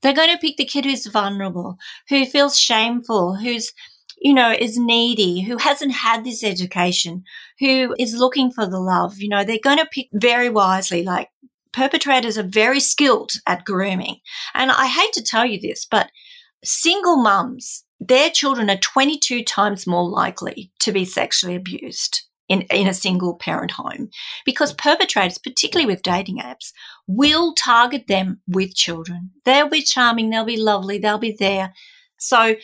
They're 0.00 0.12
going 0.12 0.30
to 0.30 0.38
pick 0.38 0.56
the 0.56 0.64
kid 0.64 0.84
who's 0.84 1.06
vulnerable, 1.06 1.78
who 2.08 2.24
feels 2.26 2.58
shameful, 2.58 3.36
who's 3.36 3.72
you 4.22 4.32
know, 4.32 4.52
is 4.56 4.78
needy, 4.78 5.42
who 5.42 5.56
hasn't 5.56 5.92
had 5.92 6.24
this 6.24 6.44
education, 6.44 7.24
who 7.58 7.92
is 7.98 8.14
looking 8.14 8.52
for 8.52 8.66
the 8.66 8.78
love, 8.78 9.18
you 9.18 9.28
know, 9.28 9.42
they're 9.42 9.58
going 9.62 9.78
to 9.78 9.86
pick 9.86 10.08
very 10.12 10.48
wisely, 10.48 11.02
like 11.02 11.28
perpetrators 11.72 12.38
are 12.38 12.44
very 12.44 12.78
skilled 12.78 13.32
at 13.46 13.64
grooming. 13.64 14.18
And 14.54 14.70
I 14.70 14.86
hate 14.86 15.12
to 15.14 15.24
tell 15.24 15.44
you 15.44 15.60
this, 15.60 15.84
but 15.90 16.10
single 16.62 17.16
mums, 17.16 17.84
their 17.98 18.30
children 18.30 18.70
are 18.70 18.76
22 18.76 19.42
times 19.42 19.88
more 19.88 20.08
likely 20.08 20.70
to 20.80 20.92
be 20.92 21.04
sexually 21.04 21.56
abused 21.56 22.22
in, 22.48 22.62
in 22.62 22.86
a 22.86 22.94
single 22.94 23.36
parent 23.36 23.72
home 23.72 24.10
because 24.44 24.72
perpetrators, 24.72 25.38
particularly 25.38 25.86
with 25.86 26.02
dating 26.02 26.38
apps, 26.38 26.72
will 27.06 27.54
target 27.54 28.06
them 28.08 28.40
with 28.46 28.74
children. 28.74 29.30
They'll 29.44 29.68
be 29.68 29.82
charming, 29.82 30.30
they'll 30.30 30.44
be 30.44 30.56
lovely, 30.56 30.98
they'll 30.98 31.18
be 31.18 31.36
there. 31.38 31.72
So 32.18 32.56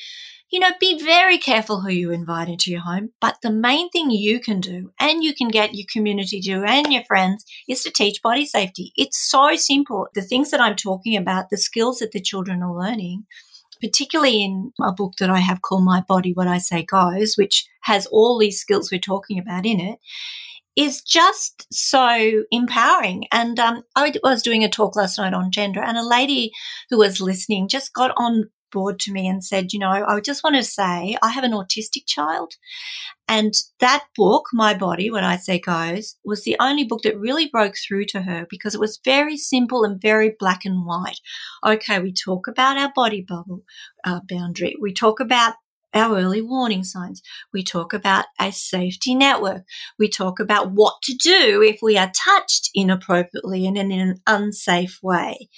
you 0.50 0.60
know, 0.60 0.70
be 0.80 1.02
very 1.02 1.36
careful 1.36 1.82
who 1.82 1.90
you 1.90 2.10
invite 2.10 2.48
into 2.48 2.70
your 2.70 2.80
home. 2.80 3.10
But 3.20 3.36
the 3.42 3.50
main 3.50 3.90
thing 3.90 4.10
you 4.10 4.40
can 4.40 4.60
do, 4.60 4.92
and 4.98 5.22
you 5.22 5.34
can 5.34 5.48
get 5.48 5.74
your 5.74 5.86
community 5.92 6.40
to 6.40 6.64
and 6.64 6.92
your 6.92 7.04
friends, 7.04 7.44
is 7.68 7.82
to 7.82 7.90
teach 7.90 8.22
body 8.22 8.46
safety. 8.46 8.92
It's 8.96 9.18
so 9.30 9.56
simple. 9.56 10.08
The 10.14 10.22
things 10.22 10.50
that 10.50 10.60
I'm 10.60 10.76
talking 10.76 11.16
about, 11.16 11.50
the 11.50 11.58
skills 11.58 11.98
that 11.98 12.12
the 12.12 12.20
children 12.20 12.62
are 12.62 12.74
learning, 12.74 13.26
particularly 13.80 14.42
in 14.42 14.72
a 14.80 14.92
book 14.92 15.14
that 15.18 15.30
I 15.30 15.38
have 15.38 15.62
called 15.62 15.84
My 15.84 16.02
Body, 16.06 16.32
What 16.32 16.48
I 16.48 16.58
Say 16.58 16.84
Goes, 16.84 17.36
which 17.36 17.66
has 17.82 18.06
all 18.06 18.38
these 18.38 18.60
skills 18.60 18.90
we're 18.90 19.00
talking 19.00 19.38
about 19.38 19.66
in 19.66 19.80
it, 19.80 19.98
is 20.76 21.02
just 21.02 21.66
so 21.72 22.44
empowering. 22.50 23.24
And 23.32 23.58
um, 23.58 23.82
I 23.96 24.12
was 24.22 24.42
doing 24.42 24.62
a 24.62 24.68
talk 24.68 24.94
last 24.94 25.18
night 25.18 25.34
on 25.34 25.50
gender, 25.50 25.82
and 25.82 25.98
a 25.98 26.06
lady 26.06 26.52
who 26.90 26.98
was 26.98 27.20
listening 27.20 27.68
just 27.68 27.92
got 27.92 28.12
on 28.16 28.50
board 28.70 28.98
to 29.00 29.12
me 29.12 29.26
and 29.26 29.44
said, 29.44 29.72
you 29.72 29.78
know, 29.78 29.90
I 29.90 30.20
just 30.20 30.44
want 30.44 30.56
to 30.56 30.62
say 30.62 31.16
I 31.22 31.30
have 31.30 31.44
an 31.44 31.52
autistic 31.52 32.06
child. 32.06 32.54
And 33.26 33.54
that 33.80 34.04
book, 34.16 34.46
My 34.52 34.72
Body, 34.72 35.10
When 35.10 35.24
I 35.24 35.36
Say 35.36 35.58
Goes, 35.58 36.16
was 36.24 36.44
the 36.44 36.56
only 36.60 36.84
book 36.84 37.02
that 37.02 37.18
really 37.18 37.46
broke 37.46 37.74
through 37.76 38.06
to 38.06 38.22
her 38.22 38.46
because 38.48 38.74
it 38.74 38.80
was 38.80 39.00
very 39.04 39.36
simple 39.36 39.84
and 39.84 40.00
very 40.00 40.34
black 40.38 40.64
and 40.64 40.86
white. 40.86 41.20
Okay, 41.66 42.00
we 42.00 42.12
talk 42.12 42.48
about 42.48 42.78
our 42.78 42.90
body 42.94 43.24
bubble 43.26 43.64
uh, 44.04 44.20
boundary. 44.26 44.76
We 44.80 44.94
talk 44.94 45.20
about 45.20 45.54
our 45.94 46.18
early 46.18 46.42
warning 46.42 46.84
signs. 46.84 47.22
We 47.52 47.62
talk 47.62 47.92
about 47.92 48.26
a 48.40 48.52
safety 48.52 49.14
network. 49.14 49.62
We 49.98 50.08
talk 50.08 50.38
about 50.38 50.72
what 50.72 50.94
to 51.04 51.14
do 51.14 51.62
if 51.62 51.78
we 51.82 51.96
are 51.96 52.12
touched 52.14 52.70
inappropriately 52.74 53.66
and 53.66 53.76
in 53.76 53.90
an 53.92 54.20
unsafe 54.26 54.98
way. 55.02 55.48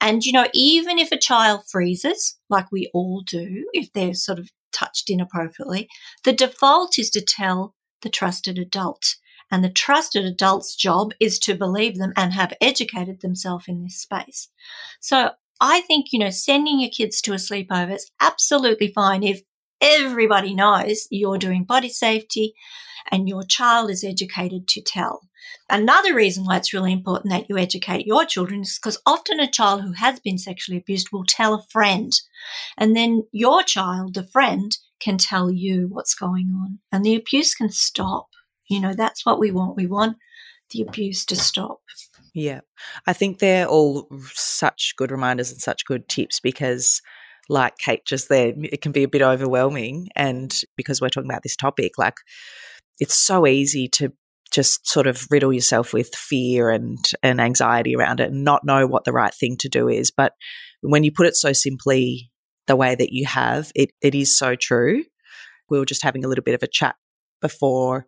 And, 0.00 0.24
you 0.24 0.32
know, 0.32 0.48
even 0.52 0.98
if 0.98 1.12
a 1.12 1.18
child 1.18 1.62
freezes, 1.70 2.38
like 2.50 2.70
we 2.72 2.90
all 2.92 3.22
do, 3.26 3.68
if 3.72 3.92
they're 3.92 4.14
sort 4.14 4.38
of 4.38 4.50
touched 4.72 5.08
inappropriately, 5.08 5.88
the 6.24 6.32
default 6.32 6.98
is 6.98 7.10
to 7.10 7.20
tell 7.20 7.74
the 8.02 8.10
trusted 8.10 8.58
adult. 8.58 9.16
And 9.50 9.62
the 9.62 9.70
trusted 9.70 10.24
adult's 10.24 10.74
job 10.74 11.12
is 11.20 11.38
to 11.40 11.54
believe 11.54 11.98
them 11.98 12.12
and 12.16 12.32
have 12.32 12.52
educated 12.60 13.20
themselves 13.20 13.66
in 13.68 13.84
this 13.84 13.96
space. 13.96 14.48
So 15.00 15.30
I 15.60 15.82
think, 15.82 16.06
you 16.12 16.18
know, 16.18 16.30
sending 16.30 16.80
your 16.80 16.90
kids 16.90 17.20
to 17.22 17.32
a 17.32 17.36
sleepover 17.36 17.94
is 17.94 18.10
absolutely 18.20 18.92
fine 18.92 19.22
if 19.22 19.42
everybody 19.80 20.54
knows 20.54 21.06
you're 21.10 21.38
doing 21.38 21.64
body 21.64 21.88
safety 21.88 22.54
and 23.10 23.28
your 23.28 23.44
child 23.44 23.90
is 23.90 24.04
educated 24.04 24.66
to 24.68 24.80
tell. 24.80 25.22
Another 25.68 26.14
reason 26.14 26.44
why 26.44 26.56
it's 26.56 26.72
really 26.72 26.92
important 26.92 27.32
that 27.32 27.48
you 27.48 27.58
educate 27.58 28.06
your 28.06 28.24
children 28.24 28.62
is 28.62 28.78
because 28.78 29.00
often 29.04 29.40
a 29.40 29.50
child 29.50 29.82
who 29.82 29.92
has 29.92 30.20
been 30.20 30.38
sexually 30.38 30.78
abused 30.78 31.08
will 31.12 31.24
tell 31.24 31.54
a 31.54 31.64
friend. 31.70 32.12
And 32.76 32.96
then 32.96 33.24
your 33.32 33.62
child, 33.62 34.14
the 34.14 34.22
friend, 34.22 34.76
can 35.00 35.18
tell 35.18 35.50
you 35.50 35.88
what's 35.90 36.14
going 36.14 36.52
on 36.56 36.78
and 36.92 37.04
the 37.04 37.14
abuse 37.14 37.54
can 37.54 37.70
stop. 37.70 38.28
You 38.68 38.80
know, 38.80 38.94
that's 38.94 39.26
what 39.26 39.38
we 39.38 39.50
want. 39.50 39.76
We 39.76 39.86
want 39.86 40.16
the 40.70 40.82
abuse 40.82 41.24
to 41.26 41.36
stop. 41.36 41.80
Yeah. 42.34 42.60
I 43.06 43.12
think 43.12 43.38
they're 43.38 43.66
all 43.66 44.08
such 44.34 44.94
good 44.96 45.10
reminders 45.10 45.50
and 45.50 45.60
such 45.60 45.84
good 45.84 46.08
tips 46.08 46.38
because 46.40 47.00
like 47.48 47.78
Kate 47.78 48.04
just 48.04 48.28
there, 48.28 48.52
it 48.56 48.80
can 48.80 48.92
be 48.92 49.02
a 49.02 49.08
bit 49.08 49.22
overwhelming. 49.22 50.08
And 50.16 50.54
because 50.76 51.00
we're 51.00 51.08
talking 51.08 51.30
about 51.30 51.42
this 51.42 51.56
topic, 51.56 51.92
like 51.98 52.16
it's 52.98 53.16
so 53.16 53.46
easy 53.46 53.88
to 53.88 54.12
just 54.52 54.86
sort 54.86 55.06
of 55.06 55.26
riddle 55.30 55.52
yourself 55.52 55.92
with 55.92 56.14
fear 56.14 56.70
and, 56.70 56.98
and 57.22 57.40
anxiety 57.40 57.94
around 57.94 58.20
it 58.20 58.30
and 58.30 58.44
not 58.44 58.64
know 58.64 58.86
what 58.86 59.04
the 59.04 59.12
right 59.12 59.34
thing 59.34 59.56
to 59.58 59.68
do 59.68 59.88
is. 59.88 60.10
But 60.10 60.32
when 60.80 61.04
you 61.04 61.12
put 61.12 61.26
it 61.26 61.36
so 61.36 61.52
simply 61.52 62.30
the 62.66 62.76
way 62.76 62.94
that 62.94 63.12
you 63.12 63.26
have, 63.26 63.70
it, 63.74 63.90
it 64.00 64.14
is 64.14 64.36
so 64.36 64.54
true. 64.54 65.04
We 65.68 65.78
were 65.78 65.84
just 65.84 66.02
having 66.02 66.24
a 66.24 66.28
little 66.28 66.44
bit 66.44 66.54
of 66.54 66.62
a 66.62 66.68
chat 66.68 66.96
before 67.40 68.06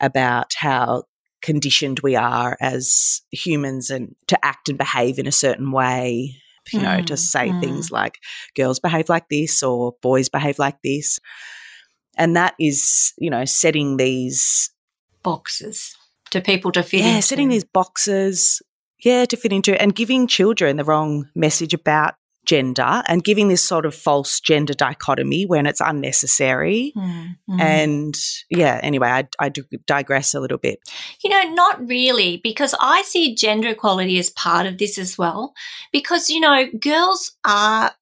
about 0.00 0.52
how 0.56 1.04
conditioned 1.42 2.00
we 2.00 2.16
are 2.16 2.56
as 2.60 3.22
humans 3.30 3.90
and 3.90 4.16
to 4.26 4.44
act 4.44 4.68
and 4.68 4.78
behave 4.78 5.18
in 5.18 5.26
a 5.26 5.32
certain 5.32 5.70
way 5.70 6.36
you 6.72 6.80
know, 6.80 6.98
mm, 6.98 7.06
to 7.06 7.16
say 7.16 7.48
mm. 7.48 7.60
things 7.60 7.90
like 7.90 8.18
girls 8.54 8.78
behave 8.78 9.08
like 9.08 9.28
this 9.28 9.62
or 9.62 9.94
boys 10.02 10.28
behave 10.28 10.58
like 10.58 10.78
this. 10.82 11.18
And 12.16 12.36
that 12.36 12.54
is, 12.58 13.12
you 13.18 13.30
know, 13.30 13.44
setting 13.44 13.96
these 13.96 14.70
boxes 15.22 15.94
to 16.30 16.40
people 16.40 16.72
to 16.72 16.82
fit 16.82 17.00
yeah, 17.00 17.16
into. 17.16 17.22
setting 17.22 17.48
these 17.48 17.64
boxes, 17.64 18.62
yeah, 19.04 19.24
to 19.26 19.36
fit 19.36 19.52
into 19.52 19.80
and 19.80 19.94
giving 19.94 20.26
children 20.26 20.76
the 20.76 20.84
wrong 20.84 21.28
message 21.34 21.74
about 21.74 22.14
gender 22.46 23.02
and 23.06 23.22
giving 23.24 23.48
this 23.48 23.62
sort 23.62 23.84
of 23.84 23.94
false 23.94 24.40
gender 24.40 24.72
dichotomy 24.72 25.44
when 25.44 25.66
it's 25.66 25.80
unnecessary. 25.80 26.92
Mm-hmm. 26.96 27.60
And 27.60 28.14
yeah, 28.48 28.80
anyway, 28.82 29.08
I, 29.08 29.28
I 29.38 29.52
digress 29.86 30.34
a 30.34 30.40
little 30.40 30.58
bit. 30.58 30.78
You 31.22 31.30
know, 31.30 31.42
not 31.54 31.86
really, 31.86 32.40
because 32.42 32.74
I 32.80 33.02
see 33.02 33.34
gender 33.34 33.68
equality 33.68 34.18
as 34.18 34.30
part 34.30 34.66
of 34.66 34.78
this 34.78 34.96
as 34.98 35.18
well. 35.18 35.52
Because, 35.92 36.30
you 36.30 36.40
know, 36.40 36.66
girls 36.80 37.36
are 37.44 37.92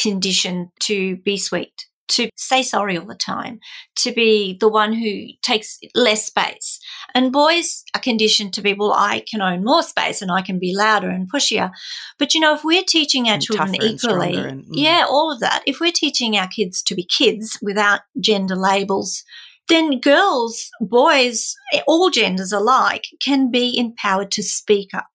conditioned 0.00 0.68
to 0.80 1.16
be 1.16 1.36
sweet 1.36 1.86
to 2.12 2.28
say 2.36 2.62
sorry 2.62 2.96
all 2.96 3.06
the 3.06 3.14
time, 3.14 3.58
to 3.96 4.12
be 4.12 4.56
the 4.58 4.68
one 4.68 4.92
who 4.92 5.26
takes 5.42 5.78
less 5.94 6.26
space. 6.26 6.78
And 7.14 7.32
boys 7.32 7.84
are 7.94 8.00
conditioned 8.00 8.52
to 8.54 8.62
be, 8.62 8.74
well, 8.74 8.92
I 8.92 9.24
can 9.30 9.40
own 9.40 9.64
more 9.64 9.82
space 9.82 10.22
and 10.22 10.30
I 10.30 10.42
can 10.42 10.58
be 10.58 10.74
louder 10.74 11.10
and 11.10 11.30
pushier. 11.30 11.70
But 12.18 12.34
you 12.34 12.40
know, 12.40 12.54
if 12.54 12.64
we're 12.64 12.84
teaching 12.84 13.28
our 13.28 13.34
and 13.34 13.42
children 13.42 13.74
equally, 13.82 14.36
and, 14.36 14.64
mm. 14.64 14.70
yeah, 14.72 15.04
all 15.08 15.32
of 15.32 15.40
that, 15.40 15.62
if 15.66 15.80
we're 15.80 15.92
teaching 15.92 16.36
our 16.36 16.48
kids 16.48 16.82
to 16.82 16.94
be 16.94 17.04
kids 17.04 17.58
without 17.62 18.00
gender 18.20 18.56
labels, 18.56 19.24
then 19.68 20.00
girls, 20.00 20.70
boys, 20.80 21.54
all 21.86 22.10
genders 22.10 22.52
alike 22.52 23.04
can 23.24 23.50
be 23.50 23.78
empowered 23.78 24.30
to 24.32 24.42
speak 24.42 24.92
up 24.92 25.06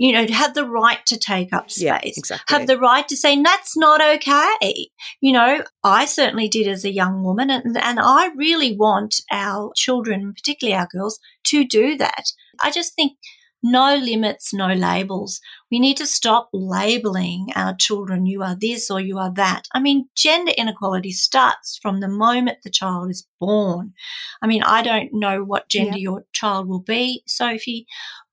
you 0.00 0.12
know, 0.12 0.26
have 0.32 0.54
the 0.54 0.66
right 0.66 1.04
to 1.04 1.18
take 1.18 1.52
up 1.52 1.70
space, 1.70 1.84
yeah, 1.84 2.00
exactly. 2.02 2.56
have 2.56 2.66
the 2.66 2.78
right 2.78 3.06
to 3.06 3.14
say, 3.14 3.38
that's 3.42 3.76
not 3.76 4.00
okay. 4.00 4.88
You 5.20 5.34
know, 5.34 5.62
I 5.84 6.06
certainly 6.06 6.48
did 6.48 6.66
as 6.66 6.86
a 6.86 6.90
young 6.90 7.22
woman, 7.22 7.50
and, 7.50 7.76
and 7.76 8.00
I 8.00 8.30
really 8.34 8.74
want 8.74 9.16
our 9.30 9.72
children, 9.76 10.32
particularly 10.32 10.74
our 10.74 10.88
girls, 10.90 11.20
to 11.48 11.66
do 11.66 11.98
that. 11.98 12.32
I 12.62 12.70
just 12.70 12.94
think 12.94 13.18
no 13.62 13.94
limits, 13.94 14.54
no 14.54 14.68
labels. 14.68 15.38
We 15.70 15.78
need 15.78 15.98
to 15.98 16.06
stop 16.06 16.48
labeling 16.54 17.48
our 17.54 17.74
children, 17.74 18.24
you 18.24 18.42
are 18.42 18.56
this 18.58 18.90
or 18.90 19.00
you 19.00 19.18
are 19.18 19.34
that. 19.34 19.64
I 19.74 19.80
mean, 19.80 20.08
gender 20.16 20.52
inequality 20.56 21.12
starts 21.12 21.78
from 21.82 22.00
the 22.00 22.08
moment 22.08 22.60
the 22.64 22.70
child 22.70 23.10
is 23.10 23.26
born. 23.38 23.92
I 24.40 24.46
mean, 24.46 24.62
I 24.62 24.82
don't 24.82 25.10
know 25.12 25.44
what 25.44 25.68
gender 25.68 25.98
yeah. 25.98 26.04
your 26.04 26.24
child 26.32 26.68
will 26.68 26.80
be, 26.80 27.22
Sophie, 27.26 27.86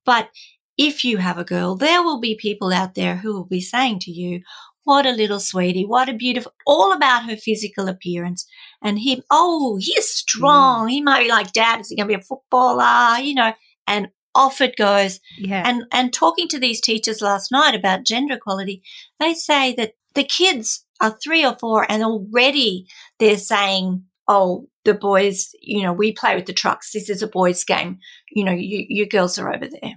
but 0.05 0.29
if 0.77 1.03
you 1.03 1.17
have 1.17 1.37
a 1.37 1.43
girl, 1.43 1.75
there 1.75 2.03
will 2.03 2.19
be 2.19 2.35
people 2.35 2.71
out 2.71 2.95
there 2.95 3.17
who 3.17 3.33
will 3.33 3.45
be 3.45 3.61
saying 3.61 3.99
to 3.99 4.11
you, 4.11 4.41
what 4.83 5.05
a 5.05 5.11
little 5.11 5.39
sweetie, 5.39 5.85
what 5.85 6.07
a 6.07 6.13
beautiful, 6.13 6.53
all 6.65 6.93
about 6.93 7.29
her 7.29 7.35
physical 7.35 7.89
appearance. 7.89 8.47
And 8.81 8.99
him, 8.99 9.21
oh, 9.29 9.77
he's 9.81 10.09
strong. 10.09 10.87
Mm. 10.87 10.91
He 10.91 11.01
might 11.01 11.23
be 11.23 11.29
like, 11.29 11.51
Dad, 11.51 11.81
is 11.81 11.89
he 11.89 11.97
going 11.97 12.07
to 12.07 12.15
be 12.15 12.21
a 12.21 12.23
footballer? 12.23 13.19
You 13.19 13.35
know, 13.35 13.53
and 13.85 14.09
off 14.33 14.61
it 14.61 14.77
goes. 14.77 15.19
Yeah. 15.37 15.63
And, 15.65 15.83
and 15.91 16.13
talking 16.13 16.47
to 16.49 16.59
these 16.59 16.79
teachers 16.79 17.21
last 17.21 17.51
night 17.51 17.75
about 17.75 18.05
gender 18.05 18.35
equality, 18.35 18.81
they 19.19 19.33
say 19.33 19.73
that 19.75 19.93
the 20.15 20.23
kids 20.23 20.85
are 21.01 21.17
three 21.21 21.45
or 21.45 21.57
four 21.59 21.85
and 21.91 22.03
already 22.03 22.87
they're 23.19 23.37
saying, 23.37 24.03
oh, 24.27 24.67
the 24.85 24.93
boys, 24.93 25.49
you 25.61 25.83
know, 25.83 25.91
we 25.91 26.13
play 26.13 26.35
with 26.35 26.45
the 26.45 26.53
trucks. 26.53 26.91
This 26.93 27.09
is 27.09 27.21
a 27.21 27.27
boys' 27.27 27.63
game. 27.65 27.97
You 28.31 28.45
know, 28.45 28.53
you, 28.53 28.85
you 28.87 29.05
girls 29.05 29.37
are 29.37 29.53
over 29.53 29.67
there. 29.67 29.95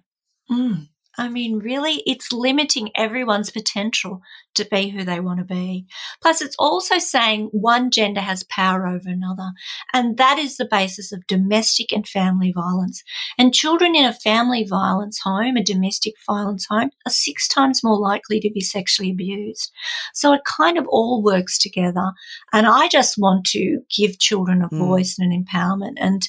Mm. 0.50 0.88
I 1.18 1.28
mean, 1.28 1.58
really, 1.58 2.02
it's 2.06 2.32
limiting 2.32 2.90
everyone's 2.96 3.50
potential 3.50 4.22
to 4.54 4.64
be 4.64 4.88
who 4.88 5.04
they 5.04 5.20
want 5.20 5.38
to 5.38 5.44
be. 5.44 5.86
Plus, 6.22 6.40
it's 6.40 6.56
also 6.58 6.98
saying 6.98 7.50
one 7.52 7.90
gender 7.90 8.20
has 8.20 8.44
power 8.44 8.86
over 8.86 9.08
another. 9.08 9.50
And 9.92 10.16
that 10.16 10.38
is 10.38 10.56
the 10.56 10.68
basis 10.70 11.12
of 11.12 11.26
domestic 11.26 11.92
and 11.92 12.08
family 12.08 12.52
violence. 12.52 13.02
And 13.36 13.52
children 13.52 13.94
in 13.94 14.04
a 14.04 14.14
family 14.14 14.64
violence 14.64 15.20
home, 15.22 15.56
a 15.56 15.62
domestic 15.62 16.14
violence 16.26 16.66
home, 16.70 16.90
are 17.06 17.12
six 17.12 17.48
times 17.48 17.84
more 17.84 17.98
likely 17.98 18.40
to 18.40 18.50
be 18.50 18.60
sexually 18.60 19.10
abused. 19.10 19.72
So 20.14 20.32
it 20.32 20.42
kind 20.44 20.78
of 20.78 20.86
all 20.88 21.22
works 21.22 21.58
together. 21.58 22.12
And 22.52 22.66
I 22.66 22.88
just 22.88 23.16
want 23.18 23.44
to 23.48 23.80
give 23.94 24.18
children 24.18 24.62
a 24.62 24.68
mm. 24.68 24.78
voice 24.78 25.16
and 25.18 25.32
an 25.32 25.44
empowerment. 25.44 25.96
And 25.96 26.22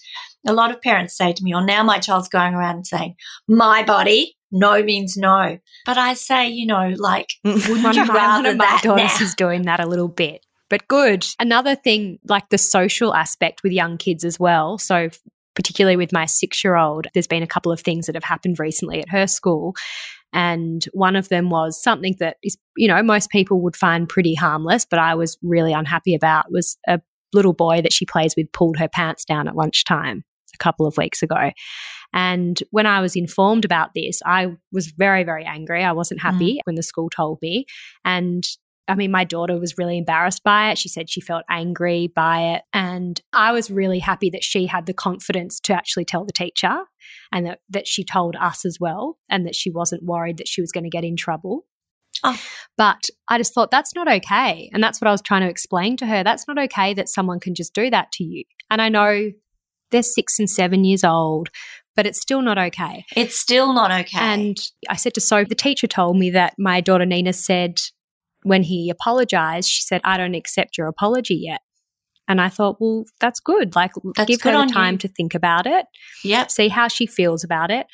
a 0.48 0.54
lot 0.54 0.72
of 0.72 0.82
parents 0.82 1.16
say 1.16 1.34
to 1.34 1.44
me, 1.44 1.54
oh, 1.54 1.64
now 1.64 1.84
my 1.84 2.00
child's 2.00 2.30
going 2.30 2.54
around 2.54 2.76
and 2.76 2.88
saying, 2.88 3.16
my 3.48 3.84
body, 3.84 4.38
no 4.52 4.84
means 4.84 5.16
no. 5.18 5.60
But 5.86 5.98
I 5.98 6.14
say, 6.14 6.50
you 6.50 6.66
know, 6.66 6.94
like, 6.98 7.30
wouldn't 7.44 7.96
you 7.96 8.06
rather 8.06 8.56
my 8.56 8.80
daughters 8.82 9.20
now? 9.20 9.26
is 9.26 9.36
doing 9.36 9.64
that 9.64 9.80
a 9.80 9.88
little 9.88 10.08
bit. 10.08 10.46
But 10.70 10.88
good. 10.88 11.26
Another 11.40 11.76
thing, 11.76 12.20
like 12.28 12.50
the 12.50 12.58
social 12.58 13.14
aspect 13.14 13.62
with 13.64 13.74
young 13.74 13.98
kids 13.98 14.24
as 14.24 14.40
well. 14.40 14.78
So, 14.78 15.10
particularly 15.54 15.98
with 15.98 16.14
my 16.14 16.26
six 16.26 16.64
year 16.64 16.78
old, 16.78 17.08
there's 17.14 17.28
been 17.28 17.44
a 17.44 17.48
couple 17.48 17.74
of 17.74 17.82
things 17.82 18.06
that 18.06 18.16
have 18.16 18.24
happened 18.24 18.58
recently 18.58 19.02
at 19.02 19.10
her 19.10 19.28
school. 19.28 19.76
And 20.34 20.86
one 20.94 21.18
of 21.18 21.28
them 21.28 21.50
was 21.50 21.82
something 21.82 22.16
that 22.20 22.38
is, 22.42 22.58
you 22.78 22.88
know, 22.88 23.04
most 23.04 23.30
people 23.32 23.60
would 23.62 23.76
find 23.76 24.08
pretty 24.08 24.34
harmless, 24.34 24.86
but 24.90 24.98
I 24.98 25.16
was 25.16 25.38
really 25.44 25.74
unhappy 25.74 26.16
about 26.16 26.46
was 26.50 26.78
a 26.88 27.02
little 27.34 27.52
boy 27.52 27.82
that 27.82 27.92
she 27.92 28.06
plays 28.06 28.34
with 28.38 28.52
pulled 28.54 28.78
her 28.78 28.88
pants 28.88 29.26
down 29.26 29.50
at 29.50 29.58
lunchtime 29.58 30.24
couple 30.62 30.86
of 30.86 30.98
weeks 30.98 31.22
ago. 31.22 31.52
And 32.14 32.62
when 32.72 32.86
I 32.86 33.02
was 33.02 33.16
informed 33.16 33.66
about 33.66 33.92
this, 33.96 34.22
I 34.26 34.56
was 34.72 34.88
very, 34.88 35.24
very 35.24 35.46
angry. 35.46 35.84
I 35.84 35.94
wasn't 35.94 36.22
happy 36.22 36.56
mm. 36.56 36.60
when 36.66 36.76
the 36.76 36.84
school 36.84 37.10
told 37.10 37.40
me. 37.42 37.66
And 38.04 38.44
I 38.88 38.96
mean, 38.96 39.12
my 39.12 39.24
daughter 39.24 39.58
was 39.58 39.78
really 39.78 39.98
embarrassed 39.98 40.44
by 40.44 40.72
it. 40.72 40.78
She 40.78 40.90
said 40.90 41.10
she 41.10 41.22
felt 41.22 41.44
angry 41.50 42.12
by 42.14 42.56
it. 42.56 42.64
And 42.74 43.22
I 43.32 43.54
was 43.54 43.72
really 43.72 44.00
happy 44.00 44.30
that 44.32 44.44
she 44.44 44.66
had 44.66 44.86
the 44.86 44.94
confidence 44.94 45.60
to 45.62 45.74
actually 45.74 46.04
tell 46.04 46.26
the 46.26 46.34
teacher 46.34 46.80
and 47.32 47.46
that, 47.46 47.60
that 47.70 47.88
she 47.88 48.04
told 48.04 48.36
us 48.36 48.66
as 48.66 48.78
well, 48.80 49.18
and 49.30 49.46
that 49.46 49.56
she 49.56 49.72
wasn't 49.72 50.04
worried 50.04 50.38
that 50.38 50.48
she 50.48 50.62
was 50.62 50.72
going 50.72 50.84
to 50.84 50.90
get 50.90 51.06
in 51.06 51.16
trouble. 51.16 51.66
Oh. 52.24 52.40
But 52.78 53.06
I 53.30 53.38
just 53.38 53.54
thought 53.54 53.72
that's 53.72 53.96
not 53.96 54.12
okay. 54.12 54.70
And 54.74 54.84
that's 54.84 55.00
what 55.00 55.08
I 55.08 55.12
was 55.12 55.22
trying 55.22 55.42
to 55.44 55.50
explain 55.50 55.96
to 55.98 56.06
her. 56.06 56.24
That's 56.24 56.48
not 56.48 56.60
okay 56.60 56.94
that 56.94 57.08
someone 57.08 57.40
can 57.40 57.56
just 57.56 57.74
do 57.74 57.90
that 57.90 58.12
to 58.14 58.24
you. 58.24 58.44
And 58.70 58.82
I 58.82 58.90
know 58.90 59.32
they're 59.92 60.04
six 60.04 60.40
and 60.40 60.50
seven 60.50 60.84
years 60.84 61.04
old, 61.04 61.50
but 61.96 62.06
it's 62.06 62.20
still 62.20 62.42
not 62.42 62.58
okay. 62.58 63.06
It's 63.16 63.38
still 63.38 63.74
not 63.74 63.92
okay. 63.92 64.18
And 64.20 64.58
I 64.90 64.96
said 64.96 65.14
to 65.16 65.22
Sophie, 65.22 65.50
the 65.50 65.56
teacher 65.56 65.88
told 65.88 66.18
me 66.18 66.30
that 66.32 66.56
my 66.58 66.82
daughter 66.82 67.06
Nina 67.06 67.34
said 67.34 67.82
when 68.44 68.64
he 68.64 68.90
apologized, 68.90 69.70
she 69.70 69.84
said, 69.84 70.02
I 70.04 70.18
don't 70.18 70.36
accept 70.36 70.78
your 70.78 70.88
apology 70.88 71.36
yet. 71.36 71.62
And 72.28 72.40
I 72.40 72.50
thought, 72.50 72.78
well, 72.80 73.06
that's 73.20 73.40
good. 73.40 73.76
Like, 73.76 73.92
that's 74.16 74.28
give 74.28 74.42
her 74.44 74.66
the 74.66 74.72
time 74.72 74.94
you. 74.94 75.00
to 75.00 75.08
think 75.10 75.36
about 75.36 75.68
it. 75.68 75.86
Yeah. 76.24 76.48
See 76.48 76.70
how 76.70 76.88
she 76.88 77.06
feels 77.06 77.44
about 77.44 77.72
it. 77.72 77.88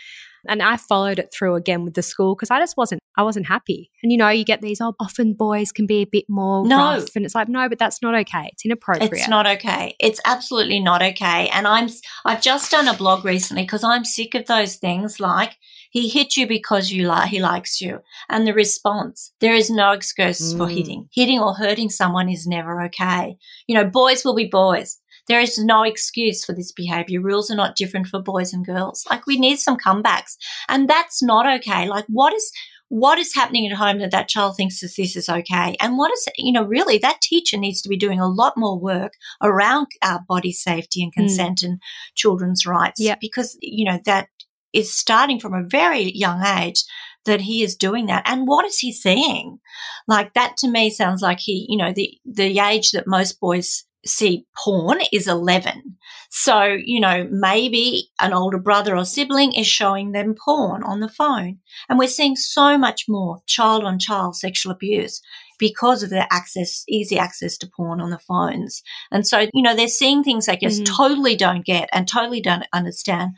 And 0.47 0.61
I 0.61 0.77
followed 0.77 1.19
it 1.19 1.33
through 1.33 1.55
again 1.55 1.83
with 1.83 1.95
the 1.95 2.03
school 2.03 2.35
because 2.35 2.51
I 2.51 2.59
just 2.59 2.77
wasn't, 2.77 3.01
I 3.17 3.23
wasn't 3.23 3.47
happy. 3.47 3.91
And 4.03 4.11
you 4.11 4.17
know, 4.17 4.29
you 4.29 4.45
get 4.45 4.61
these, 4.61 4.79
oh, 4.79 4.93
often 4.99 5.33
boys 5.33 5.71
can 5.71 5.85
be 5.87 6.01
a 6.01 6.05
bit 6.05 6.25
more 6.29 6.65
no. 6.65 6.77
rough. 6.77 7.15
And 7.15 7.25
it's 7.25 7.35
like, 7.35 7.49
no, 7.49 7.67
but 7.67 7.79
that's 7.79 8.01
not 8.01 8.15
okay. 8.15 8.49
It's 8.53 8.63
inappropriate. 8.63 9.11
It's 9.11 9.27
not 9.27 9.47
okay. 9.47 9.95
It's 9.99 10.21
absolutely 10.25 10.79
not 10.79 11.01
okay. 11.01 11.49
And 11.49 11.67
I'm, 11.67 11.89
I've 12.25 12.41
just 12.41 12.71
done 12.71 12.87
a 12.87 12.93
blog 12.93 13.25
recently 13.25 13.63
because 13.63 13.83
I'm 13.83 14.05
sick 14.05 14.35
of 14.35 14.45
those 14.45 14.75
things 14.75 15.19
like, 15.19 15.57
he 15.89 16.09
hit 16.09 16.37
you 16.37 16.45
because 16.45 16.91
you 16.91 17.07
like 17.07 17.29
he 17.29 17.39
likes 17.39 17.81
you. 17.81 18.01
And 18.29 18.45
the 18.45 18.53
response, 18.53 19.33
there 19.39 19.55
is 19.55 19.69
no 19.69 19.93
excuse 19.93 20.53
mm. 20.53 20.57
for 20.57 20.67
hitting. 20.67 21.09
Hitting 21.11 21.39
or 21.39 21.55
hurting 21.55 21.89
someone 21.89 22.29
is 22.29 22.45
never 22.45 22.83
okay. 22.83 23.37
You 23.67 23.75
know, 23.75 23.85
boys 23.85 24.23
will 24.23 24.35
be 24.35 24.45
boys. 24.47 24.99
There 25.27 25.39
is 25.41 25.57
no 25.57 25.83
excuse 25.83 26.45
for 26.45 26.53
this 26.53 26.71
behavior. 26.71 27.21
Rules 27.21 27.51
are 27.51 27.55
not 27.55 27.75
different 27.75 28.07
for 28.07 28.21
boys 28.21 28.53
and 28.53 28.65
girls. 28.65 29.05
Like 29.09 29.25
we 29.25 29.39
need 29.39 29.57
some 29.57 29.77
comebacks 29.77 30.35
and 30.69 30.89
that's 30.89 31.21
not 31.21 31.45
okay. 31.59 31.87
Like 31.87 32.05
what 32.07 32.33
is, 32.33 32.51
what 32.89 33.19
is 33.19 33.35
happening 33.35 33.69
at 33.69 33.77
home 33.77 33.99
that 33.99 34.11
that 34.11 34.29
child 34.29 34.55
thinks 34.55 34.79
that 34.79 34.93
this 34.95 35.15
is 35.15 35.29
okay? 35.29 35.75
And 35.79 35.97
what 35.97 36.11
is, 36.11 36.27
you 36.37 36.53
know, 36.53 36.63
really 36.63 36.97
that 36.99 37.21
teacher 37.21 37.57
needs 37.57 37.81
to 37.81 37.89
be 37.89 37.97
doing 37.97 38.19
a 38.19 38.27
lot 38.27 38.53
more 38.55 38.79
work 38.79 39.13
around 39.41 39.87
uh, 40.01 40.19
body 40.27 40.51
safety 40.51 41.03
and 41.03 41.11
hmm. 41.15 41.21
consent 41.21 41.59
mm. 41.59 41.67
and 41.67 41.81
children's 42.15 42.65
rights. 42.65 43.01
Because, 43.19 43.57
you 43.61 43.85
know, 43.85 43.99
that 44.05 44.29
is 44.73 44.93
starting 44.93 45.39
from 45.39 45.53
a 45.53 45.67
very 45.67 46.11
young 46.15 46.45
age 46.45 46.83
that 47.25 47.41
he 47.41 47.61
is 47.61 47.75
doing 47.75 48.05
that. 48.05 48.23
And 48.25 48.47
what 48.47 48.65
is 48.65 48.79
he 48.79 48.93
seeing? 48.93 49.59
Like 50.07 50.33
that 50.33 50.55
to 50.57 50.69
me 50.69 50.89
sounds 50.89 51.21
like 51.21 51.39
he, 51.39 51.65
you 51.67 51.77
know, 51.77 51.91
the, 51.93 52.17
the 52.25 52.59
age 52.59 52.91
that 52.91 53.07
most 53.07 53.39
boys 53.39 53.86
see 54.07 54.45
porn 54.63 54.99
is 55.11 55.27
11. 55.27 55.97
So, 56.29 56.63
you 56.63 56.99
know, 56.99 57.27
maybe 57.31 58.09
an 58.19 58.33
older 58.33 58.57
brother 58.57 58.95
or 58.95 59.05
sibling 59.05 59.53
is 59.53 59.67
showing 59.67 60.11
them 60.11 60.35
porn 60.43 60.83
on 60.83 60.99
the 60.99 61.09
phone. 61.09 61.59
And 61.89 61.97
we're 61.97 62.07
seeing 62.07 62.35
so 62.35 62.77
much 62.77 63.05
more 63.07 63.39
child 63.45 63.83
on 63.83 63.99
child 63.99 64.35
sexual 64.35 64.71
abuse 64.71 65.21
because 65.59 66.03
of 66.03 66.09
the 66.09 66.31
access, 66.31 66.83
easy 66.87 67.17
access 67.17 67.57
to 67.57 67.69
porn 67.75 67.99
on 67.99 68.09
the 68.09 68.19
phones. 68.19 68.83
And 69.11 69.27
so, 69.27 69.47
you 69.53 69.63
know, 69.63 69.75
they're 69.75 69.87
seeing 69.87 70.23
things 70.23 70.45
they 70.45 70.57
just 70.57 70.83
mm. 70.83 70.85
totally 70.85 71.35
don't 71.35 71.65
get 71.65 71.89
and 71.91 72.07
totally 72.07 72.41
don't 72.41 72.67
understand. 72.73 73.31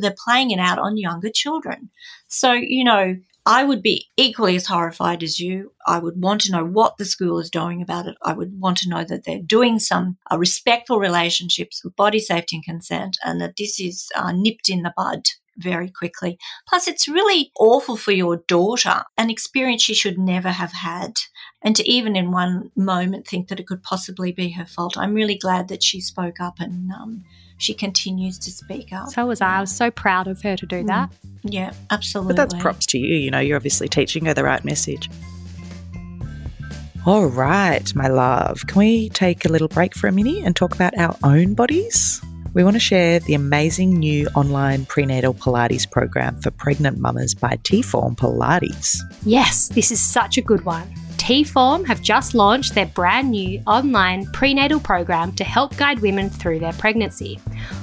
They're 0.00 0.14
playing 0.24 0.50
it 0.50 0.60
out 0.60 0.78
on 0.78 0.96
younger 0.96 1.30
children. 1.32 1.90
So, 2.28 2.52
you 2.52 2.84
know, 2.84 3.16
I 3.46 3.64
would 3.64 3.82
be 3.82 4.08
equally 4.16 4.56
as 4.56 4.66
horrified 4.66 5.22
as 5.22 5.38
you. 5.38 5.72
I 5.86 5.98
would 5.98 6.20
want 6.20 6.40
to 6.42 6.52
know 6.52 6.64
what 6.64 6.96
the 6.96 7.04
school 7.04 7.38
is 7.38 7.50
doing 7.50 7.82
about 7.82 8.06
it. 8.06 8.16
I 8.22 8.32
would 8.32 8.58
want 8.58 8.78
to 8.78 8.88
know 8.88 9.04
that 9.04 9.24
they're 9.24 9.40
doing 9.40 9.78
some 9.78 10.16
uh, 10.32 10.38
respectful 10.38 10.98
relationships 10.98 11.82
with 11.84 11.96
body 11.96 12.20
safety 12.20 12.56
and 12.56 12.64
consent 12.64 13.18
and 13.22 13.40
that 13.40 13.56
this 13.58 13.78
is 13.78 14.08
uh, 14.14 14.32
nipped 14.32 14.70
in 14.70 14.82
the 14.82 14.94
bud 14.96 15.24
very 15.56 15.90
quickly. 15.90 16.38
Plus, 16.68 16.88
it's 16.88 17.06
really 17.06 17.52
awful 17.58 17.96
for 17.96 18.12
your 18.12 18.38
daughter, 18.48 19.02
an 19.16 19.30
experience 19.30 19.82
she 19.82 19.94
should 19.94 20.18
never 20.18 20.50
have 20.50 20.72
had. 20.72 21.12
And 21.62 21.76
to 21.76 21.88
even 21.88 22.16
in 22.16 22.32
one 22.32 22.70
moment 22.74 23.26
think 23.26 23.48
that 23.48 23.60
it 23.60 23.66
could 23.66 23.82
possibly 23.82 24.32
be 24.32 24.50
her 24.50 24.66
fault. 24.66 24.96
I'm 24.96 25.14
really 25.14 25.36
glad 25.36 25.68
that 25.68 25.82
she 25.82 26.00
spoke 26.00 26.40
up 26.40 26.60
and 26.60 26.90
um, 26.92 27.24
she 27.58 27.74
continues 27.74 28.38
to 28.40 28.50
speak 28.50 28.92
up. 28.92 29.10
So 29.10 29.26
was 29.26 29.40
I. 29.40 29.58
I 29.58 29.60
was 29.60 29.74
so 29.74 29.90
proud 29.90 30.28
of 30.28 30.42
her 30.42 30.56
to 30.56 30.66
do 30.66 30.84
that. 30.84 31.10
Mm. 31.10 31.38
Yeah, 31.44 31.72
absolutely. 31.90 32.34
But 32.34 32.50
that's 32.50 32.62
props 32.62 32.86
to 32.86 32.98
you. 32.98 33.16
You 33.16 33.30
know, 33.30 33.40
you're 33.40 33.56
obviously 33.56 33.88
teaching 33.88 34.24
her 34.26 34.34
the 34.34 34.44
right 34.44 34.64
message. 34.64 35.10
All 37.06 37.26
right, 37.26 37.94
my 37.94 38.08
love. 38.08 38.66
Can 38.66 38.78
we 38.78 39.10
take 39.10 39.44
a 39.44 39.48
little 39.48 39.68
break 39.68 39.94
for 39.94 40.08
a 40.08 40.12
minute 40.12 40.42
and 40.42 40.56
talk 40.56 40.74
about 40.74 40.96
our 40.96 41.16
own 41.22 41.52
bodies? 41.52 42.20
We 42.54 42.64
want 42.64 42.76
to 42.76 42.80
share 42.80 43.18
the 43.18 43.34
amazing 43.34 43.94
new 43.94 44.26
online 44.28 44.86
prenatal 44.86 45.34
Pilates 45.34 45.90
program 45.90 46.40
for 46.40 46.50
pregnant 46.50 46.98
mamas 46.98 47.34
by 47.34 47.58
T 47.62 47.82
Form 47.82 48.16
Pilates. 48.16 48.96
Yes, 49.24 49.68
this 49.68 49.90
is 49.90 50.00
such 50.00 50.38
a 50.38 50.42
good 50.42 50.64
one. 50.64 50.94
T-Form 51.18 51.84
have 51.84 52.02
just 52.02 52.34
launched 52.34 52.74
their 52.74 52.86
brand 52.86 53.30
new 53.30 53.60
online 53.66 54.26
prenatal 54.26 54.80
program 54.80 55.32
to 55.32 55.44
help 55.44 55.76
guide 55.76 56.00
women 56.00 56.28
through 56.28 56.58
their 56.58 56.72
pregnancy. 56.74 57.40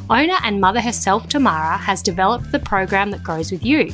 Owner 0.09 0.37
and 0.43 0.61
mother 0.61 0.81
herself, 0.81 1.27
Tamara, 1.27 1.77
has 1.77 2.01
developed 2.01 2.51
the 2.51 2.59
program 2.59 3.11
that 3.11 3.23
grows 3.23 3.51
with 3.51 3.65
you, 3.65 3.91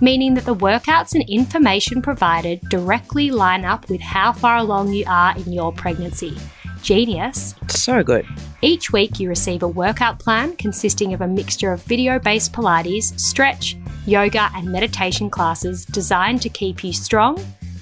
meaning 0.00 0.34
that 0.34 0.44
the 0.44 0.54
workouts 0.54 1.14
and 1.14 1.28
information 1.28 2.02
provided 2.02 2.60
directly 2.68 3.30
line 3.30 3.64
up 3.64 3.88
with 3.88 4.00
how 4.00 4.32
far 4.32 4.56
along 4.56 4.92
you 4.92 5.04
are 5.06 5.36
in 5.36 5.52
your 5.52 5.72
pregnancy. 5.72 6.36
Genius. 6.82 7.54
So 7.68 8.02
good. 8.02 8.26
Each 8.62 8.92
week, 8.92 9.20
you 9.20 9.28
receive 9.28 9.62
a 9.62 9.68
workout 9.68 10.18
plan 10.18 10.56
consisting 10.56 11.12
of 11.12 11.20
a 11.20 11.26
mixture 11.26 11.72
of 11.72 11.82
video 11.82 12.18
based 12.18 12.52
Pilates, 12.52 13.18
stretch, 13.18 13.76
yoga, 14.06 14.50
and 14.54 14.70
meditation 14.70 15.30
classes 15.30 15.84
designed 15.84 16.42
to 16.42 16.48
keep 16.48 16.82
you 16.82 16.92
strong, 16.92 17.38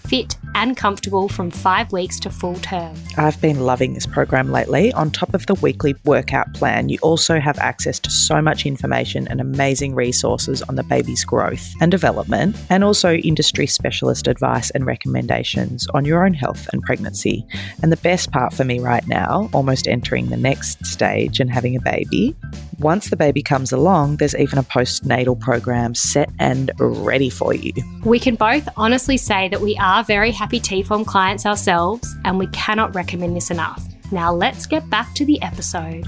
fit, 0.09 0.37
and 0.55 0.77
comfortable 0.77 1.29
from 1.29 1.51
five 1.51 1.93
weeks 1.93 2.19
to 2.21 2.31
full 2.31 2.57
term. 2.57 2.97
I've 3.17 3.41
been 3.41 3.61
loving 3.61 3.95
this 3.95 4.07
program 4.07 4.51
lately. 4.51 4.93
On 4.95 5.11
top 5.11 5.35
of 5.35 5.47
the 5.47 5.55
weekly 5.55 5.95
workout 6.05 6.53
plan, 6.55 6.89
you 6.89 6.99
also 7.03 7.39
have 7.39 7.59
access 7.59 8.01
to 8.01 8.11
so 8.11 8.43
much 8.43 8.67
information 8.67 9.29
and 9.29 9.41
amazing 9.41 9.95
resources 9.95 10.63
on 10.63 10.75
the 10.75 10.83
baby's 10.83 11.25
growth 11.25 11.73
and 11.81 11.91
development, 11.91 12.57
and 12.71 12.83
also 12.83 13.15
industry 13.15 13.67
specialist 13.67 14.27
advice 14.27 14.71
and 14.71 14.87
recommendations 14.87 15.87
on 15.95 16.05
your 16.05 16.25
own 16.25 16.35
health 16.35 16.69
and 16.73 16.83
pregnancy. 16.83 17.47
And 17.83 17.93
the 17.93 17.97
best 17.99 18.33
part 18.33 18.53
for 18.53 18.65
me 18.65 18.81
right 18.81 19.07
now, 19.07 19.49
almost 19.53 19.87
entering 19.87 20.29
the 20.29 20.37
next 20.37 20.85
stage 20.87 21.39
and 21.39 21.51
having 21.51 21.77
a 21.77 21.81
baby, 21.81 22.35
once 22.81 23.11
the 23.11 23.17
baby 23.17 23.43
comes 23.43 23.73
along, 23.73 24.17
there's 24.17 24.37
even 24.37 24.59
a 24.59 24.63
postnatal 24.63 25.39
program 25.39 25.95
set 25.95 26.31
and 26.39 26.71
ready 26.79 27.29
for 27.29 27.53
you. 27.53 27.73
We 28.05 28.21
can 28.21 28.37
both 28.37 28.69
honestly 28.77 29.17
say 29.17 29.49
that 29.49 29.61
we 29.61 29.77
are 29.79 29.98
very 30.05 30.31
happy 30.31 30.61
T-Form 30.61 31.05
clients 31.05 31.47
ourselves, 31.47 32.15
and 32.25 32.39
we 32.39 32.47
cannot 32.49 32.95
recommend 32.95 33.37
this 33.37 33.51
enough. 33.51 33.83
Now 34.11 34.33
let's 34.33 34.67
get 34.67 34.89
back 34.91 35.15
to 35.15 35.25
the 35.25 35.41
episode. 35.43 36.07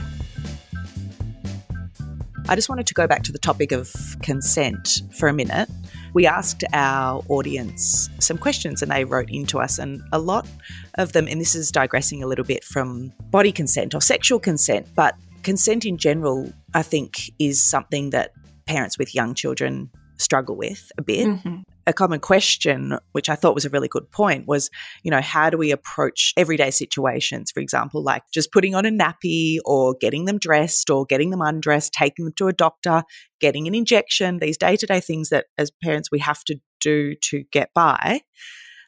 I 2.49 2.57
just 2.57 2.69
wanted 2.69 2.87
to 2.89 2.95
go 2.95 3.07
back 3.07 3.23
to 3.25 3.33
the 3.33 3.39
topic 3.39 3.71
of 3.71 3.93
consent 4.23 5.03
for 5.13 5.29
a 5.29 5.33
minute. 5.33 5.69
We 6.15 6.27
asked 6.27 6.65
our 6.73 7.23
audience 7.29 8.11
some 8.19 8.37
questions 8.37 8.83
and 8.83 8.91
they 8.91 9.05
wrote 9.05 9.31
into 9.31 9.61
us, 9.61 9.79
and 9.79 10.03
a 10.13 10.19
lot 10.19 10.49
of 10.95 11.13
them, 11.13 11.29
and 11.29 11.41
this 11.41 11.55
is 11.55 11.71
digressing 11.71 12.23
a 12.23 12.27
little 12.27 12.45
bit 12.45 12.65
from 12.65 13.13
body 13.31 13.53
consent 13.53 13.95
or 13.95 14.01
sexual 14.01 14.41
consent, 14.41 14.89
but 14.97 15.15
consent 15.43 15.85
in 15.85 15.97
general, 15.97 16.53
I 16.75 16.83
think, 16.83 17.31
is 17.39 17.63
something 17.63 18.11
that 18.11 18.33
parents 18.67 18.99
with 18.99 19.15
young 19.15 19.35
children 19.35 19.91
struggle 20.19 20.57
with 20.57 20.91
a 20.99 21.03
bit. 21.03 21.27
Mm-hmm. 21.27 21.63
A 21.91 21.93
common 21.93 22.21
question, 22.21 22.97
which 23.11 23.29
I 23.29 23.35
thought 23.35 23.57
was 23.57 23.65
a 23.65 23.69
really 23.69 23.89
good 23.89 24.09
point, 24.13 24.47
was, 24.47 24.71
you 25.03 25.11
know, 25.11 25.21
how 25.21 25.51
do 25.51 25.59
we 25.59 25.73
approach 25.73 26.33
everyday 26.37 26.71
situations? 26.71 27.51
For 27.51 27.59
example, 27.59 28.01
like 28.01 28.23
just 28.33 28.53
putting 28.53 28.77
on 28.77 28.87
a 28.87 28.91
nappy 28.91 29.59
or 29.65 29.97
getting 30.01 30.25
them 30.25 30.39
dressed 30.39 30.89
or 30.89 31.05
getting 31.05 31.31
them 31.31 31.41
undressed, 31.41 31.93
taking 31.93 32.27
them 32.27 32.35
to 32.37 32.47
a 32.47 32.53
doctor, 32.53 33.03
getting 33.41 33.67
an 33.67 33.75
injection, 33.75 34.39
these 34.39 34.57
day 34.57 34.77
to 34.77 34.87
day 34.87 35.01
things 35.01 35.31
that 35.31 35.47
as 35.59 35.73
parents 35.83 36.13
we 36.13 36.21
have 36.21 36.45
to 36.45 36.61
do 36.81 37.17
to 37.23 37.43
get 37.51 37.75
by. 37.75 38.21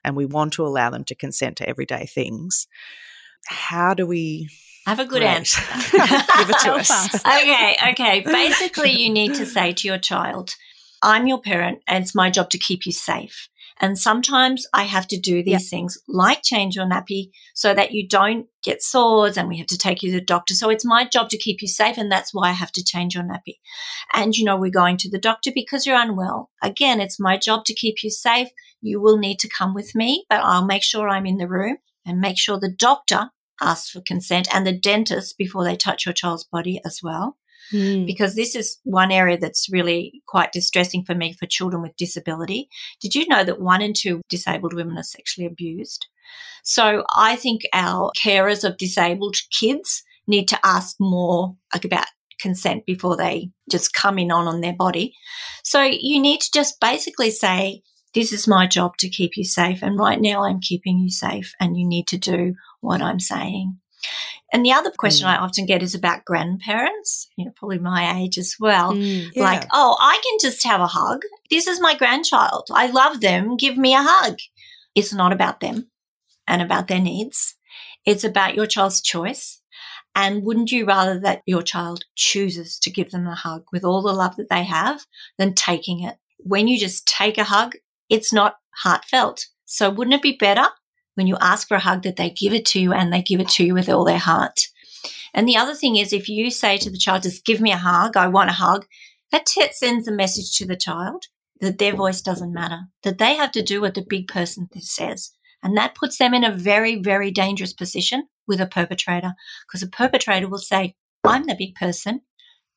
And 0.04 0.14
we 0.14 0.24
want 0.24 0.52
to 0.52 0.64
allow 0.64 0.90
them 0.90 1.02
to 1.06 1.16
consent 1.16 1.56
to 1.56 1.68
everyday 1.68 2.06
things. 2.06 2.68
How 3.48 3.94
do 3.94 4.06
we 4.06 4.48
I 4.86 4.90
have 4.90 5.00
a 5.00 5.06
good 5.06 5.22
Great. 5.22 5.28
answer. 5.28 5.60
Give 5.90 6.50
it 6.50 6.58
to 6.60 6.72
us. 6.74 7.14
okay, 7.16 7.76
okay. 7.90 8.20
Basically, 8.20 8.92
you 8.92 9.10
need 9.10 9.34
to 9.34 9.44
say 9.46 9.72
to 9.72 9.88
your 9.88 9.98
child, 9.98 10.54
I'm 11.02 11.26
your 11.26 11.40
parent 11.40 11.80
and 11.86 12.02
it's 12.02 12.14
my 12.14 12.30
job 12.30 12.50
to 12.50 12.58
keep 12.58 12.86
you 12.86 12.92
safe. 12.92 13.48
And 13.80 13.98
sometimes 13.98 14.66
I 14.72 14.84
have 14.84 15.08
to 15.08 15.18
do 15.18 15.42
these 15.42 15.52
yep. 15.52 15.62
things 15.62 15.98
like 16.06 16.42
change 16.42 16.76
your 16.76 16.86
nappy 16.86 17.30
so 17.54 17.74
that 17.74 17.90
you 17.90 18.06
don't 18.06 18.46
get 18.62 18.82
sores 18.82 19.36
and 19.36 19.48
we 19.48 19.58
have 19.58 19.66
to 19.68 19.78
take 19.78 20.02
you 20.02 20.12
to 20.12 20.20
the 20.20 20.24
doctor. 20.24 20.54
So 20.54 20.70
it's 20.70 20.84
my 20.84 21.04
job 21.04 21.30
to 21.30 21.38
keep 21.38 21.62
you 21.62 21.68
safe. 21.68 21.98
And 21.98 22.10
that's 22.10 22.32
why 22.32 22.50
I 22.50 22.52
have 22.52 22.70
to 22.72 22.84
change 22.84 23.14
your 23.14 23.24
nappy. 23.24 23.58
And 24.12 24.36
you 24.36 24.44
know, 24.44 24.56
we're 24.56 24.70
going 24.70 24.98
to 24.98 25.10
the 25.10 25.18
doctor 25.18 25.50
because 25.52 25.84
you're 25.84 26.00
unwell. 26.00 26.50
Again, 26.62 27.00
it's 27.00 27.18
my 27.18 27.36
job 27.36 27.64
to 27.64 27.74
keep 27.74 28.04
you 28.04 28.10
safe. 28.10 28.48
You 28.80 29.00
will 29.00 29.18
need 29.18 29.38
to 29.40 29.48
come 29.48 29.74
with 29.74 29.94
me, 29.94 30.26
but 30.28 30.40
I'll 30.42 30.64
make 30.64 30.84
sure 30.84 31.08
I'm 31.08 31.26
in 31.26 31.38
the 31.38 31.48
room 31.48 31.78
and 32.06 32.20
make 32.20 32.38
sure 32.38 32.58
the 32.58 32.70
doctor 32.70 33.30
asks 33.60 33.90
for 33.90 34.00
consent 34.00 34.48
and 34.52 34.66
the 34.66 34.72
dentist 34.78 35.38
before 35.38 35.64
they 35.64 35.76
touch 35.76 36.04
your 36.06 36.12
child's 36.12 36.44
body 36.44 36.80
as 36.84 37.00
well. 37.02 37.36
Mm. 37.72 38.06
Because 38.06 38.34
this 38.34 38.54
is 38.54 38.78
one 38.84 39.10
area 39.10 39.38
that's 39.38 39.68
really 39.70 40.22
quite 40.26 40.52
distressing 40.52 41.04
for 41.04 41.14
me 41.14 41.32
for 41.32 41.46
children 41.46 41.82
with 41.82 41.96
disability. 41.96 42.68
Did 43.00 43.14
you 43.14 43.26
know 43.28 43.44
that 43.44 43.60
one 43.60 43.82
in 43.82 43.92
two 43.94 44.20
disabled 44.28 44.74
women 44.74 44.98
are 44.98 45.02
sexually 45.02 45.46
abused? 45.46 46.06
So 46.64 47.04
I 47.16 47.36
think 47.36 47.62
our 47.72 48.10
carers 48.16 48.64
of 48.64 48.76
disabled 48.76 49.36
kids 49.58 50.02
need 50.26 50.48
to 50.48 50.58
ask 50.64 50.96
more 51.00 51.56
about 51.74 52.06
consent 52.40 52.84
before 52.86 53.16
they 53.16 53.50
just 53.70 53.94
come 53.94 54.18
in 54.18 54.30
on 54.32 54.48
on 54.48 54.60
their 54.60 54.74
body. 54.74 55.14
So 55.62 55.82
you 55.82 56.20
need 56.20 56.40
to 56.40 56.50
just 56.52 56.80
basically 56.80 57.30
say, 57.30 57.82
this 58.14 58.32
is 58.32 58.46
my 58.46 58.66
job 58.66 58.96
to 58.98 59.08
keep 59.08 59.36
you 59.36 59.44
safe. 59.44 59.82
And 59.82 59.98
right 59.98 60.20
now 60.20 60.44
I'm 60.44 60.60
keeping 60.60 60.98
you 60.98 61.10
safe 61.10 61.54
and 61.58 61.78
you 61.78 61.86
need 61.86 62.06
to 62.08 62.18
do 62.18 62.54
what 62.80 63.00
I'm 63.00 63.20
saying. 63.20 63.78
And 64.52 64.64
the 64.64 64.72
other 64.72 64.90
question 64.90 65.26
mm. 65.26 65.30
I 65.30 65.36
often 65.38 65.64
get 65.64 65.82
is 65.82 65.94
about 65.94 66.24
grandparents, 66.24 67.28
you 67.36 67.44
know, 67.44 67.52
probably 67.56 67.78
my 67.78 68.18
age 68.18 68.36
as 68.36 68.56
well. 68.60 68.92
Mm, 68.92 69.30
yeah. 69.34 69.42
Like, 69.42 69.66
oh, 69.72 69.96
I 69.98 70.20
can 70.22 70.38
just 70.40 70.64
have 70.64 70.80
a 70.80 70.86
hug. 70.86 71.22
This 71.50 71.66
is 71.66 71.80
my 71.80 71.94
grandchild. 71.94 72.68
I 72.70 72.86
love 72.86 73.20
them. 73.20 73.56
Give 73.56 73.76
me 73.78 73.94
a 73.94 74.02
hug. 74.02 74.38
It's 74.94 75.12
not 75.12 75.32
about 75.32 75.60
them 75.60 75.90
and 76.46 76.60
about 76.60 76.88
their 76.88 77.00
needs. 77.00 77.56
It's 78.04 78.24
about 78.24 78.54
your 78.54 78.66
child's 78.66 79.00
choice. 79.00 79.60
And 80.14 80.42
wouldn't 80.44 80.70
you 80.70 80.84
rather 80.84 81.18
that 81.20 81.42
your 81.46 81.62
child 81.62 82.04
chooses 82.14 82.78
to 82.80 82.90
give 82.90 83.10
them 83.10 83.26
a 83.26 83.34
hug 83.34 83.64
with 83.72 83.84
all 83.84 84.02
the 84.02 84.12
love 84.12 84.36
that 84.36 84.50
they 84.50 84.64
have 84.64 85.06
than 85.38 85.54
taking 85.54 86.02
it? 86.02 86.16
When 86.38 86.68
you 86.68 86.78
just 86.78 87.06
take 87.06 87.38
a 87.38 87.44
hug, 87.44 87.76
it's 88.10 88.32
not 88.32 88.56
heartfelt. 88.82 89.46
So 89.64 89.88
wouldn't 89.88 90.14
it 90.14 90.22
be 90.22 90.36
better 90.36 90.66
when 91.14 91.26
you 91.26 91.36
ask 91.40 91.68
for 91.68 91.76
a 91.76 91.80
hug 91.80 92.02
that 92.02 92.16
they 92.16 92.30
give 92.30 92.52
it 92.52 92.64
to 92.66 92.80
you 92.80 92.92
and 92.92 93.12
they 93.12 93.22
give 93.22 93.40
it 93.40 93.48
to 93.50 93.64
you 93.64 93.74
with 93.74 93.88
all 93.88 94.04
their 94.04 94.18
heart. 94.18 94.68
And 95.34 95.48
the 95.48 95.56
other 95.56 95.74
thing 95.74 95.96
is 95.96 96.12
if 96.12 96.28
you 96.28 96.50
say 96.50 96.78
to 96.78 96.90
the 96.90 96.98
child, 96.98 97.22
just 97.22 97.44
give 97.44 97.60
me 97.60 97.72
a 97.72 97.76
hug, 97.76 98.16
I 98.16 98.28
want 98.28 98.50
a 98.50 98.54
hug, 98.54 98.86
that 99.30 99.46
t- 99.46 99.66
sends 99.72 100.06
a 100.06 100.12
message 100.12 100.56
to 100.58 100.66
the 100.66 100.76
child 100.76 101.26
that 101.60 101.78
their 101.78 101.94
voice 101.94 102.20
doesn't 102.20 102.52
matter, 102.52 102.80
that 103.02 103.18
they 103.18 103.34
have 103.34 103.52
to 103.52 103.62
do 103.62 103.80
what 103.80 103.94
the 103.94 104.04
big 104.06 104.28
person 104.28 104.68
says. 104.78 105.30
And 105.62 105.76
that 105.76 105.94
puts 105.94 106.18
them 106.18 106.34
in 106.34 106.44
a 106.44 106.52
very, 106.52 107.00
very 107.00 107.30
dangerous 107.30 107.72
position 107.72 108.26
with 108.48 108.60
a 108.60 108.66
perpetrator 108.66 109.34
because 109.66 109.82
a 109.82 109.88
perpetrator 109.88 110.48
will 110.48 110.58
say, 110.58 110.96
I'm 111.24 111.46
the 111.46 111.54
big 111.54 111.76
person. 111.76 112.22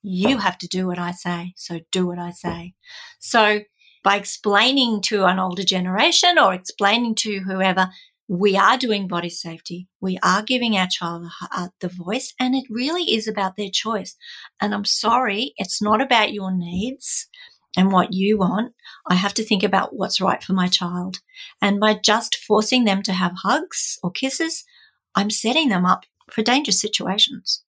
You 0.04 0.38
have 0.38 0.60
to 0.60 0.68
do 0.68 0.86
what 0.86 1.00
I 1.00 1.12
say. 1.12 1.54
So 1.56 1.80
do 1.92 2.06
what 2.06 2.20
I 2.20 2.30
say. 2.30 2.76
So 3.20 3.62
by 4.04 4.18
explaining 4.18 5.02
to 5.02 5.26
an 5.26 5.40
older 5.40 5.64
generation 5.64 6.38
or 6.38 6.54
explaining 6.54 7.16
to 7.16 7.40
whoever 7.40 7.90
we 8.28 8.58
are 8.58 8.78
doing 8.78 9.08
body 9.08 9.30
safety. 9.30 9.88
We 10.02 10.18
are 10.24 10.42
giving 10.42 10.76
our 10.76 10.88
child 10.88 11.28
uh, 11.52 11.70
the 11.80 11.90
voice 11.90 12.34
and 12.40 12.56
it 12.56 12.66
really 12.70 13.14
is 13.14 13.28
about 13.28 13.56
their 13.56 13.70
choice. 13.72 14.16
And 14.60 14.74
I'm 14.74 14.86
sorry, 14.86 15.54
it's 15.58 15.82
not 15.82 16.02
about 16.02 16.34
your 16.34 16.52
needs 16.52 17.28
and 17.78 17.92
what 17.92 18.14
you 18.14 18.40
want. 18.40 18.74
I 19.08 19.16
have 19.16 19.34
to 19.36 19.44
think 19.44 19.62
about 19.64 19.96
what's 19.96 20.22
right 20.22 20.42
for 20.42 20.54
my 20.54 20.68
child. 20.68 21.20
And 21.62 21.80
by 21.80 22.00
just 22.04 22.36
forcing 22.36 22.86
them 22.86 23.04
to 23.04 23.14
have 23.14 23.34
hugs 23.44 24.00
or 24.02 24.12
kisses, 24.12 24.64
I'm 25.14 25.30
setting 25.30 25.70
them 25.70 25.86
up 25.86 26.06
for 26.32 26.42
dangerous 26.42 26.80
situations. 26.80 27.64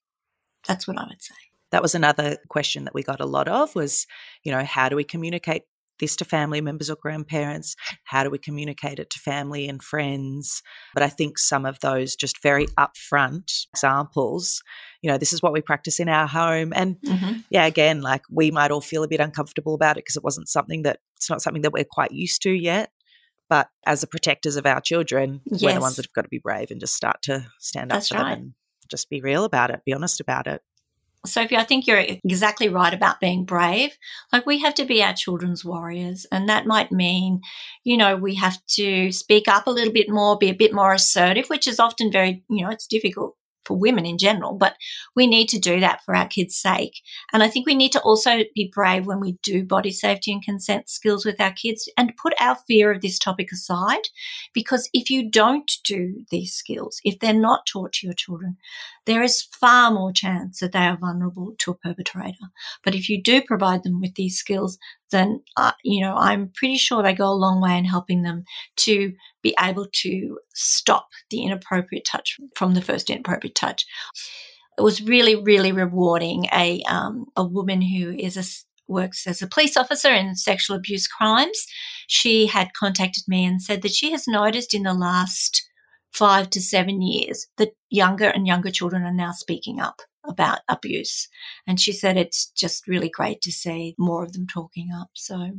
That's 0.67 0.87
what 0.87 0.97
I 0.97 1.03
would 1.07 1.21
say. 1.21 1.35
That 1.71 1.81
was 1.81 1.93
another 1.93 2.37
question 2.49 2.85
that 2.85 2.93
we 2.93 3.03
got 3.03 3.19
a 3.19 3.25
lot 3.25 3.47
of 3.47 3.75
was, 3.75 4.07
you 4.43 4.51
know, 4.51 4.63
how 4.63 4.89
do 4.89 4.95
we 4.95 5.03
communicate 5.03 5.63
this 5.99 6.15
to 6.17 6.25
family 6.25 6.61
members 6.61 6.89
or 6.89 6.95
grandparents? 6.95 7.75
How 8.03 8.23
do 8.23 8.29
we 8.29 8.37
communicate 8.37 8.99
it 8.99 9.09
to 9.11 9.19
family 9.19 9.67
and 9.67 9.81
friends? 9.81 10.61
But 10.93 11.03
I 11.03 11.09
think 11.09 11.37
some 11.37 11.65
of 11.65 11.79
those 11.79 12.15
just 12.15 12.41
very 12.41 12.67
upfront 12.77 13.65
examples, 13.73 14.61
you 15.01 15.09
know, 15.09 15.17
this 15.17 15.33
is 15.33 15.41
what 15.41 15.53
we 15.53 15.61
practice 15.61 15.99
in 15.99 16.09
our 16.09 16.27
home. 16.27 16.73
And 16.75 16.97
mm-hmm. 17.01 17.39
yeah, 17.49 17.65
again, 17.65 18.01
like 18.01 18.23
we 18.29 18.51
might 18.51 18.71
all 18.71 18.81
feel 18.81 19.03
a 19.03 19.07
bit 19.07 19.19
uncomfortable 19.19 19.73
about 19.73 19.97
it 19.97 20.03
because 20.05 20.15
it 20.15 20.23
wasn't 20.23 20.49
something 20.49 20.83
that 20.83 20.99
it's 21.15 21.29
not 21.29 21.41
something 21.41 21.61
that 21.63 21.73
we're 21.73 21.83
quite 21.83 22.11
used 22.11 22.41
to 22.43 22.51
yet. 22.51 22.91
But 23.49 23.69
as 23.85 24.01
the 24.01 24.07
protectors 24.07 24.57
of 24.57 24.65
our 24.65 24.81
children, 24.81 25.41
yes. 25.45 25.63
we're 25.63 25.73
the 25.73 25.79
ones 25.79 25.95
that 25.95 26.05
have 26.05 26.13
got 26.13 26.23
to 26.23 26.29
be 26.29 26.39
brave 26.39 26.69
and 26.69 26.79
just 26.79 26.95
start 26.95 27.21
to 27.23 27.45
stand 27.59 27.91
That's 27.91 28.11
up 28.11 28.17
for 28.17 28.23
right. 28.23 28.31
them 28.31 28.39
and 28.41 28.53
just 28.89 29.09
be 29.09 29.21
real 29.21 29.45
about 29.45 29.71
it, 29.71 29.85
be 29.85 29.93
honest 29.93 30.19
about 30.19 30.47
it. 30.47 30.61
Sophie, 31.27 31.57
I 31.57 31.63
think 31.63 31.87
you're 31.87 32.03
exactly 32.23 32.69
right 32.69 32.93
about 32.93 33.19
being 33.19 33.45
brave. 33.45 33.97
Like 34.31 34.45
we 34.45 34.59
have 34.59 34.73
to 34.75 34.85
be 34.85 35.03
our 35.03 35.13
children's 35.13 35.63
warriors. 35.63 36.25
And 36.31 36.49
that 36.49 36.65
might 36.65 36.91
mean, 36.91 37.41
you 37.83 37.97
know, 37.97 38.15
we 38.15 38.35
have 38.35 38.57
to 38.71 39.11
speak 39.11 39.47
up 39.47 39.67
a 39.67 39.71
little 39.71 39.93
bit 39.93 40.09
more, 40.09 40.37
be 40.37 40.49
a 40.49 40.53
bit 40.53 40.73
more 40.73 40.93
assertive, 40.93 41.47
which 41.47 41.67
is 41.67 41.79
often 41.79 42.11
very, 42.11 42.43
you 42.49 42.63
know, 42.63 42.71
it's 42.71 42.87
difficult 42.87 43.35
for 43.67 43.77
women 43.77 44.05
in 44.05 44.17
general, 44.17 44.53
but 44.53 44.75
we 45.15 45.27
need 45.27 45.49
to 45.49 45.59
do 45.59 45.79
that 45.81 46.03
for 46.03 46.15
our 46.15 46.27
kids' 46.27 46.55
sake. 46.55 47.01
And 47.33 47.43
I 47.43 47.49
think 47.49 47.67
we 47.67 47.75
need 47.75 47.91
to 47.91 48.01
also 48.01 48.43
be 48.55 48.71
brave 48.73 49.05
when 49.05 49.19
we 49.19 49.33
do 49.43 49.63
body 49.63 49.91
safety 49.91 50.31
and 50.31 50.43
consent 50.43 50.89
skills 50.89 51.25
with 51.25 51.39
our 51.41 51.51
kids 51.51 51.89
and 51.97 52.15
put 52.15 52.33
our 52.39 52.55
fear 52.67 52.91
of 52.91 53.01
this 53.01 53.19
topic 53.19 53.51
aside. 53.51 54.07
Because 54.53 54.89
if 54.93 55.09
you 55.09 55.29
don't 55.29 55.69
do 55.83 56.23
these 56.31 56.53
skills, 56.53 56.99
if 57.03 57.19
they're 57.19 57.33
not 57.33 57.65
taught 57.65 57.93
to 57.93 58.07
your 58.07 58.13
children, 58.13 58.57
there 59.05 59.23
is 59.23 59.41
far 59.41 59.91
more 59.91 60.11
chance 60.11 60.59
that 60.59 60.71
they 60.71 60.85
are 60.85 60.97
vulnerable 60.97 61.53
to 61.59 61.71
a 61.71 61.75
perpetrator. 61.75 62.47
But 62.83 62.95
if 62.95 63.09
you 63.09 63.21
do 63.21 63.41
provide 63.41 63.83
them 63.83 64.01
with 64.01 64.15
these 64.15 64.37
skills, 64.37 64.77
then, 65.11 65.41
uh, 65.55 65.71
you 65.83 66.01
know, 66.01 66.15
I'm 66.15 66.51
pretty 66.53 66.77
sure 66.77 67.01
they 67.01 67.13
go 67.13 67.29
a 67.29 67.33
long 67.33 67.61
way 67.61 67.77
in 67.77 67.85
helping 67.85 68.23
them 68.23 68.43
to 68.77 69.13
be 69.41 69.55
able 69.59 69.87
to 69.91 70.39
stop 70.53 71.07
the 71.29 71.43
inappropriate 71.43 72.05
touch 72.05 72.37
from 72.55 72.73
the 72.73 72.81
first 72.81 73.09
inappropriate 73.09 73.55
touch. 73.55 73.85
It 74.77 74.81
was 74.81 75.01
really, 75.01 75.35
really 75.35 75.71
rewarding. 75.71 76.45
A, 76.53 76.81
um, 76.89 77.25
a 77.35 77.43
woman 77.43 77.81
who 77.81 78.11
is 78.11 78.37
a, 78.37 78.43
works 78.87 79.27
as 79.27 79.41
a 79.41 79.47
police 79.47 79.75
officer 79.75 80.09
in 80.09 80.35
sexual 80.35 80.77
abuse 80.77 81.07
crimes 81.07 81.65
she 82.07 82.47
had 82.47 82.73
contacted 82.73 83.23
me 83.27 83.43
and 83.45 83.61
said 83.61 83.81
that 83.81 83.91
she 83.91 84.11
has 84.11 84.27
noticed 84.27 84.73
in 84.73 84.83
the 84.83 84.93
last 84.93 85.67
five 86.13 86.49
to 86.49 86.61
seven 86.61 87.01
years 87.01 87.47
that 87.57 87.71
younger 87.89 88.27
and 88.27 88.47
younger 88.47 88.71
children 88.71 89.03
are 89.03 89.13
now 89.13 89.31
speaking 89.31 89.79
up 89.79 90.01
about 90.27 90.59
abuse. 90.67 91.27
And 91.65 91.79
she 91.79 91.91
said 91.91 92.17
it's 92.17 92.51
just 92.51 92.87
really 92.87 93.09
great 93.09 93.41
to 93.41 93.51
see 93.51 93.95
more 93.97 94.23
of 94.23 94.33
them 94.33 94.47
talking 94.47 94.89
up. 94.93 95.09
So 95.13 95.51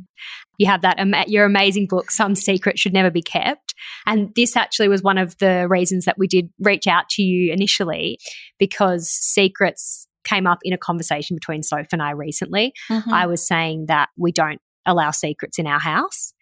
you 0.57 0.67
have 0.67 0.81
that 0.81 1.29
your 1.29 1.45
amazing 1.45 1.87
book, 1.87 2.11
Some 2.11 2.35
Secrets 2.35 2.79
Should 2.79 2.93
Never 2.93 3.11
Be 3.11 3.21
Kept. 3.21 3.73
And 4.05 4.33
this 4.35 4.55
actually 4.55 4.89
was 4.89 5.01
one 5.01 5.17
of 5.17 5.37
the 5.39 5.67
reasons 5.69 6.05
that 6.05 6.17
we 6.17 6.27
did 6.27 6.49
reach 6.59 6.87
out 6.87 7.09
to 7.11 7.21
you 7.21 7.51
initially 7.51 8.19
because 8.57 9.09
secrets 9.09 10.07
came 10.23 10.45
up 10.45 10.59
in 10.63 10.73
a 10.73 10.77
conversation 10.77 11.35
between 11.35 11.63
Soph 11.63 11.87
and 11.91 12.01
I 12.01 12.11
recently. 12.11 12.73
Mm-hmm. 12.89 13.13
I 13.13 13.25
was 13.25 13.47
saying 13.47 13.85
that 13.87 14.09
we 14.17 14.31
don't 14.31 14.61
allow 14.85 15.11
secrets 15.11 15.59
in 15.59 15.67
our 15.67 15.79
house. 15.79 16.33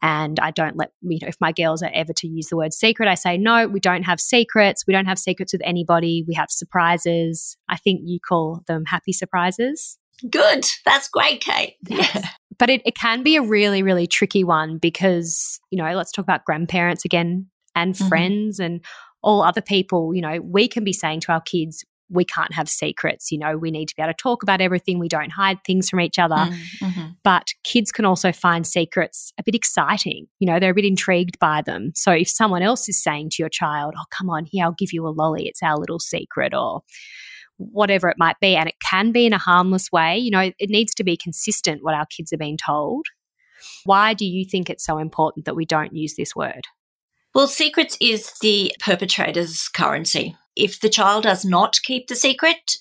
And 0.00 0.38
I 0.38 0.52
don't 0.52 0.76
let, 0.76 0.92
you 1.02 1.18
know, 1.20 1.28
if 1.28 1.36
my 1.40 1.50
girls 1.50 1.82
are 1.82 1.90
ever 1.92 2.12
to 2.12 2.28
use 2.28 2.48
the 2.48 2.56
word 2.56 2.72
secret, 2.72 3.08
I 3.08 3.14
say, 3.14 3.36
no, 3.36 3.66
we 3.66 3.80
don't 3.80 4.04
have 4.04 4.20
secrets. 4.20 4.84
We 4.86 4.92
don't 4.92 5.06
have 5.06 5.18
secrets 5.18 5.52
with 5.52 5.62
anybody. 5.64 6.24
We 6.26 6.34
have 6.34 6.50
surprises. 6.50 7.56
I 7.68 7.76
think 7.76 8.02
you 8.04 8.20
call 8.20 8.62
them 8.68 8.84
happy 8.86 9.12
surprises. 9.12 9.98
Good. 10.30 10.66
That's 10.84 11.08
great, 11.08 11.40
Kate. 11.40 11.74
Yes. 11.88 12.26
but 12.58 12.70
it, 12.70 12.82
it 12.84 12.96
can 12.96 13.22
be 13.22 13.36
a 13.36 13.42
really, 13.42 13.82
really 13.82 14.06
tricky 14.06 14.44
one 14.44 14.78
because, 14.78 15.60
you 15.70 15.78
know, 15.82 15.92
let's 15.94 16.12
talk 16.12 16.24
about 16.24 16.44
grandparents 16.44 17.04
again 17.04 17.46
and 17.74 17.94
mm-hmm. 17.94 18.08
friends 18.08 18.58
and 18.58 18.84
all 19.22 19.42
other 19.42 19.60
people. 19.60 20.14
You 20.14 20.22
know, 20.22 20.40
we 20.40 20.68
can 20.68 20.84
be 20.84 20.92
saying 20.92 21.20
to 21.20 21.32
our 21.32 21.40
kids, 21.40 21.84
we 22.10 22.24
can't 22.24 22.52
have 22.54 22.68
secrets. 22.68 23.30
You 23.30 23.38
know, 23.38 23.56
we 23.56 23.70
need 23.70 23.86
to 23.88 23.94
be 23.96 24.02
able 24.02 24.12
to 24.12 24.16
talk 24.16 24.42
about 24.42 24.60
everything. 24.60 24.98
We 24.98 25.08
don't 25.08 25.30
hide 25.30 25.58
things 25.64 25.88
from 25.88 26.00
each 26.00 26.18
other. 26.18 26.36
Mm-hmm. 26.36 27.06
But 27.22 27.48
kids 27.64 27.92
can 27.92 28.04
also 28.04 28.32
find 28.32 28.66
secrets 28.66 29.32
a 29.38 29.42
bit 29.42 29.54
exciting. 29.54 30.26
You 30.38 30.46
know, 30.46 30.58
they're 30.58 30.70
a 30.70 30.74
bit 30.74 30.84
intrigued 30.84 31.38
by 31.38 31.62
them. 31.62 31.92
So 31.94 32.12
if 32.12 32.28
someone 32.28 32.62
else 32.62 32.88
is 32.88 33.02
saying 33.02 33.30
to 33.30 33.36
your 33.40 33.50
child, 33.50 33.94
oh, 33.98 34.04
come 34.10 34.30
on, 34.30 34.46
here, 34.46 34.64
I'll 34.64 34.74
give 34.78 34.92
you 34.92 35.06
a 35.06 35.10
lolly, 35.10 35.46
it's 35.46 35.62
our 35.62 35.76
little 35.76 35.98
secret, 35.98 36.54
or 36.54 36.82
whatever 37.58 38.08
it 38.08 38.16
might 38.18 38.38
be, 38.40 38.56
and 38.56 38.68
it 38.68 38.76
can 38.88 39.12
be 39.12 39.26
in 39.26 39.32
a 39.32 39.38
harmless 39.38 39.90
way, 39.90 40.16
you 40.16 40.30
know, 40.30 40.52
it 40.58 40.70
needs 40.70 40.94
to 40.94 41.04
be 41.04 41.16
consistent 41.16 41.82
what 41.82 41.94
our 41.94 42.06
kids 42.06 42.32
are 42.32 42.38
being 42.38 42.56
told. 42.56 43.06
Why 43.84 44.14
do 44.14 44.24
you 44.24 44.44
think 44.44 44.70
it's 44.70 44.84
so 44.84 44.98
important 44.98 45.44
that 45.44 45.56
we 45.56 45.66
don't 45.66 45.92
use 45.92 46.14
this 46.16 46.36
word? 46.36 46.66
Well, 47.34 47.48
secrets 47.48 47.96
is 48.00 48.32
the 48.40 48.72
perpetrator's 48.80 49.68
currency 49.68 50.36
if 50.58 50.80
the 50.80 50.88
child 50.88 51.22
does 51.22 51.44
not 51.44 51.80
keep 51.82 52.08
the 52.08 52.16
secret, 52.16 52.78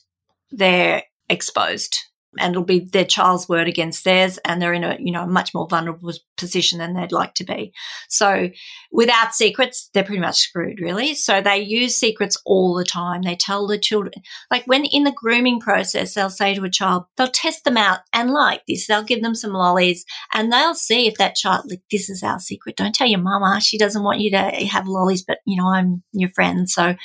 they're 0.51 1.03
exposed 1.29 1.95
and 2.39 2.51
it'll 2.51 2.63
be 2.63 2.79
their 2.79 3.05
child's 3.05 3.47
word 3.47 3.67
against 3.67 4.03
theirs 4.03 4.37
and 4.45 4.61
they're 4.61 4.73
in 4.73 4.83
a 4.83 4.97
you 4.99 5.11
know 5.11 5.25
much 5.25 5.53
more 5.53 5.67
vulnerable 5.67 6.11
position 6.35 6.79
than 6.79 6.93
they'd 6.93 7.11
like 7.11 7.33
to 7.35 7.43
be. 7.43 7.73
So 8.09 8.49
without 8.91 9.33
secrets 9.33 9.89
they're 9.93 10.03
pretty 10.03 10.21
much 10.21 10.37
screwed 10.37 10.79
really. 10.79 11.13
So 11.13 11.41
they 11.41 11.57
use 11.57 11.95
secrets 11.95 12.37
all 12.45 12.75
the 12.75 12.83
time. 12.83 13.21
They 13.23 13.35
tell 13.35 13.67
the 13.67 13.77
children 13.77 14.13
like 14.51 14.65
when 14.65 14.85
in 14.85 15.03
the 15.03 15.11
grooming 15.11 15.59
process 15.59 16.13
they'll 16.13 16.29
say 16.29 16.53
to 16.53 16.63
a 16.63 16.69
child 16.69 17.05
they'll 17.15 17.27
test 17.27 17.63
them 17.63 17.77
out 17.77 17.99
and 18.13 18.31
like 18.31 18.61
this. 18.67 18.87
They'll 18.87 19.03
give 19.03 19.21
them 19.21 19.35
some 19.35 19.53
lollies 19.53 20.05
and 20.33 20.51
they'll 20.51 20.75
see 20.75 21.07
if 21.07 21.15
that 21.15 21.35
child 21.35 21.65
like 21.69 21.81
this 21.91 22.09
is 22.09 22.23
our 22.23 22.39
secret. 22.39 22.77
Don't 22.77 22.95
tell 22.95 23.07
your 23.07 23.19
mama. 23.19 23.59
She 23.61 23.77
doesn't 23.77 24.03
want 24.03 24.19
you 24.19 24.31
to 24.31 24.37
have 24.37 24.87
lollies 24.87 25.23
but 25.23 25.39
you 25.45 25.55
know 25.55 25.67
i'm 25.67 26.03
your 26.13 26.29
friend. 26.29 26.69
So 26.69 26.95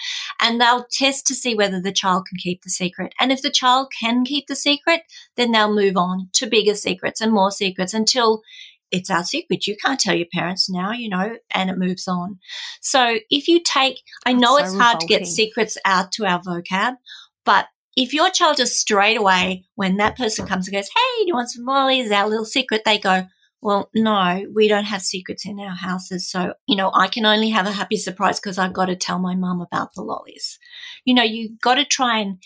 and 0.41 0.61
they'll 0.61 0.87
test 0.91 1.27
to 1.29 1.35
see 1.35 1.55
whether 1.55 1.81
the 1.81 1.93
child 1.93 2.27
can 2.29 2.39
keep 2.39 2.63
the 2.63 2.71
secret. 2.71 3.15
And 3.21 3.33
if 3.33 3.43
the 3.43 3.51
child 3.51 3.93
can 3.99 4.25
keep 4.25 4.47
the 4.47 4.57
secret 4.57 5.03
then 5.37 5.53
they'll 5.53 5.75
move 5.75 5.97
on 5.97 6.29
to 6.35 6.47
bigger 6.47 6.75
secrets 6.75 7.21
and 7.21 7.33
more 7.33 7.51
secrets 7.51 7.95
until 7.95 8.43
it's 8.91 9.11
our 9.11 9.25
secret. 9.25 9.67
You 9.67 9.77
can't 9.83 9.99
tell 9.99 10.15
your 10.15 10.27
parents 10.33 10.69
now, 10.69 10.93
you 10.93 11.09
know, 11.09 11.37
and 11.51 11.71
it 11.71 11.79
moves 11.79 12.07
on. 12.07 12.39
So 12.81 13.19
if 13.31 13.49
you 13.49 13.61
take, 13.65 14.03
I 14.27 14.33
know 14.33 14.57
That's 14.57 14.69
it's 14.69 14.77
so 14.77 14.83
hard 14.83 14.95
revolting. 14.97 15.09
to 15.09 15.25
get 15.25 15.27
secrets 15.27 15.79
out 15.85 16.13
to 16.13 16.27
our 16.27 16.41
vocab, 16.41 16.97
but 17.45 17.67
if 17.97 18.15
your 18.15 18.31
child 18.31 18.57
just 18.57 18.79
straight 18.79 19.19
away, 19.19 19.65
when 19.75 19.97
that 19.99 20.17
person 20.17 20.47
comes 20.47 20.67
and 20.67 20.75
goes, 20.75 20.89
Hey, 20.89 21.23
do 21.23 21.29
you 21.29 21.35
want 21.35 21.51
some 21.51 21.65
lollies? 21.65 22.11
Our 22.11 22.29
little 22.29 22.45
secret, 22.45 22.83
they 22.85 22.99
go, 22.99 23.27
well, 23.63 23.91
no, 23.95 24.45
we 24.53 24.67
don't 24.67 24.85
have 24.85 25.03
secrets 25.03 25.47
in 25.47 25.61
our 25.61 25.75
houses. 25.75 26.29
So, 26.29 26.55
you 26.67 26.75
know, 26.75 26.91
I 26.93 27.07
can 27.07 27.25
only 27.25 27.51
have 27.51 27.67
a 27.67 27.71
happy 27.73 27.97
surprise 27.97 28.41
because 28.41 28.59
I've 28.59 28.73
got 28.73 28.87
to 28.87 28.97
tell 28.97 29.21
my 29.21 29.37
mum 29.37 29.61
about 29.61 29.95
the 29.95 30.03
lollies. 30.03 30.59
You 31.05 31.15
know, 31.15 31.23
you've 31.23 31.61
got 31.61 31.77
to 31.77 31.85
try 31.85 32.19
and 32.19 32.43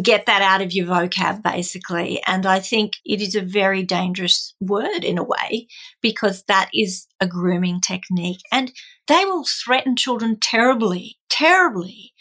get 0.00 0.26
that 0.26 0.42
out 0.42 0.62
of 0.62 0.72
your 0.72 0.86
vocab, 0.86 1.42
basically. 1.42 2.22
And 2.26 2.46
I 2.46 2.60
think 2.60 2.94
it 3.04 3.20
is 3.20 3.34
a 3.34 3.42
very 3.42 3.82
dangerous 3.82 4.54
word 4.60 5.04
in 5.04 5.18
a 5.18 5.24
way 5.24 5.68
because 6.00 6.44
that 6.44 6.70
is 6.72 7.06
a 7.20 7.26
grooming 7.26 7.80
technique 7.80 8.40
and 8.50 8.72
they 9.08 9.24
will 9.24 9.44
threaten 9.44 9.96
children 9.96 10.38
terribly, 10.40 11.18
terribly 11.28 12.12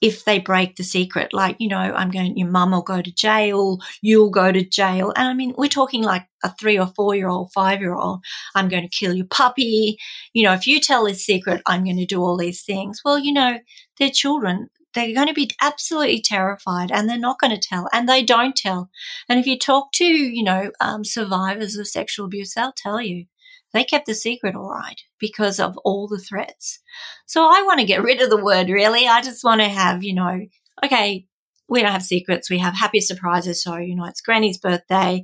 if 0.00 0.24
they 0.24 0.38
break 0.38 0.76
the 0.76 0.82
secret. 0.82 1.32
Like, 1.32 1.56
you 1.58 1.68
know, 1.68 1.76
I'm 1.76 2.10
going, 2.10 2.36
your 2.36 2.48
mum 2.48 2.70
will 2.70 2.82
go 2.82 3.02
to 3.02 3.12
jail, 3.12 3.78
you'll 4.00 4.30
go 4.30 4.50
to 4.50 4.64
jail. 4.64 5.12
And 5.16 5.28
I 5.28 5.34
mean, 5.34 5.54
we're 5.58 5.68
talking 5.68 6.02
like 6.02 6.26
a 6.42 6.54
three 6.54 6.78
or 6.78 6.86
four 6.96 7.14
year 7.14 7.28
old, 7.28 7.52
five 7.52 7.80
year 7.80 7.94
old. 7.94 8.20
I'm 8.54 8.68
going 8.68 8.82
to 8.82 8.88
kill 8.88 9.14
your 9.14 9.26
puppy. 9.26 9.98
You 10.32 10.44
know, 10.44 10.52
if 10.52 10.66
you 10.66 10.80
tell 10.80 11.04
this 11.04 11.24
secret, 11.24 11.62
I'm 11.66 11.84
going 11.84 11.98
to 11.98 12.06
do 12.06 12.22
all 12.22 12.36
these 12.36 12.62
things. 12.62 13.00
Well, 13.04 13.18
you 13.18 13.32
know, 13.32 13.58
they're 13.98 14.10
children 14.10 14.68
they're 14.94 15.14
going 15.14 15.28
to 15.28 15.34
be 15.34 15.50
absolutely 15.60 16.20
terrified 16.20 16.90
and 16.90 17.08
they're 17.08 17.18
not 17.18 17.38
going 17.38 17.54
to 17.54 17.68
tell 17.68 17.88
and 17.92 18.08
they 18.08 18.22
don't 18.22 18.56
tell. 18.56 18.90
And 19.28 19.38
if 19.38 19.46
you 19.46 19.58
talk 19.58 19.92
to, 19.92 20.04
you 20.04 20.42
know, 20.42 20.72
um, 20.80 21.04
survivors 21.04 21.76
of 21.76 21.88
sexual 21.88 22.26
abuse, 22.26 22.54
they'll 22.54 22.72
tell 22.76 23.00
you 23.00 23.26
they 23.72 23.84
kept 23.84 24.06
the 24.06 24.14
secret 24.14 24.56
all 24.56 24.70
right 24.70 25.00
because 25.18 25.60
of 25.60 25.78
all 25.84 26.08
the 26.08 26.18
threats. 26.18 26.80
So 27.26 27.44
I 27.44 27.62
want 27.62 27.80
to 27.80 27.86
get 27.86 28.02
rid 28.02 28.20
of 28.20 28.30
the 28.30 28.42
word 28.42 28.68
really. 28.68 29.06
I 29.06 29.22
just 29.22 29.44
want 29.44 29.60
to 29.60 29.68
have, 29.68 30.02
you 30.02 30.14
know, 30.14 30.40
okay, 30.84 31.26
we 31.68 31.80
don't 31.80 31.92
have 31.92 32.02
secrets. 32.02 32.50
We 32.50 32.58
have 32.58 32.74
happy 32.74 33.00
surprises. 33.00 33.62
So, 33.62 33.76
you 33.76 33.94
know, 33.94 34.04
it's 34.06 34.20
Granny's 34.20 34.58
birthday 34.58 35.22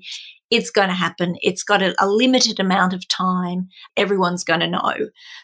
it's 0.50 0.70
going 0.70 0.88
to 0.88 0.94
happen. 0.94 1.36
It's 1.42 1.62
got 1.62 1.82
a, 1.82 1.94
a, 2.02 2.06
limited 2.06 2.60
amount 2.60 2.92
of 2.92 3.06
time. 3.08 3.68
Everyone's 3.96 4.44
going 4.44 4.60
to 4.60 4.68
know. 4.68 4.94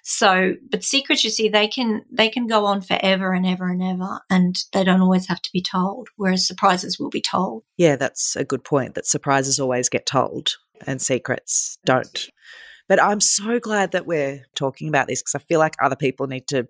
So, 0.03 0.55
but 0.70 0.84
secrets, 0.84 1.24
you 1.24 1.30
see, 1.30 1.48
they 1.48 1.66
can, 1.66 2.03
they 2.11 2.28
can 2.28 2.46
go 2.46 2.66
on 2.66 2.82
forever 2.82 3.32
and 3.32 3.46
ever 3.46 3.68
and 3.68 3.82
ever 3.82 4.20
and 4.30 4.57
they 4.72 4.84
don't 4.84 5.00
always 5.00 5.26
have 5.28 5.42
to 5.42 5.50
be 5.53 5.62
told, 5.62 6.09
whereas 6.16 6.46
surprises 6.46 6.98
will 6.98 7.11
be 7.11 7.20
told. 7.20 7.64
Yeah, 7.76 7.96
that's 7.96 8.36
a 8.36 8.44
good 8.44 8.64
point 8.64 8.94
that 8.94 9.07
surprises 9.07 9.59
always 9.59 9.88
get 9.88 10.07
told 10.07 10.57
and 10.86 11.00
secrets 11.00 11.78
don't. 11.84 12.28
But 12.88 13.03
I'm 13.03 13.20
so 13.20 13.59
glad 13.59 13.92
that 13.92 14.07
we're 14.07 14.44
talking 14.55 14.88
about 14.88 15.09
this 15.09 15.22
because 15.22 15.34
I 15.34 15.38
feel 15.38 15.61
like 15.61 15.74
other 15.82 15.96
people 15.96 16.26
need 16.26 16.46
to 16.48 16.68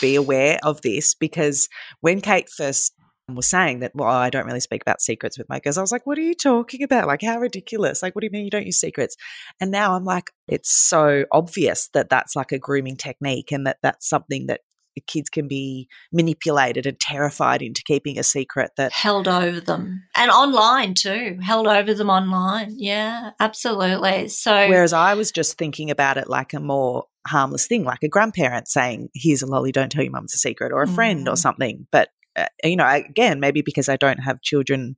be 0.00 0.16
aware 0.16 0.58
of 0.62 0.82
this 0.82 1.14
because 1.14 1.68
when 2.00 2.20
Kate 2.20 2.48
first 2.50 2.94
was 3.28 3.48
saying 3.48 3.80
that, 3.80 3.92
well, 3.94 4.08
I 4.08 4.30
don't 4.30 4.46
really 4.46 4.60
speak 4.60 4.82
about 4.82 5.00
secrets 5.00 5.38
with 5.38 5.48
my 5.48 5.60
girls. 5.60 5.78
I 5.78 5.80
was 5.80 5.92
like, 5.92 6.06
what 6.06 6.18
are 6.18 6.22
you 6.22 6.34
talking 6.34 6.82
about? 6.82 7.06
Like, 7.06 7.22
how 7.22 7.38
ridiculous. 7.38 8.02
Like, 8.02 8.14
what 8.14 8.20
do 8.20 8.26
you 8.26 8.30
mean 8.30 8.44
you 8.44 8.50
don't 8.50 8.66
use 8.66 8.78
secrets? 8.78 9.16
And 9.60 9.70
now 9.70 9.94
I'm 9.94 10.04
like, 10.04 10.30
it's 10.48 10.70
so 10.70 11.24
obvious 11.30 11.88
that 11.94 12.10
that's 12.10 12.34
like 12.36 12.52
a 12.52 12.58
grooming 12.58 12.96
technique 12.96 13.52
and 13.52 13.66
that 13.66 13.78
that's 13.82 14.08
something 14.08 14.46
that 14.46 14.60
kids 15.06 15.30
can 15.30 15.48
be 15.48 15.88
manipulated 16.12 16.86
and 16.86 16.98
terrified 17.00 17.62
into 17.62 17.82
keeping 17.84 18.18
a 18.18 18.22
secret 18.22 18.72
that 18.76 18.92
held 18.92 19.26
over 19.26 19.58
them 19.58 20.04
and 20.14 20.30
online 20.30 20.92
too 20.92 21.38
held 21.42 21.66
over 21.66 21.94
them 21.94 22.10
online 22.10 22.74
yeah 22.76 23.30
absolutely 23.40 24.28
so 24.28 24.68
whereas 24.68 24.92
i 24.92 25.14
was 25.14 25.32
just 25.32 25.56
thinking 25.56 25.90
about 25.90 26.18
it 26.18 26.28
like 26.28 26.52
a 26.52 26.60
more 26.60 27.04
harmless 27.26 27.66
thing 27.66 27.84
like 27.84 28.02
a 28.02 28.08
grandparent 28.08 28.68
saying 28.68 29.08
here's 29.14 29.40
a 29.40 29.46
lolly 29.46 29.72
don't 29.72 29.90
tell 29.90 30.02
your 30.02 30.12
mum 30.12 30.24
it's 30.24 30.34
a 30.34 30.38
secret 30.38 30.72
or 30.72 30.82
a 30.82 30.88
friend 30.88 31.26
mm. 31.26 31.32
or 31.32 31.36
something 31.36 31.86
but 31.90 32.10
Uh, 32.36 32.46
you 32.64 32.76
know, 32.76 32.88
again, 32.88 33.40
maybe 33.40 33.62
because 33.62 33.88
I 33.88 33.96
don't 33.96 34.18
have 34.18 34.42
children 34.42 34.96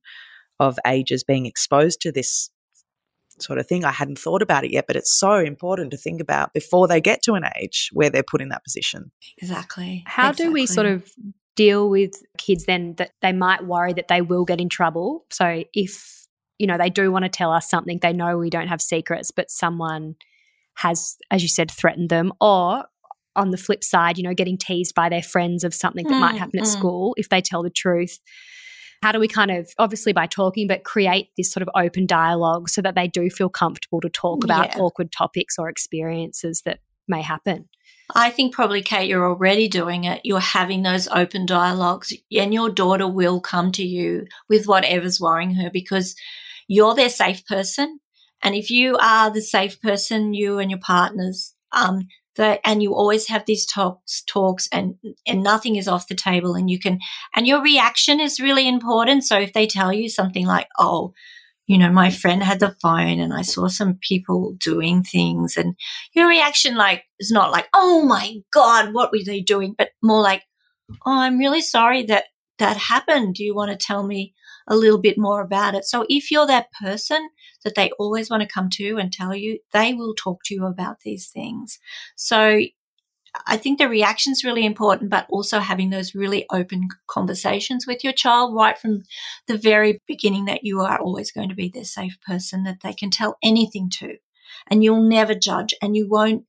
of 0.61 0.79
ages 0.87 1.25
being 1.25 1.47
exposed 1.47 2.01
to 2.03 2.13
this 2.13 2.51
sort 3.41 3.59
of 3.59 3.67
thing, 3.67 3.85
I 3.85 3.91
hadn't 3.91 4.19
thought 4.19 4.43
about 4.43 4.65
it 4.65 4.71
yet. 4.71 4.87
But 4.87 4.97
it's 4.97 5.13
so 5.13 5.35
important 5.35 5.91
to 5.91 5.97
think 5.97 6.21
about 6.21 6.53
before 6.55 6.87
they 6.87 7.01
get 7.01 7.23
to 7.25 7.35
an 7.35 7.45
age 7.61 7.91
where 7.93 8.11
they're 8.11 8.23
put 8.23 8.41
in 8.41 8.49
that 8.51 8.65
position. 8.65 9.11
Exactly. 9.39 10.05
How 10.07 10.31
exactly. 10.31 10.47
do 10.47 10.53
we 10.53 10.67
sort 10.67 10.87
of 10.87 11.11
deal 11.57 11.89
with 11.89 12.15
kids 12.39 12.67
then 12.67 12.95
that 12.99 13.13
they 13.23 13.33
might 13.33 13.65
worry 13.65 13.93
that 13.93 14.09
they 14.09 14.21
will 14.21 14.45
get 14.45 14.61
in 14.61 14.69
trouble? 14.69 15.25
So 15.31 15.65
if, 15.73 16.27
you 16.59 16.67
know, 16.67 16.79
they 16.79 16.91
do 16.91 17.11
want 17.11 17.25
to 17.25 17.29
tell 17.29 17.53
us 17.53 17.69
something, 17.69 17.99
they 18.01 18.13
know 18.13 18.39
we 18.39 18.51
don't 18.51 18.69
have 18.69 18.81
secrets, 18.81 19.31
but 19.31 19.51
someone 19.51 20.15
has, 20.77 21.17
as 21.31 21.43
you 21.43 21.49
said, 21.49 21.71
threatened 21.71 22.11
them, 22.11 22.33
or 22.41 22.85
on 23.37 23.51
the 23.51 23.57
flip 23.57 23.85
side, 23.85 24.19
you 24.19 24.25
know, 24.25 24.35
getting 24.35 24.59
teased 24.59 24.95
by 24.95 25.09
their 25.09 25.23
friends 25.23 25.65
of 25.65 25.75
something 25.75 26.07
that 26.07 26.15
mm, 26.15 26.21
might 26.21 26.39
happen 26.39 26.59
at 26.59 26.67
mm. 26.67 26.73
school 26.73 27.15
if 27.17 27.29
they 27.29 27.41
tell 27.41 27.63
the 27.63 27.71
truth. 27.71 28.19
How 29.03 29.13
do 29.13 29.19
we 29.19 29.29
kind 29.29 29.51
of, 29.51 29.71
obviously 29.79 30.13
by 30.13 30.27
talking, 30.27 30.67
but 30.67 30.85
create 30.85 31.29
this 31.37 31.53
sort 31.53 31.63
of 31.63 31.69
open 31.75 32.07
dialogue 32.07 32.69
so 32.69 32.81
that 32.81 32.95
they 32.95 33.07
do 33.07 33.29
feel 33.29 33.51
comfortable 33.51 34.01
to 34.01 34.09
talk 34.09 34.45
about 34.45 34.75
yeah. 34.75 34.79
awkward 34.81 35.13
topics 35.13 35.59
or 35.59 35.69
experiences 35.69 36.63
that 36.65 36.79
may 37.07 37.21
happen? 37.21 37.69
I 38.15 38.31
think 38.31 38.55
probably, 38.55 38.83
Kate, 38.83 39.09
you're 39.09 39.29
already 39.29 39.69
doing 39.69 40.05
it. 40.05 40.21
You're 40.25 40.41
having 40.41 40.83
those 40.83 41.09
open 41.09 41.47
dialogues, 41.47 42.13
and 42.33 42.55
your 42.55 42.71
daughter 42.71 43.09
will 43.09 43.41
come 43.41 43.73
to 43.73 43.83
you 43.85 44.27
with 44.49 44.67
whatever's 44.67 45.21
worrying 45.21 45.55
her 45.57 45.71
because 45.71 46.15
you're 46.67 46.95
their 46.95 47.11
safe 47.11 47.45
person 47.47 48.01
And 48.45 48.55
if 48.55 48.71
you 48.71 48.97
are 48.99 49.31
the 49.31 49.41
safe 49.41 49.81
person, 49.81 50.35
you 50.35 50.59
and 50.59 50.71
your 50.71 50.81
partners, 50.81 51.55
um, 51.73 52.03
that, 52.37 52.61
and 52.65 52.83
you 52.83 52.95
always 52.95 53.29
have 53.29 53.45
these 53.47 53.67
talks, 53.67 54.23
talks 54.27 54.69
and, 54.73 54.97
and 55.27 55.43
nothing 55.43 55.77
is 55.77 55.89
off 55.89 56.09
the 56.09 56.15
table 56.15 56.55
and 56.55 56.69
you 56.69 56.79
can, 56.79 56.99
and 57.35 57.47
your 57.47 57.63
reaction 57.63 58.21
is 58.21 58.41
really 58.41 58.67
important. 58.67 59.25
So 59.25 59.39
if 59.39 59.53
they 59.53 59.67
tell 59.67 59.93
you 59.93 60.09
something 60.09 60.47
like, 60.47 60.69
oh, 60.79 61.13
you 61.67 61.79
know, 61.79 61.91
my 61.91 62.11
friend 62.11 62.43
had 62.43 62.61
the 62.61 62.77
phone 62.83 63.19
and 63.21 63.33
I 63.33 63.43
saw 63.43 63.69
some 63.69 63.99
people 64.01 64.55
doing 64.59 65.03
things 65.03 65.57
and 65.57 65.75
your 66.13 66.29
reaction 66.29 66.77
like 66.77 67.05
is 67.19 67.31
not 67.31 67.53
like, 67.53 67.69
oh 67.73 68.05
my 68.05 68.37
God, 68.53 68.93
what 68.93 69.11
were 69.13 69.25
they 69.25 69.41
doing? 69.41 69.75
But 69.77 69.91
more 70.03 70.21
like, 70.21 70.43
oh, 71.07 71.21
I'm 71.21 71.39
really 71.39 71.63
sorry 71.63 72.03
that 72.05 72.25
that 72.59 72.77
happened. 72.77 73.35
Do 73.35 73.45
you 73.45 73.55
want 73.55 73.71
to 73.71 73.77
tell 73.77 74.07
me 74.07 74.35
a 74.67 74.77
little 74.77 75.01
bit 75.01 75.19
more 75.19 75.41
about 75.41 75.75
it? 75.75 75.85
So 75.85 76.07
if 76.09 76.31
you're 76.31 76.47
that 76.47 76.73
person 76.73 77.29
that 77.65 77.75
they 77.75 77.91
always 77.99 78.31
want 78.31 78.43
to 78.43 78.49
come 78.49 78.71
to 78.71 78.97
and 78.99 79.13
tell 79.13 79.35
you, 79.35 79.59
they 79.73 79.95
will 79.95 80.15
talk 80.15 80.41
to 80.45 80.55
you 80.55 80.67
about 80.67 81.01
these 81.01 81.29
things. 81.29 81.79
So 82.17 82.61
I 83.47 83.57
think 83.57 83.79
the 83.79 83.89
reaction 83.89 84.33
is 84.33 84.45
really 84.45 84.65
important, 84.65 85.11
but 85.11 85.27
also 85.29 85.59
having 85.59 85.91
those 85.91 86.15
really 86.15 86.47
open 86.53 86.89
conversations 87.09 87.87
with 87.87 88.05
your 88.05 88.13
child 88.13 88.55
right 88.55 88.79
from 88.79 89.03
the 89.49 89.59
very 89.59 90.01
beginning 90.07 90.45
that 90.45 90.63
you 90.63 90.81
are 90.81 91.01
always 91.01 91.33
going 91.33 91.49
to 91.49 91.55
be 91.55 91.69
their 91.69 91.85
safe 91.85 92.17
person 92.27 92.63
that 92.65 92.81
they 92.83 92.93
can 92.93 93.11
tell 93.11 93.37
anything 93.43 93.91
to 93.99 94.17
and 94.71 94.85
you'll 94.85 95.03
never 95.03 95.35
judge 95.35 95.75
and 95.83 95.97
you 95.97 96.09
won't 96.09 96.45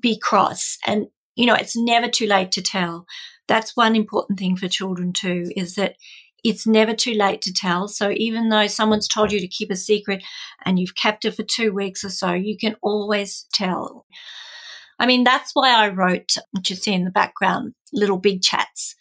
be 0.00 0.18
cross. 0.18 0.78
And, 0.86 1.08
you 1.34 1.46
know, 1.46 1.54
it's 1.54 1.76
never 1.76 2.08
too 2.08 2.26
late 2.26 2.52
to 2.52 2.62
tell. 2.62 3.06
That's 3.46 3.76
one 3.76 3.94
important 3.94 4.38
thing 4.38 4.56
for 4.56 4.68
children 4.68 5.12
too, 5.12 5.52
is 5.54 5.74
that 5.74 5.96
it's 6.44 6.66
never 6.66 6.94
too 6.94 7.14
late 7.14 7.40
to 7.42 7.52
tell. 7.52 7.88
So 7.88 8.12
even 8.14 8.50
though 8.50 8.66
someone's 8.66 9.08
told 9.08 9.32
you 9.32 9.40
to 9.40 9.48
keep 9.48 9.70
a 9.70 9.76
secret 9.76 10.22
and 10.64 10.78
you've 10.78 10.94
kept 10.94 11.24
it 11.24 11.34
for 11.34 11.42
two 11.42 11.72
weeks 11.72 12.04
or 12.04 12.10
so, 12.10 12.32
you 12.32 12.56
can 12.56 12.76
always 12.82 13.46
tell. 13.52 14.06
I 14.98 15.06
mean, 15.06 15.24
that's 15.24 15.50
why 15.54 15.70
I 15.70 15.88
wrote, 15.88 16.36
what 16.52 16.70
you 16.70 16.76
see 16.76 16.92
in 16.92 17.04
the 17.04 17.10
background, 17.10 17.74
Little 17.92 18.18
Big 18.18 18.42
Chats. 18.42 18.94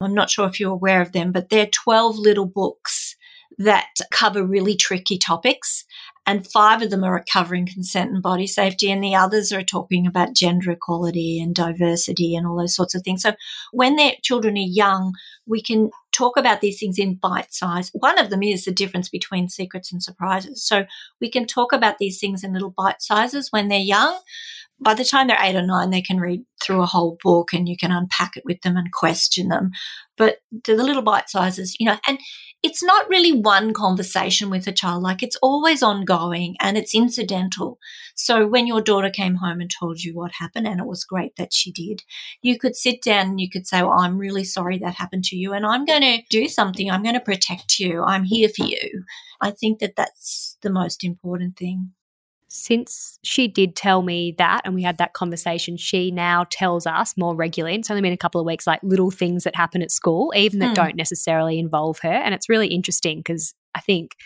I'm 0.00 0.14
not 0.14 0.30
sure 0.30 0.46
if 0.46 0.60
you're 0.60 0.72
aware 0.72 1.00
of 1.00 1.12
them, 1.12 1.32
but 1.32 1.48
they're 1.48 1.66
12 1.66 2.16
little 2.18 2.46
books 2.46 3.16
that 3.58 3.88
cover 4.10 4.44
really 4.44 4.76
tricky 4.76 5.18
topics. 5.18 5.84
And 6.24 6.46
five 6.46 6.82
of 6.82 6.90
them 6.90 7.02
are 7.02 7.24
covering 7.32 7.66
consent 7.66 8.12
and 8.12 8.22
body 8.22 8.46
safety, 8.46 8.90
and 8.90 9.02
the 9.02 9.14
others 9.14 9.52
are 9.52 9.62
talking 9.62 10.06
about 10.06 10.34
gender 10.34 10.70
equality 10.70 11.40
and 11.40 11.54
diversity 11.54 12.36
and 12.36 12.46
all 12.46 12.56
those 12.56 12.76
sorts 12.76 12.94
of 12.94 13.02
things. 13.02 13.22
So 13.22 13.32
when 13.72 13.96
their 13.96 14.12
children 14.22 14.56
are 14.56 14.60
young, 14.60 15.14
we 15.46 15.60
can 15.60 15.90
talk 16.12 16.36
about 16.36 16.60
these 16.60 16.78
things 16.78 16.98
in 16.98 17.16
bite 17.16 17.52
size. 17.52 17.90
One 17.92 18.18
of 18.18 18.30
them 18.30 18.42
is 18.42 18.64
the 18.64 18.72
difference 18.72 19.08
between 19.08 19.48
secrets 19.48 19.92
and 19.92 20.02
surprises. 20.02 20.64
So 20.64 20.84
we 21.20 21.28
can 21.28 21.46
talk 21.46 21.72
about 21.72 21.98
these 21.98 22.20
things 22.20 22.44
in 22.44 22.52
little 22.52 22.74
bite 22.76 23.02
sizes 23.02 23.48
when 23.50 23.68
they're 23.68 23.78
young 23.78 24.20
by 24.82 24.94
the 24.94 25.04
time 25.04 25.28
they're 25.28 25.38
eight 25.40 25.54
or 25.54 25.62
nine, 25.62 25.90
they 25.90 26.02
can 26.02 26.18
read 26.18 26.44
through 26.62 26.82
a 26.82 26.86
whole 26.86 27.16
book 27.22 27.52
and 27.52 27.68
you 27.68 27.76
can 27.76 27.92
unpack 27.92 28.36
it 28.36 28.44
with 28.44 28.60
them 28.62 28.76
and 28.76 28.92
question 28.92 29.48
them. 29.48 29.70
But 30.16 30.38
the 30.64 30.74
little 30.74 31.02
bite 31.02 31.30
sizes, 31.30 31.76
you 31.78 31.86
know, 31.86 31.98
and 32.06 32.18
it's 32.62 32.82
not 32.82 33.08
really 33.08 33.32
one 33.32 33.72
conversation 33.72 34.48
with 34.48 34.66
a 34.66 34.72
child. 34.72 35.02
Like 35.02 35.22
it's 35.22 35.36
always 35.42 35.82
ongoing 35.82 36.56
and 36.60 36.78
it's 36.78 36.94
incidental. 36.94 37.78
So 38.14 38.46
when 38.46 38.66
your 38.66 38.80
daughter 38.80 39.10
came 39.10 39.36
home 39.36 39.60
and 39.60 39.70
told 39.70 40.02
you 40.02 40.14
what 40.14 40.32
happened, 40.32 40.66
and 40.68 40.80
it 40.80 40.86
was 40.86 41.04
great 41.04 41.34
that 41.36 41.52
she 41.52 41.72
did, 41.72 42.02
you 42.40 42.58
could 42.58 42.76
sit 42.76 43.02
down 43.02 43.30
and 43.30 43.40
you 43.40 43.50
could 43.50 43.66
say, 43.66 43.82
well, 43.82 43.98
I'm 43.98 44.16
really 44.16 44.44
sorry 44.44 44.78
that 44.78 44.94
happened 44.94 45.24
to 45.24 45.36
you 45.36 45.52
and 45.52 45.66
I'm 45.66 45.84
going 45.84 46.02
to 46.02 46.22
do 46.30 46.48
something. 46.48 46.90
I'm 46.90 47.02
going 47.02 47.14
to 47.14 47.20
protect 47.20 47.78
you. 47.80 48.02
I'm 48.02 48.24
here 48.24 48.48
for 48.48 48.64
you. 48.64 49.04
I 49.40 49.50
think 49.50 49.80
that 49.80 49.96
that's 49.96 50.56
the 50.62 50.70
most 50.70 51.02
important 51.02 51.56
thing 51.56 51.92
since 52.54 53.18
she 53.22 53.48
did 53.48 53.74
tell 53.74 54.02
me 54.02 54.34
that 54.36 54.60
and 54.66 54.74
we 54.74 54.82
had 54.82 54.98
that 54.98 55.14
conversation, 55.14 55.78
she 55.78 56.10
now 56.10 56.44
tells 56.50 56.86
us 56.86 57.16
more 57.16 57.34
regularly. 57.34 57.76
It's 57.76 57.90
only 57.90 58.02
been 58.02 58.12
a 58.12 58.18
couple 58.18 58.42
of 58.42 58.46
weeks, 58.46 58.66
like 58.66 58.80
little 58.82 59.10
things 59.10 59.44
that 59.44 59.56
happen 59.56 59.80
at 59.80 59.90
school, 59.90 60.34
even 60.36 60.58
that 60.58 60.68
hmm. 60.68 60.74
don't 60.74 60.94
necessarily 60.94 61.58
involve 61.58 62.00
her. 62.00 62.12
And 62.12 62.34
it's 62.34 62.50
really 62.50 62.68
interesting 62.68 63.20
because 63.20 63.54
I 63.74 63.80
think 63.80 64.16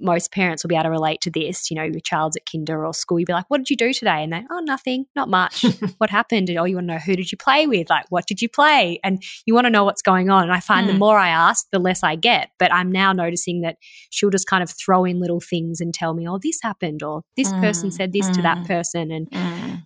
most 0.00 0.32
parents 0.32 0.62
will 0.62 0.68
be 0.68 0.74
able 0.74 0.84
to 0.84 0.90
relate 0.90 1.20
to 1.22 1.30
this. 1.30 1.70
You 1.70 1.76
know, 1.76 1.84
your 1.84 2.00
child's 2.00 2.36
at 2.36 2.42
kinder 2.50 2.84
or 2.84 2.94
school, 2.94 3.18
you'd 3.18 3.26
be 3.26 3.32
like, 3.32 3.48
What 3.48 3.58
did 3.58 3.70
you 3.70 3.76
do 3.76 3.92
today? 3.92 4.22
And 4.22 4.32
they, 4.32 4.42
Oh, 4.50 4.60
nothing, 4.60 5.06
not 5.14 5.28
much. 5.28 5.64
what 5.98 6.10
happened? 6.10 6.48
And, 6.48 6.58
oh, 6.58 6.64
you 6.64 6.76
want 6.76 6.88
to 6.88 6.94
know 6.94 7.00
who 7.00 7.16
did 7.16 7.30
you 7.30 7.38
play 7.38 7.66
with? 7.66 7.90
Like, 7.90 8.06
what 8.10 8.26
did 8.26 8.40
you 8.42 8.48
play? 8.48 9.00
And 9.04 9.22
you 9.46 9.54
want 9.54 9.66
to 9.66 9.70
know 9.70 9.84
what's 9.84 10.02
going 10.02 10.30
on. 10.30 10.44
And 10.44 10.52
I 10.52 10.60
find 10.60 10.84
mm. 10.84 10.88
the 10.88 10.92
hmm. 10.94 11.00
more 11.00 11.18
I 11.18 11.28
ask, 11.28 11.66
the 11.70 11.78
less 11.78 12.02
I 12.02 12.16
get. 12.16 12.50
But 12.58 12.72
I'm 12.72 12.90
now 12.90 13.12
noticing 13.12 13.60
that 13.62 13.76
she'll 14.10 14.30
just 14.30 14.46
kind 14.46 14.62
of 14.62 14.70
throw 14.70 15.04
in 15.04 15.20
little 15.20 15.40
things 15.40 15.80
and 15.80 15.92
tell 15.92 16.14
me, 16.14 16.28
Oh, 16.28 16.38
this 16.42 16.58
happened, 16.62 17.02
or 17.02 17.22
this 17.36 17.52
mm. 17.52 17.60
person 17.60 17.90
said 17.90 18.12
this 18.12 18.28
mm. 18.28 18.34
to 18.34 18.42
that 18.42 18.66
person. 18.66 19.10
And 19.10 19.28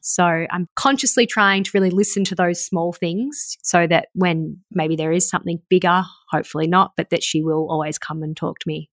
so 0.03 0.25
I'm 0.25 0.69
consciously 0.77 1.27
trying 1.27 1.65
to 1.65 1.71
really 1.75 1.91
listen 1.91 2.25
to 2.25 2.35
those 2.35 2.65
small 2.65 2.93
things 2.93 3.57
so 3.63 3.87
that 3.87 4.09
when 4.15 4.59
maybe 4.71 4.97
there 4.97 5.13
is 5.13 5.29
something 5.29 5.61
bigger, 5.69 6.03
hopefully 6.31 6.67
not, 6.67 6.93
but 6.97 7.11
that 7.11 7.23
she 7.23 7.43
will 7.43 7.67
always 7.71 7.99
come 7.99 8.23
and 8.23 8.37
talk 8.37 8.59
to 8.61 8.69
me 8.69 8.91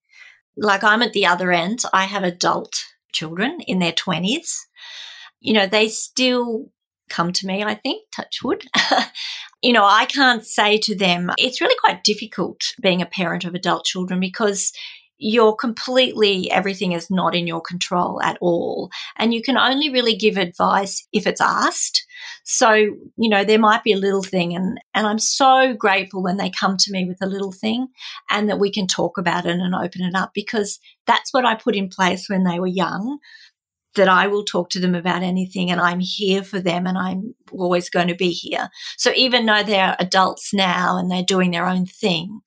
like 0.58 0.84
I'm 0.84 1.02
at 1.02 1.14
the 1.14 1.26
other 1.26 1.52
end. 1.52 1.84
I 1.94 2.06
have 2.06 2.24
adult 2.24 2.86
children 3.12 3.60
in 3.68 3.80
their 3.80 3.92
20s. 3.92 4.58
You 5.40 5.54
know, 5.54 5.66
they 5.66 5.88
still 5.88 6.72
come 7.10 7.34
to 7.34 7.46
me, 7.46 7.64
I 7.64 7.76
think, 7.76 8.04
touch 8.16 8.40
wood. 8.44 8.64
you 9.62 9.74
know, 9.74 9.86
I 9.86 10.06
can't 10.06 10.46
say 10.46 10.78
to 10.80 10.96
them, 10.96 11.30
it's 11.38 11.62
really 11.62 11.78
quite 11.80 12.04
difficult 12.04 12.62
being 12.82 13.02
a 13.02 13.06
parent 13.06 13.44
of 13.44 13.54
adult 13.54 13.86
children 13.86 14.20
because 14.20 14.72
you're 15.22 15.54
completely, 15.54 16.50
everything 16.50 16.94
is 16.94 17.12
not 17.12 17.36
in 17.36 17.46
your 17.46 17.62
control 17.62 18.20
at 18.24 18.38
all. 18.42 18.90
And 19.18 19.34
you 19.34 19.42
can 19.44 19.56
only 19.56 19.92
really 19.92 20.16
give 20.16 20.36
advice 20.36 21.08
if 21.14 21.28
it's 21.28 21.40
asked. 21.40 22.06
So, 22.44 22.74
you 22.74 23.30
know, 23.30 23.44
there 23.44 23.60
might 23.60 23.84
be 23.84 23.94
a 23.94 23.98
little 23.98 24.24
thing 24.24 24.56
and, 24.56 24.80
and 24.96 25.06
I'm 25.06 25.20
so 25.20 25.76
grateful 25.76 26.24
when 26.24 26.38
they 26.38 26.50
come 26.50 26.76
to 26.76 26.92
me 26.92 27.06
with 27.06 27.20
a 27.22 27.28
little 27.28 27.52
thing 27.52 27.90
and 28.32 28.50
that 28.50 28.60
we 28.60 28.72
can 28.72 28.88
talk 28.88 29.20
about 29.20 29.46
it 29.46 29.58
and 29.60 29.76
open 29.76 30.02
it 30.02 30.16
up 30.16 30.32
because 30.34 30.80
that's 31.06 31.32
what 31.32 31.46
I 31.46 31.54
put 31.54 31.76
in 31.76 31.88
place 31.88 32.28
when 32.28 32.44
they 32.44 32.60
were 32.60 32.68
young 32.68 33.20
that 33.96 34.08
I 34.08 34.26
will 34.28 34.44
talk 34.44 34.70
to 34.72 34.80
them 34.80 34.96
about 34.96 35.22
anything 35.22 35.70
and 35.70 35.80
I'm 35.80 36.00
here 36.00 36.44
for 36.44 36.60
them 36.60 36.88
and 36.88 36.98
I'm 36.98 37.36
always 37.52 37.90
going 37.90 38.08
to 38.08 38.16
be 38.16 38.32
here. 38.32 38.70
So 38.98 39.12
even 39.16 39.46
though 39.46 39.64
they're 39.64 39.96
adults 40.00 40.54
now 40.54 40.98
and 40.98 41.12
they're 41.12 41.24
doing 41.24 41.52
their 41.52 41.68
own 41.68 41.86
thing, 41.86 42.42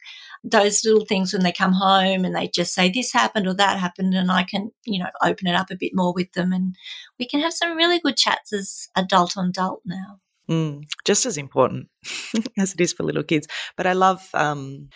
those 0.45 0.84
little 0.84 1.07
things 1.07 1.32
when 1.32 1.42
they 1.42 1.53
come 1.53 1.72
home 1.72 2.24
and 2.24 2.36
they 2.36 2.49
just 2.49 2.74
say 2.74 2.90
this 2.90 3.12
happened 3.12 3.47
or 3.47 3.55
that 3.55 3.78
happened 3.78 4.14
and 4.14 4.30
I 4.30 4.42
can, 4.42 4.70
you 4.84 5.03
know, 5.03 5.09
open 5.22 5.47
it 5.47 5.55
up 5.55 5.70
a 5.70 5.76
bit 5.76 5.92
more 5.95 6.12
with 6.12 6.32
them 6.32 6.53
and 6.53 6.76
we 7.18 7.26
can 7.26 7.40
have 7.40 7.55
some 7.55 7.76
really 7.76 7.99
good 7.99 8.18
chats 8.18 8.53
as 8.53 8.88
adult 8.95 9.38
on 9.38 9.49
adult 9.49 9.80
now. 9.86 10.20
Mm, 10.51 10.82
just 11.07 11.24
as 11.24 11.38
important 11.38 11.88
as 12.59 12.74
it 12.74 12.80
is 12.80 12.92
for 12.92 13.05
little 13.05 13.22
kids. 13.22 13.49
But 13.78 13.86
I 13.86 13.95
love 13.95 14.28
um, 14.34 14.90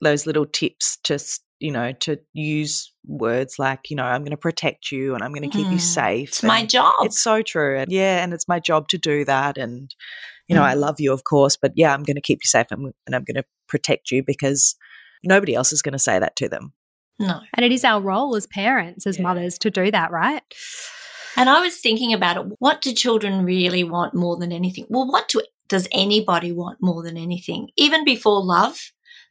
those 0.00 0.26
little 0.26 0.46
tips 0.46 0.98
just, 1.02 1.42
you 1.58 1.72
know, 1.72 1.90
to 2.00 2.20
use 2.32 2.92
words 3.04 3.58
like, 3.58 3.90
you 3.90 3.96
know, 3.96 4.04
I'm 4.04 4.22
going 4.22 4.30
to 4.30 4.36
protect 4.36 4.92
you 4.92 5.14
and 5.14 5.24
I'm 5.24 5.32
going 5.32 5.50
to 5.50 5.56
keep 5.56 5.66
mm, 5.66 5.72
you 5.72 5.78
safe. 5.80 6.28
It's 6.28 6.42
my 6.44 6.64
job. 6.64 6.94
It's 7.00 7.20
so 7.20 7.42
true. 7.42 7.80
And 7.80 7.90
yeah, 7.90 8.22
and 8.22 8.32
it's 8.32 8.46
my 8.46 8.60
job 8.60 8.86
to 8.88 8.98
do 8.98 9.24
that. 9.24 9.58
And, 9.58 9.92
you 10.48 10.54
know, 10.54 10.62
mm. 10.62 10.68
I 10.68 10.74
love 10.74 11.00
you, 11.00 11.12
of 11.12 11.24
course, 11.24 11.56
but 11.56 11.72
yeah, 11.74 11.92
I'm 11.92 12.02
going 12.02 12.16
to 12.16 12.22
keep 12.22 12.40
you 12.42 12.48
safe 12.48 12.66
and, 12.70 12.92
and 13.06 13.14
I'm 13.14 13.24
going 13.24 13.36
to 13.36 13.44
protect 13.68 14.10
you 14.10 14.22
because 14.22 14.76
nobody 15.22 15.54
else 15.54 15.72
is 15.72 15.82
going 15.82 15.92
to 15.92 15.98
say 15.98 16.18
that 16.18 16.36
to 16.36 16.48
them. 16.48 16.72
No. 17.18 17.40
And 17.54 17.64
it 17.64 17.72
is 17.72 17.84
our 17.84 18.00
role 18.00 18.34
as 18.36 18.46
parents, 18.46 19.06
as 19.06 19.16
yeah. 19.16 19.22
mothers, 19.22 19.58
to 19.58 19.70
do 19.70 19.90
that, 19.90 20.10
right? 20.10 20.42
And 21.36 21.48
I 21.48 21.60
was 21.60 21.78
thinking 21.78 22.12
about 22.12 22.36
it. 22.36 22.52
What 22.58 22.80
do 22.80 22.92
children 22.92 23.44
really 23.44 23.84
want 23.84 24.14
more 24.14 24.36
than 24.36 24.52
anything? 24.52 24.86
Well, 24.88 25.06
what 25.06 25.28
do, 25.28 25.42
does 25.68 25.88
anybody 25.92 26.52
want 26.52 26.78
more 26.80 27.02
than 27.02 27.16
anything? 27.16 27.68
Even 27.76 28.04
before 28.04 28.44
love, 28.44 28.78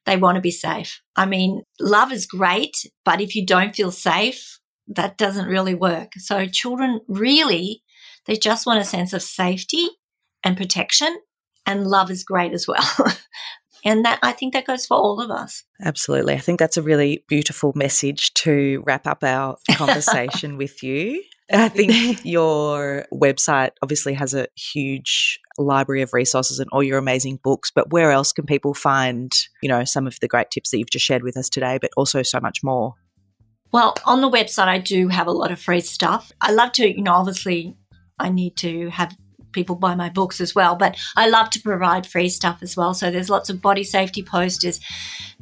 they 0.05 0.18
want 0.18 0.36
to 0.36 0.41
be 0.41 0.51
safe. 0.51 1.01
I 1.16 1.26
mean, 1.26 1.64
love 1.80 2.11
is 2.11 2.26
great, 2.26 2.76
but 3.05 3.22
if 3.22 3.36
you 3.36 3.45
don't 3.45 3.76
feel 3.76 3.91
safe, 3.91 4.59
that 4.88 5.18
doesn't 5.18 5.47
really 5.47 5.76
work. 5.76 6.14
So 6.18 6.45
children 6.45 7.01
really, 7.07 7.84
they 8.26 8.36
just 8.36 8.66
want 8.66 8.82
a 8.82 8.86
sense 8.86 9.14
of 9.14 9.22
safety 9.22 9.89
and 10.44 10.58
protection 10.58 11.20
and 11.66 11.88
love 11.88 12.12
is 12.12 12.24
great 12.24 12.54
as 12.54 12.68
well. 12.68 12.88
And 13.86 14.06
that 14.06 14.20
I 14.24 14.32
think 14.32 14.54
that 14.54 14.66
goes 14.66 14.86
for 14.86 14.96
all 14.96 15.20
of 15.20 15.30
us. 15.30 15.64
Absolutely. 15.84 16.36
I 16.36 16.39
think 16.39 16.58
that's 16.58 16.78
a 16.78 16.82
really 16.82 17.24
beautiful 17.28 17.74
message 17.76 18.34
to 18.36 18.82
wrap 18.86 19.06
up 19.06 19.24
our 19.24 19.58
conversation 19.72 20.58
with 20.58 20.82
you. 20.82 21.22
I 21.52 21.68
think 21.68 22.22
your 22.24 23.06
website 23.14 23.72
obviously 23.82 24.14
has 24.14 24.34
a 24.34 24.48
huge 24.56 25.39
library 25.58 26.02
of 26.02 26.14
resources 26.14 26.60
and 26.60 26.70
all 26.72 26.82
your 26.82 26.98
amazing 26.98 27.39
books, 27.44 27.72
but 27.76 27.91
where 27.91 28.12
else 28.12 28.32
can 28.32 28.46
people 28.46 28.74
find, 28.74 29.32
you 29.62 29.68
know, 29.68 29.84
some 29.84 30.08
of 30.08 30.18
the 30.22 30.28
great 30.28 30.50
tips 30.50 30.72
that 30.72 30.78
you've 30.78 30.89
just 30.89 31.06
shared 31.06 31.22
with 31.22 31.36
us 31.36 31.50
today, 31.50 31.78
but 31.80 31.91
also 31.98 32.24
so 32.24 32.39
much 32.39 32.64
more? 32.64 32.94
Well, 33.74 33.96
on 34.06 34.22
the 34.22 34.30
website 34.30 34.68
I 34.68 34.78
do 34.78 35.10
have 35.10 35.28
a 35.28 35.32
lot 35.32 35.52
of 35.52 35.60
free 35.60 35.82
stuff. 35.82 36.32
I 36.39 36.52
love 36.52 36.72
to, 36.74 36.88
you 36.88 37.04
know, 37.04 37.14
obviously 37.14 37.76
I 38.18 38.30
need 38.30 38.56
to 38.58 38.89
have 38.89 39.16
people 39.54 39.76
buy 39.76 39.95
my 39.95 40.10
books 40.10 40.41
as 40.41 40.54
well. 40.54 40.76
But 40.76 40.97
I 41.16 41.30
love 41.30 41.49
to 41.51 41.62
provide 41.62 42.06
free 42.06 42.30
stuff 42.30 42.60
as 42.62 42.76
well. 42.76 42.93
So 42.93 43.12
there's 43.12 43.30
lots 43.30 43.49
of 43.49 43.62
body 43.62 43.84
safety 43.84 44.24
posters. 44.24 44.80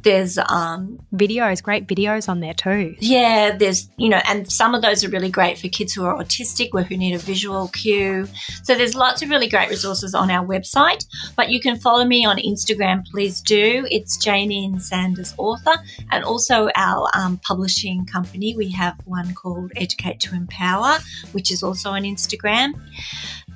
There's 0.03 0.37
um, 0.37 0.99
videos, 1.13 1.61
great 1.61 1.87
videos 1.87 2.27
on 2.27 2.39
there 2.39 2.53
too. 2.53 2.95
Yeah, 2.99 3.55
there's 3.55 3.89
you 3.97 4.09
know, 4.09 4.21
and 4.27 4.51
some 4.51 4.73
of 4.73 4.81
those 4.81 5.03
are 5.03 5.09
really 5.09 5.29
great 5.29 5.57
for 5.59 5.67
kids 5.67 5.93
who 5.93 6.05
are 6.05 6.15
autistic 6.15 6.69
or 6.73 6.81
who 6.81 6.97
need 6.97 7.13
a 7.13 7.19
visual 7.19 7.67
cue. 7.69 8.27
So 8.63 8.75
there's 8.75 8.95
lots 8.95 9.21
of 9.21 9.29
really 9.29 9.47
great 9.47 9.69
resources 9.69 10.15
on 10.15 10.31
our 10.31 10.45
website. 10.45 11.05
But 11.35 11.49
you 11.49 11.59
can 11.59 11.79
follow 11.79 12.03
me 12.03 12.25
on 12.25 12.37
Instagram, 12.37 13.05
please 13.05 13.41
do. 13.41 13.85
It's 13.89 14.17
Jayneen 14.17 14.81
Sanders 14.81 15.33
Author, 15.37 15.73
and 16.11 16.23
also 16.23 16.69
our 16.75 17.07
um, 17.13 17.39
publishing 17.45 18.05
company. 18.05 18.55
We 18.55 18.71
have 18.71 18.95
one 19.05 19.33
called 19.33 19.71
Educate 19.75 20.19
to 20.21 20.35
Empower, 20.35 20.97
which 21.31 21.51
is 21.51 21.63
also 21.63 21.91
on 21.91 22.03
Instagram. 22.03 22.73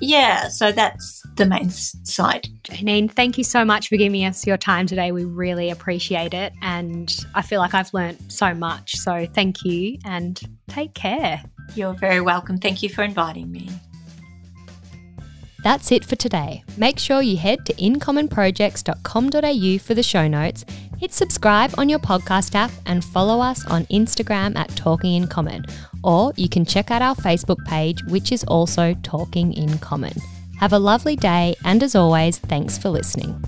Yeah, 0.00 0.45
so 0.50 0.72
that's 0.72 1.22
the 1.36 1.46
main 1.46 1.70
site. 1.70 2.48
Jayneen, 2.62 3.10
thank 3.10 3.38
you 3.38 3.44
so 3.44 3.64
much 3.64 3.88
for 3.88 3.96
giving 3.96 4.24
us 4.24 4.46
your 4.46 4.56
time 4.56 4.86
today. 4.86 5.12
We 5.12 5.24
really 5.24 5.70
appreciate 5.70 6.34
it. 6.34 6.52
And 6.62 7.14
I 7.34 7.42
feel 7.42 7.60
like 7.60 7.74
I've 7.74 7.92
learnt 7.92 8.32
so 8.32 8.54
much. 8.54 8.96
So 8.96 9.26
thank 9.26 9.64
you 9.64 9.98
and 10.04 10.40
take 10.68 10.94
care. 10.94 11.42
You're 11.74 11.94
very 11.94 12.20
welcome. 12.20 12.58
Thank 12.58 12.82
you 12.82 12.88
for 12.88 13.02
inviting 13.02 13.50
me. 13.50 13.70
That's 15.66 15.90
it 15.90 16.04
for 16.04 16.14
today. 16.14 16.62
Make 16.76 16.98
sure 16.98 17.22
you 17.22 17.36
head 17.36 17.66
to 17.66 17.74
incommonprojects.com.au 17.74 19.78
for 19.78 19.94
the 19.94 20.02
show 20.02 20.28
notes, 20.28 20.64
hit 20.96 21.12
subscribe 21.12 21.74
on 21.76 21.88
your 21.88 21.98
podcast 21.98 22.54
app, 22.54 22.70
and 22.86 23.04
follow 23.04 23.40
us 23.40 23.66
on 23.66 23.84
Instagram 23.86 24.56
at 24.56 24.68
Talking 24.76 25.14
in 25.14 25.26
Common. 25.26 25.64
Or 26.04 26.32
you 26.36 26.48
can 26.48 26.64
check 26.64 26.92
out 26.92 27.02
our 27.02 27.16
Facebook 27.16 27.64
page, 27.64 28.00
which 28.04 28.30
is 28.30 28.44
also 28.44 28.94
Talking 29.02 29.52
in 29.54 29.78
Common. 29.78 30.12
Have 30.60 30.72
a 30.72 30.78
lovely 30.78 31.16
day, 31.16 31.54
and 31.64 31.82
as 31.82 31.94
always, 31.94 32.38
thanks 32.38 32.78
for 32.78 32.88
listening. 32.88 33.44